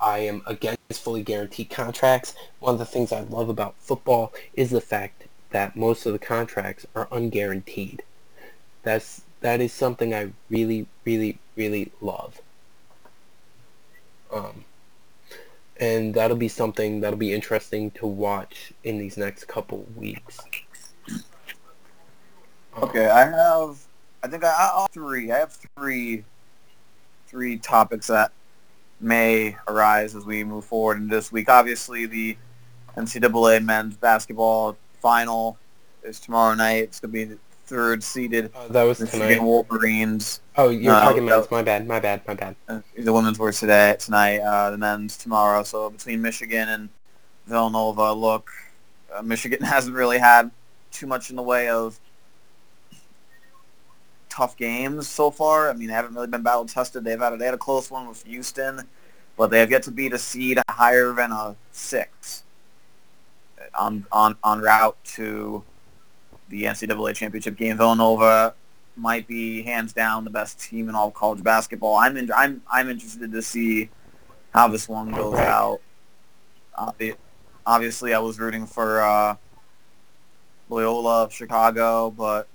I 0.01 0.19
am 0.19 0.41
against 0.47 0.79
fully 1.03 1.21
guaranteed 1.21 1.69
contracts. 1.69 2.33
One 2.59 2.73
of 2.73 2.79
the 2.79 2.85
things 2.85 3.11
I 3.11 3.21
love 3.21 3.49
about 3.49 3.75
football 3.77 4.33
is 4.53 4.69
the 4.69 4.81
fact 4.81 5.25
that 5.51 5.75
most 5.75 6.05
of 6.05 6.13
the 6.13 6.19
contracts 6.19 6.85
are 6.95 7.07
unguaranteed. 7.07 7.99
That's 8.83 9.21
that 9.43 9.59
is 9.59 9.73
something 9.73 10.15
I 10.15 10.31
really, 10.49 10.87
really, 11.03 11.37
really 11.57 11.91
love. 11.99 12.41
Um, 14.31 14.63
and 15.77 16.13
that'll 16.13 16.37
be 16.37 16.47
something 16.47 17.01
that'll 17.01 17.19
be 17.19 17.33
interesting 17.33 17.91
to 17.91 18.07
watch 18.07 18.71
in 18.85 18.97
these 18.97 19.17
next 19.17 19.49
couple 19.49 19.85
weeks. 19.97 20.39
Okay, 22.77 23.05
I 23.07 23.25
have. 23.25 23.77
I 24.23 24.29
think 24.29 24.45
I, 24.45 24.47
I 24.47 24.81
have 24.81 24.91
three. 24.91 25.29
I 25.29 25.39
have 25.39 25.57
three, 25.77 26.23
three 27.27 27.57
topics 27.57 28.07
that 28.07 28.31
may 29.01 29.57
arise 29.67 30.15
as 30.15 30.25
we 30.25 30.45
move 30.45 30.63
forward 30.63 30.97
in 30.97 31.09
this 31.09 31.33
week. 31.33 31.49
Obviously, 31.49 32.05
the 32.05 32.37
NCAA 32.95 33.63
men's 33.63 33.97
basketball 33.97 34.77
final 35.01 35.57
is 36.01 36.21
tomorrow 36.21 36.55
night. 36.55 36.83
It's 36.83 37.01
going 37.01 37.11
to 37.11 37.35
be 37.35 37.37
third 37.65 38.03
seeded 38.03 38.51
uh, 38.55 38.67
that 38.69 38.83
was 38.83 38.99
Michigan 38.99 39.27
tonight. 39.27 39.43
Wolverines. 39.43 40.41
Oh, 40.55 40.69
you're 40.69 40.93
uh, 40.93 41.01
talking 41.01 41.25
men's. 41.25 41.49
My 41.49 41.63
bad. 41.63 41.87
My 41.87 41.99
bad. 41.99 42.21
My 42.27 42.33
bad. 42.33 42.55
Uh, 42.67 42.81
the 42.97 43.13
women's 43.13 43.39
were 43.39 43.51
today, 43.51 43.95
tonight. 43.99 44.39
Uh, 44.39 44.71
the 44.71 44.77
men's 44.77 45.17
tomorrow. 45.17 45.63
So 45.63 45.89
between 45.89 46.21
Michigan 46.21 46.69
and 46.69 46.89
Villanova, 47.47 48.13
look, 48.13 48.51
uh, 49.13 49.21
Michigan 49.21 49.61
hasn't 49.63 49.95
really 49.95 50.19
had 50.19 50.51
too 50.91 51.07
much 51.07 51.29
in 51.29 51.35
the 51.35 51.41
way 51.41 51.69
of 51.69 51.99
tough 54.29 54.57
games 54.57 55.07
so 55.07 55.31
far. 55.31 55.69
I 55.69 55.73
mean, 55.73 55.87
they 55.87 55.93
haven't 55.93 56.13
really 56.13 56.27
been 56.27 56.41
battle 56.41 56.65
tested. 56.65 57.03
They've 57.03 57.19
had 57.19 57.33
a, 57.33 57.37
they 57.37 57.45
had 57.45 57.53
a 57.53 57.57
close 57.57 57.89
one 57.89 58.07
with 58.07 58.23
Houston, 58.23 58.81
but 59.37 59.51
they 59.51 59.59
have 59.59 59.71
yet 59.71 59.83
to 59.83 59.91
beat 59.91 60.13
a 60.13 60.19
seed 60.19 60.59
higher 60.69 61.13
than 61.13 61.31
a 61.31 61.55
six 61.71 62.43
on 63.75 64.05
on 64.11 64.35
on 64.43 64.61
route 64.61 64.97
to 65.03 65.63
the 66.49 66.63
NCAA 66.63 67.15
championship 67.15 67.55
game. 67.57 67.77
Villanova 67.77 68.53
might 68.95 69.27
be 69.27 69.63
hands 69.63 69.93
down 69.93 70.23
the 70.23 70.29
best 70.29 70.59
team 70.59 70.89
in 70.89 70.95
all 70.95 71.11
college 71.11 71.43
basketball. 71.43 71.95
I'm 71.95 72.15
in, 72.17 72.31
I'm 72.31 72.61
I'm 72.71 72.89
interested 72.89 73.31
to 73.31 73.41
see 73.41 73.89
how 74.53 74.67
this 74.67 74.87
one 74.87 75.11
goes 75.11 75.37
out. 75.39 75.79
obviously, 77.65 78.13
I 78.13 78.19
was 78.19 78.39
rooting 78.39 78.65
for 78.67 79.01
uh, 79.01 79.35
Loyola 80.69 81.23
of 81.23 81.33
Chicago, 81.33 82.11
but 82.11 82.47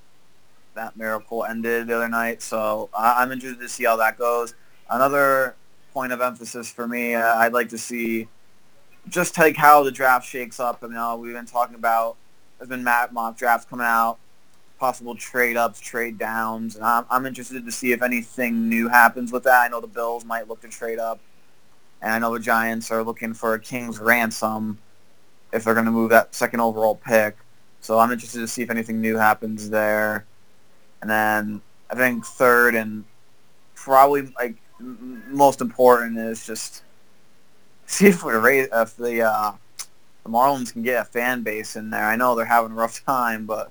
that 0.75 0.97
miracle 0.97 1.45
ended 1.45 1.89
the 1.89 1.97
other 1.97 2.09
night. 2.09 2.41
So 2.41 2.89
I'm 2.97 3.33
interested 3.33 3.61
to 3.61 3.69
see 3.69 3.85
how 3.85 3.97
that 3.97 4.17
goes. 4.17 4.55
Another 4.89 5.57
point 5.93 6.13
of 6.13 6.21
emphasis 6.21 6.71
for 6.71 6.87
me, 6.87 7.15
uh, 7.15 7.37
I'd 7.37 7.53
like 7.53 7.69
to 7.71 7.79
see 7.79 8.29
just 9.09 9.37
like 9.39 9.57
how 9.57 9.83
the 9.83 9.91
draft 9.91 10.27
shakes 10.27 10.61
up. 10.61 10.79
I 10.83 10.87
mean, 10.87 10.97
uh, 10.97 11.17
we've 11.17 11.35
been 11.35 11.47
talking 11.47 11.75
about 11.75 12.17
there's 12.59 12.69
been 12.69 12.85
mock 12.85 13.37
drafts 13.37 13.67
coming 13.67 13.87
out, 13.87 14.19
possible 14.79 15.15
trade 15.15 15.57
ups, 15.57 15.81
trade 15.81 16.19
downs, 16.19 16.77
and 16.77 16.85
I'm, 16.85 17.05
I'm 17.11 17.27
interested 17.27 17.65
to 17.65 17.73
see 17.73 17.93
if 17.93 18.03
anything 18.03 18.69
new 18.69 18.89
happens 18.89 19.33
with 19.33 19.45
that. 19.45 19.65
I 19.65 19.69
know 19.69 19.81
the 19.81 19.87
Bills 19.87 20.25
might 20.25 20.49
look 20.49 20.61
to 20.63 20.69
trade 20.69 20.99
up, 20.99 21.21
and 22.03 22.13
I 22.13 22.19
know 22.19 22.33
the 22.33 22.41
Giants 22.41 22.91
are 22.91 23.03
looking 23.03 23.35
for 23.35 23.55
a 23.55 23.61
king's 23.61 23.99
ransom 23.99 24.79
if 25.53 25.65
they're 25.65 25.75
going 25.75 25.87
to 25.87 25.93
move 25.93 26.11
that 26.11 26.35
second 26.35 26.61
overall 26.61 26.97
pick. 26.97 27.37
So 27.81 27.99
I'm 27.99 28.11
interested 28.11 28.41
to 28.41 28.49
see 28.49 28.63
if 28.63 28.71
anything 28.71 29.01
new 29.01 29.17
happens 29.17 29.71
there. 29.71 30.27
And 31.01 31.09
then 31.09 31.63
I 31.91 31.95
think 31.95 32.25
third 32.25 32.75
and 32.75 33.05
probably 33.75 34.33
like 34.39 34.57
most 34.81 35.61
important 35.61 36.19
is 36.19 36.45
just 36.45 36.83
see 37.87 38.09
if 38.09 38.25
we 38.25 38.33
raise 38.35 38.69
if 38.73 38.97
the 38.97 39.23
uh, 39.23 39.53
the 40.29 40.37
Marlins 40.37 40.73
can 40.73 40.83
get 40.83 41.01
a 41.01 41.05
fan 41.05 41.43
base 41.43 41.77
in 41.77 41.91
there. 41.91 42.05
I 42.05 42.17
know 42.17 42.35
they're 42.35 42.45
having 42.45 42.73
a 42.73 42.75
rough 42.75 43.05
time, 43.05 43.47
but 43.47 43.71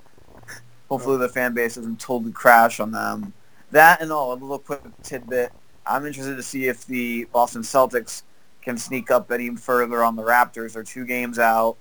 hopefully 0.90 1.18
the 1.18 1.30
fan 1.30 1.54
base 1.54 1.76
doesn't 1.76 2.00
totally 2.00 2.32
crash 2.32 2.80
on 2.80 2.92
them. 2.92 3.34
That 3.72 4.02
and 4.02 4.12
all, 4.12 4.34
a 4.34 4.36
little 4.36 4.60
quick 4.60 4.82
tidbit. 5.04 5.52
I'm 5.86 6.06
interested 6.06 6.36
to 6.36 6.44
see 6.44 6.68
if 6.68 6.86
the 6.86 7.26
Boston 7.26 7.62
Celtics 7.62 8.24
can 8.62 8.78
sneak 8.78 9.12
up 9.12 9.32
any 9.32 9.56
further 9.56 10.04
on 10.04 10.16
the 10.16 10.24
Raptors. 10.24 10.74
They're 10.74 10.84
two 10.84 11.06
games 11.06 11.40
out 11.40 11.78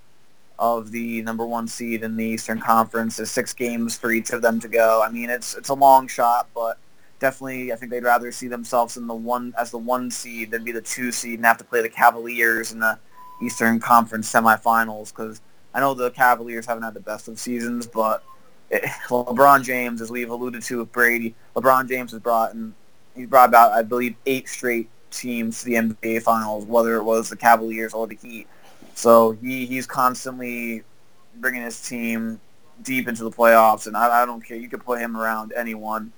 of 0.59 0.91
the 0.91 1.21
number 1.21 1.45
one 1.45 1.67
seed 1.67 2.03
in 2.03 2.15
the 2.15 2.25
Eastern 2.25 2.59
Conference. 2.59 3.17
There's 3.17 3.31
six 3.31 3.53
games 3.53 3.97
for 3.97 4.11
each 4.11 4.31
of 4.31 4.41
them 4.41 4.59
to 4.59 4.67
go. 4.67 5.01
I 5.03 5.09
mean, 5.09 5.29
it's 5.29 5.55
it's 5.55 5.69
a 5.69 5.73
long 5.73 6.07
shot, 6.07 6.47
but 6.53 6.77
definitely, 7.19 7.73
I 7.73 7.75
think 7.75 7.91
they'd 7.91 8.03
rather 8.03 8.31
see 8.31 8.47
themselves 8.47 8.97
in 8.97 9.07
the 9.07 9.15
one 9.15 9.53
as 9.57 9.71
the 9.71 9.77
one 9.77 10.11
seed 10.11 10.51
than 10.51 10.63
be 10.63 10.71
the 10.71 10.81
two 10.81 11.11
seed 11.11 11.39
and 11.39 11.45
have 11.45 11.57
to 11.57 11.63
play 11.63 11.81
the 11.81 11.89
Cavaliers 11.89 12.71
in 12.71 12.79
the 12.79 12.97
Eastern 13.41 13.79
Conference 13.79 14.31
semifinals. 14.31 15.09
Because 15.09 15.41
I 15.73 15.79
know 15.79 15.93
the 15.93 16.11
Cavaliers 16.11 16.65
haven't 16.65 16.83
had 16.83 16.93
the 16.93 16.99
best 16.99 17.27
of 17.27 17.39
seasons, 17.39 17.87
but 17.87 18.23
it, 18.69 18.83
LeBron 19.07 19.63
James, 19.63 20.01
as 20.01 20.11
we've 20.11 20.29
alluded 20.29 20.63
to 20.63 20.79
with 20.79 20.91
Brady, 20.91 21.35
LeBron 21.55 21.87
James 21.87 22.11
has 22.11 22.19
brought 22.19 22.53
and 22.53 22.73
he's 23.15 23.27
brought 23.27 23.49
about, 23.49 23.71
I 23.71 23.81
believe, 23.81 24.15
eight 24.25 24.47
straight 24.47 24.89
teams 25.11 25.59
to 25.59 25.65
the 25.65 25.73
NBA 25.73 26.23
Finals, 26.23 26.65
whether 26.65 26.95
it 26.95 27.03
was 27.03 27.29
the 27.29 27.35
Cavaliers 27.35 27.93
or 27.93 28.07
the 28.07 28.15
Heat. 28.15 28.47
So 28.93 29.31
he, 29.31 29.65
he's 29.65 29.85
constantly 29.85 30.83
bringing 31.35 31.61
his 31.61 31.87
team 31.87 32.39
deep 32.81 33.07
into 33.07 33.23
the 33.23 33.31
playoffs, 33.31 33.87
and 33.87 33.95
I, 33.95 34.23
I 34.23 34.25
don't 34.25 34.41
care. 34.41 34.57
You 34.57 34.69
could 34.69 34.83
put 34.83 34.99
him 34.99 35.15
around 35.17 35.53
anyone, 35.55 36.11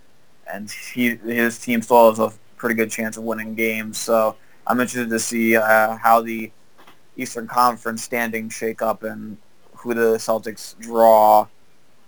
and 0.52 0.70
he 0.72 1.16
his 1.16 1.60
team 1.60 1.82
still 1.82 2.10
has 2.10 2.20
a 2.20 2.32
pretty 2.58 2.76
good 2.76 2.92
chance 2.92 3.18
of 3.18 3.24
winning 3.24 3.56
games. 3.56 3.98
So 3.98 4.36
I'm 4.68 4.80
interested 4.80 5.10
to 5.10 5.20
see 5.20 5.56
uh, 5.56 5.96
how 5.98 6.22
the 6.22 6.52
Eastern 7.20 7.48
Conference 7.48 8.04
standing 8.04 8.50
shake 8.50 8.82
up 8.82 9.04
and 9.04 9.38
who 9.76 9.94
the 9.94 10.16
Celtics 10.18 10.78
draw 10.80 11.48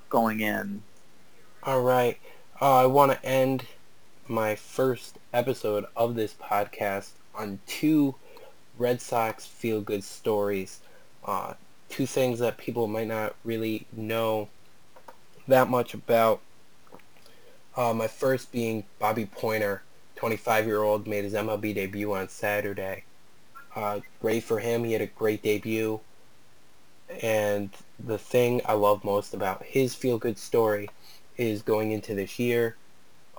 going 0.10 0.40
in. 0.40 0.84
All 1.64 1.82
right. 1.82 2.18
Uh, 2.62 2.78
I 2.78 2.86
want 2.86 3.12
to 3.12 3.26
end 3.26 3.66
my 4.28 4.56
first 4.56 5.18
episode 5.34 5.86
of 5.96 6.16
this 6.16 6.34
podcast 6.34 7.10
on 7.36 7.60
two 7.66 8.16
Red 8.78 9.02
Sox 9.02 9.46
feel-good 9.46 10.04
stories. 10.04 10.80
Uh, 11.26 11.54
two 11.90 12.06
things 12.06 12.40
that 12.40 12.58
people 12.58 12.88
might 12.88 13.08
not 13.08 13.36
really 13.44 13.86
know 13.92 14.48
that 15.48 15.70
much 15.70 15.94
about. 15.94 16.40
Uh, 17.76 17.94
my 17.94 18.08
first 18.08 18.52
being 18.52 18.86
Bobby 19.00 19.26
Poyner, 19.26 19.80
25-year-old, 20.18 21.08
made 21.08 21.24
his 21.24 21.34
MLB 21.34 21.76
debut 21.76 22.14
on 22.14 22.30
Saturday. 22.30 23.04
Uh, 23.76 24.02
great 24.22 24.44
for 24.44 24.60
him. 24.60 24.84
He 24.84 24.94
had 24.94 25.02
a 25.02 25.08
great 25.08 25.42
debut. 25.42 26.00
And 27.22 27.70
the 28.00 28.18
thing 28.18 28.62
I 28.66 28.74
love 28.74 29.04
most 29.04 29.34
about 29.34 29.64
his 29.64 29.94
feel-good 29.96 30.38
story 30.38 30.90
is 31.38 31.62
going 31.62 31.92
into 31.92 32.16
this 32.16 32.40
year, 32.40 32.76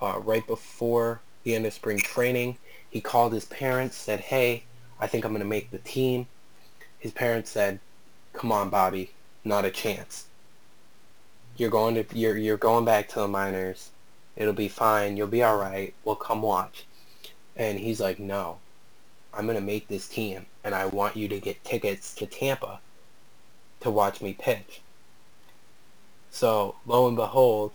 uh, 0.00 0.18
right 0.22 0.46
before 0.46 1.20
the 1.44 1.54
end 1.54 1.66
of 1.66 1.72
spring 1.72 1.98
training, 1.98 2.58
he 2.90 3.00
called 3.00 3.32
his 3.32 3.44
parents, 3.46 3.96
said, 3.96 4.20
hey, 4.20 4.64
I 5.00 5.06
think 5.06 5.24
I'm 5.24 5.32
going 5.32 5.42
to 5.42 5.48
make 5.48 5.70
the 5.70 5.78
team. 5.78 6.26
His 6.98 7.12
parents 7.12 7.50
said, 7.50 7.80
come 8.32 8.52
on, 8.52 8.70
Bobby, 8.70 9.10
not 9.44 9.64
a 9.64 9.70
chance. 9.70 10.26
You're 11.56 11.70
going 11.70 11.94
to 11.96 12.04
you're 12.16 12.36
you're 12.36 12.56
going 12.56 12.84
back 12.84 13.08
to 13.08 13.20
the 13.20 13.28
minors. 13.28 13.90
It'll 14.36 14.54
be 14.54 14.68
fine. 14.68 15.16
You'll 15.16 15.26
be 15.26 15.42
all 15.42 15.58
right. 15.58 15.92
We'll 16.04 16.16
come 16.16 16.40
watch. 16.40 16.86
And 17.56 17.78
he's 17.78 18.00
like, 18.00 18.18
no, 18.18 18.58
I'm 19.34 19.46
going 19.46 19.58
to 19.58 19.64
make 19.64 19.88
this 19.88 20.08
team, 20.08 20.46
and 20.64 20.74
I 20.74 20.86
want 20.86 21.16
you 21.16 21.28
to 21.28 21.40
get 21.40 21.64
tickets 21.64 22.14
to 22.16 22.26
Tampa 22.26 22.80
to 23.80 23.90
watch 23.90 24.20
me 24.20 24.34
pitch. 24.34 24.82
So, 26.30 26.76
lo 26.86 27.08
and 27.08 27.16
behold, 27.16 27.72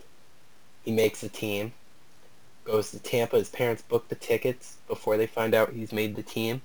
he 0.84 0.92
makes 0.92 1.20
the 1.20 1.28
team, 1.28 1.72
goes 2.64 2.90
to 2.90 2.98
Tampa. 2.98 3.36
His 3.36 3.48
parents 3.48 3.82
book 3.82 4.08
the 4.08 4.14
tickets 4.14 4.76
before 4.86 5.16
they 5.16 5.26
find 5.26 5.54
out 5.54 5.72
he's 5.72 5.92
made 5.92 6.16
the 6.16 6.22
team. 6.22 6.62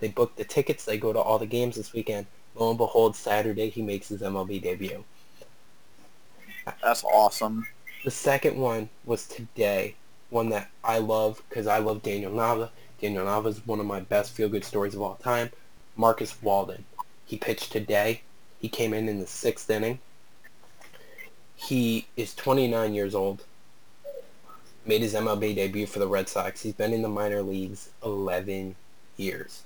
They 0.00 0.08
book 0.08 0.36
the 0.36 0.44
tickets. 0.44 0.84
They 0.84 0.98
go 0.98 1.12
to 1.12 1.18
all 1.18 1.38
the 1.38 1.46
games 1.46 1.76
this 1.76 1.92
weekend. 1.92 2.26
Lo 2.54 2.70
and 2.70 2.78
behold, 2.78 3.16
Saturday 3.16 3.68
he 3.68 3.82
makes 3.82 4.08
his 4.08 4.22
MLB 4.22 4.62
debut. 4.62 5.04
That's 6.82 7.04
awesome. 7.04 7.66
The 8.04 8.10
second 8.10 8.56
one 8.56 8.88
was 9.04 9.26
today, 9.26 9.94
one 10.30 10.50
that 10.50 10.70
I 10.84 10.98
love 10.98 11.42
because 11.48 11.66
I 11.66 11.78
love 11.78 12.02
Daniel 12.02 12.32
Nava. 12.32 12.70
Daniel 13.00 13.26
Nava 13.26 13.46
is 13.46 13.66
one 13.66 13.78
of 13.78 13.86
my 13.86 14.00
best 14.00 14.32
feel-good 14.32 14.64
stories 14.64 14.94
of 14.94 15.02
all 15.02 15.14
time. 15.16 15.50
Marcus 15.96 16.40
Walden. 16.42 16.84
He 17.26 17.36
pitched 17.36 17.70
today. 17.70 18.22
He 18.60 18.68
came 18.68 18.92
in 18.92 19.08
in 19.08 19.20
the 19.20 19.26
sixth 19.26 19.70
inning. 19.70 20.00
He 21.54 22.06
is 22.16 22.34
29 22.34 22.94
years 22.94 23.14
old. 23.14 23.44
Made 24.84 25.02
his 25.02 25.14
MLB 25.14 25.54
debut 25.54 25.86
for 25.86 25.98
the 25.98 26.08
Red 26.08 26.28
Sox. 26.28 26.62
He's 26.62 26.72
been 26.72 26.92
in 26.92 27.02
the 27.02 27.08
minor 27.08 27.42
leagues 27.42 27.90
11 28.04 28.74
years. 29.16 29.62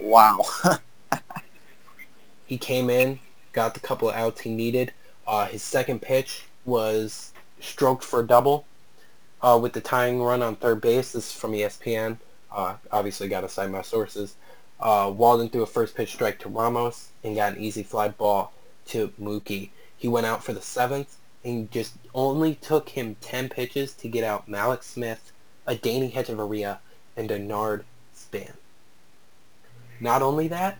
Wow. 0.00 0.40
he 2.46 2.58
came 2.58 2.90
in, 2.90 3.20
got 3.52 3.74
the 3.74 3.80
couple 3.80 4.08
of 4.08 4.16
outs 4.16 4.40
he 4.40 4.52
needed. 4.52 4.92
Uh, 5.26 5.46
his 5.46 5.62
second 5.62 6.02
pitch 6.02 6.44
was 6.64 7.32
stroked 7.60 8.02
for 8.02 8.20
a 8.20 8.26
double 8.26 8.66
uh, 9.44 9.58
with 9.58 9.74
the 9.74 9.80
tying 9.80 10.22
run 10.22 10.42
on 10.42 10.56
third 10.56 10.80
base. 10.80 11.12
This 11.12 11.26
is 11.26 11.32
from 11.32 11.52
ESPN. 11.52 12.16
Uh, 12.50 12.76
obviously 12.90 13.28
got 13.28 13.42
to 13.42 13.48
cite 13.48 13.70
my 13.70 13.82
sources. 13.82 14.36
Uh, 14.80 15.12
Walden 15.14 15.50
threw 15.50 15.62
a 15.62 15.66
first 15.66 15.94
pitch 15.94 16.14
strike 16.14 16.38
to 16.40 16.48
Ramos 16.48 17.10
and 17.22 17.36
got 17.36 17.52
an 17.52 17.62
easy 17.62 17.82
fly 17.82 18.08
ball 18.08 18.54
to 18.86 19.12
Mookie. 19.20 19.68
He 19.96 20.08
went 20.08 20.24
out 20.24 20.42
for 20.42 20.54
the 20.54 20.62
seventh 20.62 21.18
and 21.44 21.70
just 21.70 21.92
only 22.14 22.54
took 22.54 22.88
him 22.88 23.16
10 23.20 23.50
pitches 23.50 23.92
to 23.92 24.08
get 24.08 24.24
out 24.24 24.48
Mallex 24.48 24.84
Smith, 24.84 25.30
Adeiny 25.68 26.10
Hechavarria, 26.10 26.78
and 27.14 27.28
Denard 27.28 27.84
Span. 28.14 28.54
Not 30.00 30.22
only 30.22 30.48
that, 30.48 30.78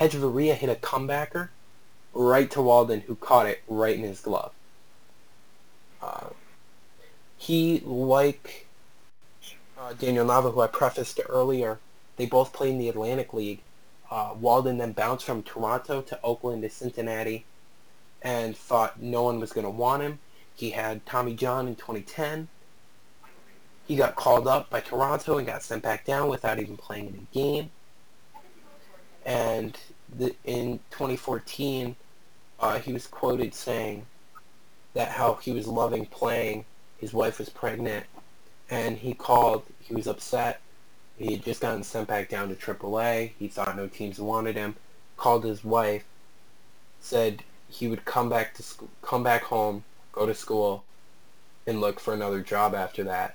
Hechavarria 0.00 0.54
hit 0.54 0.70
a 0.70 0.76
comebacker 0.76 1.50
right 2.14 2.50
to 2.52 2.62
Walden, 2.62 3.02
who 3.02 3.16
caught 3.16 3.46
it 3.46 3.62
right 3.68 3.94
in 3.94 4.02
his 4.02 4.20
glove. 4.20 4.52
Uh, 6.00 6.28
he, 7.42 7.80
like 7.84 8.68
uh, 9.76 9.92
Daniel 9.94 10.24
Nava, 10.24 10.54
who 10.54 10.60
I 10.60 10.68
prefaced 10.68 11.18
earlier, 11.28 11.80
they 12.16 12.24
both 12.24 12.52
played 12.52 12.70
in 12.70 12.78
the 12.78 12.88
Atlantic 12.88 13.34
League. 13.34 13.62
Uh, 14.08 14.34
Walden 14.38 14.78
then 14.78 14.92
bounced 14.92 15.26
from 15.26 15.42
Toronto 15.42 16.02
to 16.02 16.20
Oakland 16.22 16.62
to 16.62 16.70
Cincinnati 16.70 17.44
and 18.22 18.56
thought 18.56 19.02
no 19.02 19.24
one 19.24 19.40
was 19.40 19.52
going 19.52 19.64
to 19.64 19.70
want 19.70 20.04
him. 20.04 20.20
He 20.54 20.70
had 20.70 21.04
Tommy 21.04 21.34
John 21.34 21.66
in 21.66 21.74
2010. 21.74 22.46
He 23.88 23.96
got 23.96 24.14
called 24.14 24.46
up 24.46 24.70
by 24.70 24.78
Toronto 24.78 25.38
and 25.38 25.44
got 25.44 25.64
sent 25.64 25.82
back 25.82 26.04
down 26.04 26.28
without 26.28 26.60
even 26.60 26.76
playing 26.76 27.08
in 27.08 27.14
a 27.14 27.34
game. 27.34 27.70
And 29.26 29.76
the, 30.16 30.36
in 30.44 30.78
2014, 30.92 31.96
uh, 32.60 32.78
he 32.78 32.92
was 32.92 33.08
quoted 33.08 33.52
saying 33.52 34.06
that 34.94 35.08
how 35.08 35.40
he 35.42 35.50
was 35.50 35.66
loving 35.66 36.06
playing. 36.06 36.66
His 37.02 37.12
wife 37.12 37.40
was 37.40 37.48
pregnant, 37.48 38.06
and 38.70 38.96
he 38.96 39.12
called. 39.12 39.64
He 39.80 39.92
was 39.92 40.06
upset. 40.06 40.60
He 41.18 41.32
had 41.32 41.44
just 41.44 41.60
gotten 41.60 41.82
sent 41.82 42.06
back 42.06 42.28
down 42.28 42.48
to 42.48 42.54
AAA. 42.54 43.32
He 43.40 43.48
thought 43.48 43.76
no 43.76 43.88
teams 43.88 44.20
wanted 44.20 44.54
him. 44.54 44.76
Called 45.16 45.42
his 45.42 45.64
wife, 45.64 46.04
said 47.00 47.42
he 47.68 47.88
would 47.88 48.04
come 48.04 48.28
back 48.28 48.54
to 48.54 48.62
school, 48.62 48.88
come 49.02 49.24
back 49.24 49.42
home, 49.42 49.82
go 50.12 50.26
to 50.26 50.34
school, 50.34 50.84
and 51.66 51.80
look 51.80 51.98
for 51.98 52.14
another 52.14 52.40
job 52.40 52.72
after 52.72 53.02
that. 53.02 53.34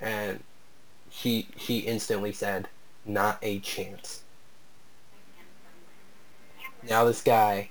And 0.00 0.44
she 1.10 1.48
she 1.56 1.78
instantly 1.80 2.30
said, 2.30 2.68
"Not 3.04 3.40
a 3.42 3.58
chance." 3.58 4.22
Now 6.88 7.04
this 7.04 7.20
guy 7.20 7.70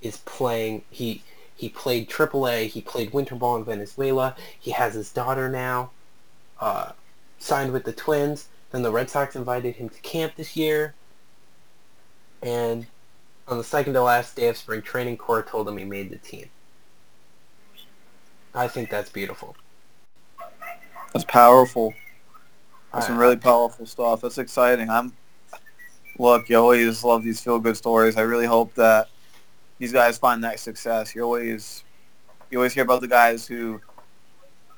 is 0.00 0.18
playing. 0.18 0.84
He 0.88 1.24
he 1.56 1.68
played 1.70 2.08
AAA. 2.08 2.68
He 2.68 2.82
played 2.82 3.12
winter 3.12 3.34
ball 3.34 3.56
in 3.56 3.64
Venezuela. 3.64 4.36
He 4.58 4.72
has 4.72 4.94
his 4.94 5.10
daughter 5.10 5.48
now. 5.48 5.90
Uh, 6.60 6.92
signed 7.38 7.72
with 7.72 7.84
the 7.84 7.92
Twins. 7.92 8.48
Then 8.70 8.82
the 8.82 8.92
Red 8.92 9.08
Sox 9.08 9.34
invited 9.34 9.76
him 9.76 9.88
to 9.88 10.00
camp 10.00 10.34
this 10.36 10.56
year. 10.56 10.94
And 12.42 12.86
on 13.48 13.58
the 13.58 13.64
second 13.64 13.94
to 13.94 14.02
last 14.02 14.36
day 14.36 14.48
of 14.48 14.56
spring 14.56 14.82
training, 14.82 15.16
Cora 15.16 15.42
told 15.42 15.68
him 15.68 15.78
he 15.78 15.84
made 15.84 16.10
the 16.10 16.16
team. 16.16 16.50
I 18.54 18.68
think 18.68 18.90
that's 18.90 19.10
beautiful. 19.10 19.56
That's 21.12 21.24
powerful. 21.24 21.94
That's 22.92 23.06
some 23.06 23.18
really 23.18 23.36
powerful 23.36 23.86
stuff. 23.86 24.22
That's 24.22 24.38
exciting. 24.38 24.88
I'm 24.88 25.12
look, 26.18 26.48
you 26.48 26.56
always 26.56 27.04
love 27.04 27.22
these 27.22 27.40
feel 27.40 27.58
good 27.58 27.76
stories. 27.76 28.16
I 28.16 28.22
really 28.22 28.46
hope 28.46 28.74
that 28.74 29.08
these 29.78 29.92
guys 29.92 30.18
find 30.18 30.42
that 30.44 30.60
success. 30.60 31.14
You 31.14 31.22
always 31.22 31.84
you 32.50 32.58
always 32.58 32.72
hear 32.72 32.84
about 32.84 33.00
the 33.00 33.08
guys 33.08 33.46
who 33.46 33.80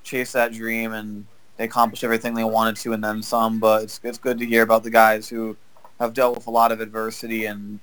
chase 0.03 0.33
that 0.33 0.53
dream 0.53 0.93
and 0.93 1.27
they 1.57 1.65
accomplish 1.65 2.05
everything 2.05 2.35
they 2.35 2.45
wanted 2.45 2.77
to 2.77 2.93
and 2.93 3.03
then 3.03 3.23
some, 3.23 3.59
but 3.59 3.85
it's 3.85 4.01
it's 4.03 4.19
good 4.19 4.39
to 4.39 4.47
hear 4.47 4.63
about 4.63 4.83
the 4.83 4.91
guys 4.91 5.29
who 5.29 5.57
have 6.01 6.15
dealt 6.15 6.37
with 6.37 6.47
a 6.47 6.51
lot 6.51 6.73
of 6.73 6.81
adversity 6.81 7.47
and 7.47 7.81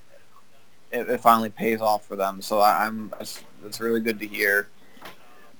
it, 0.92 1.10
it 1.10 1.20
finally 1.20 1.50
pays 1.50 1.82
off 1.82 2.06
for 2.06 2.16
them. 2.16 2.42
So 2.42 2.60
I, 2.60 2.86
I'm 2.86 3.14
it's, 3.20 3.44
it's 3.66 3.80
really 3.80 4.00
good 4.00 4.20
to 4.20 4.28
hear. 4.28 4.70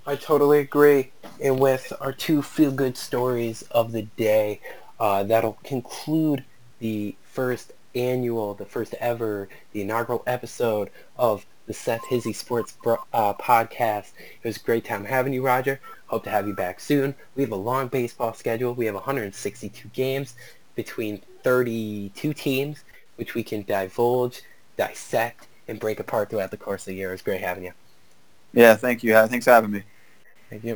I 0.08 0.16
totally 0.16 0.60
agree. 0.60 1.12
And 1.44 1.60
with 1.60 1.92
our 2.00 2.14
two 2.14 2.42
feel-good 2.42 2.96
stories 2.96 3.64
of 3.72 3.92
the 3.92 4.04
day, 4.04 4.62
uh, 5.00 5.24
that'll 5.24 5.58
conclude 5.64 6.46
the 6.80 7.16
first 7.24 7.74
annual, 7.96 8.54
the 8.54 8.66
first 8.66 8.94
ever, 9.00 9.48
the 9.72 9.82
inaugural 9.82 10.24
episode 10.28 10.90
of 11.18 11.46
the 11.68 11.74
Seth 11.74 12.06
Hizzy 12.10 12.34
Sports 12.34 12.78
uh, 13.14 13.34
podcast. 13.34 14.12
It 14.44 14.48
was 14.48 14.58
a 14.58 14.62
great 14.62 14.86
time 14.86 15.06
having 15.06 15.34
you, 15.34 15.42
Roger. 15.42 15.80
Hope 16.08 16.24
to 16.26 16.30
have 16.30 16.48
you 16.48 16.54
back 16.54 16.80
soon. 16.80 17.16
We 17.36 17.44
have 17.44 17.52
a 17.52 17.56
long 17.56 17.88
baseball 17.88 18.34
schedule. 18.34 18.74
We 18.74 18.86
have 18.86 18.96
162 18.96 19.90
games 19.90 20.36
between 20.76 21.22
32 21.44 22.34
teams, 22.34 22.84
which 23.16 23.34
we 23.34 23.44
can 23.44 23.64
divulge, 23.64 24.42
dissect, 24.78 25.48
and 25.68 25.80
break 25.80 26.00
apart 26.00 26.30
throughout 26.30 26.52
the 26.52 26.58
course 26.58 26.82
of 26.84 26.88
the 26.88 26.96
year. 26.96 27.10
It 27.10 27.14
was 27.14 27.22
great 27.22 27.42
having 27.42 27.64
you. 27.64 27.74
Yeah, 28.54 28.76
thank 28.76 29.04
you. 29.04 29.14
Thanks 29.14 29.46
for 29.46 29.52
having 29.52 29.72
me. 29.72 29.84
Thank 30.50 30.64
you. 30.64 30.74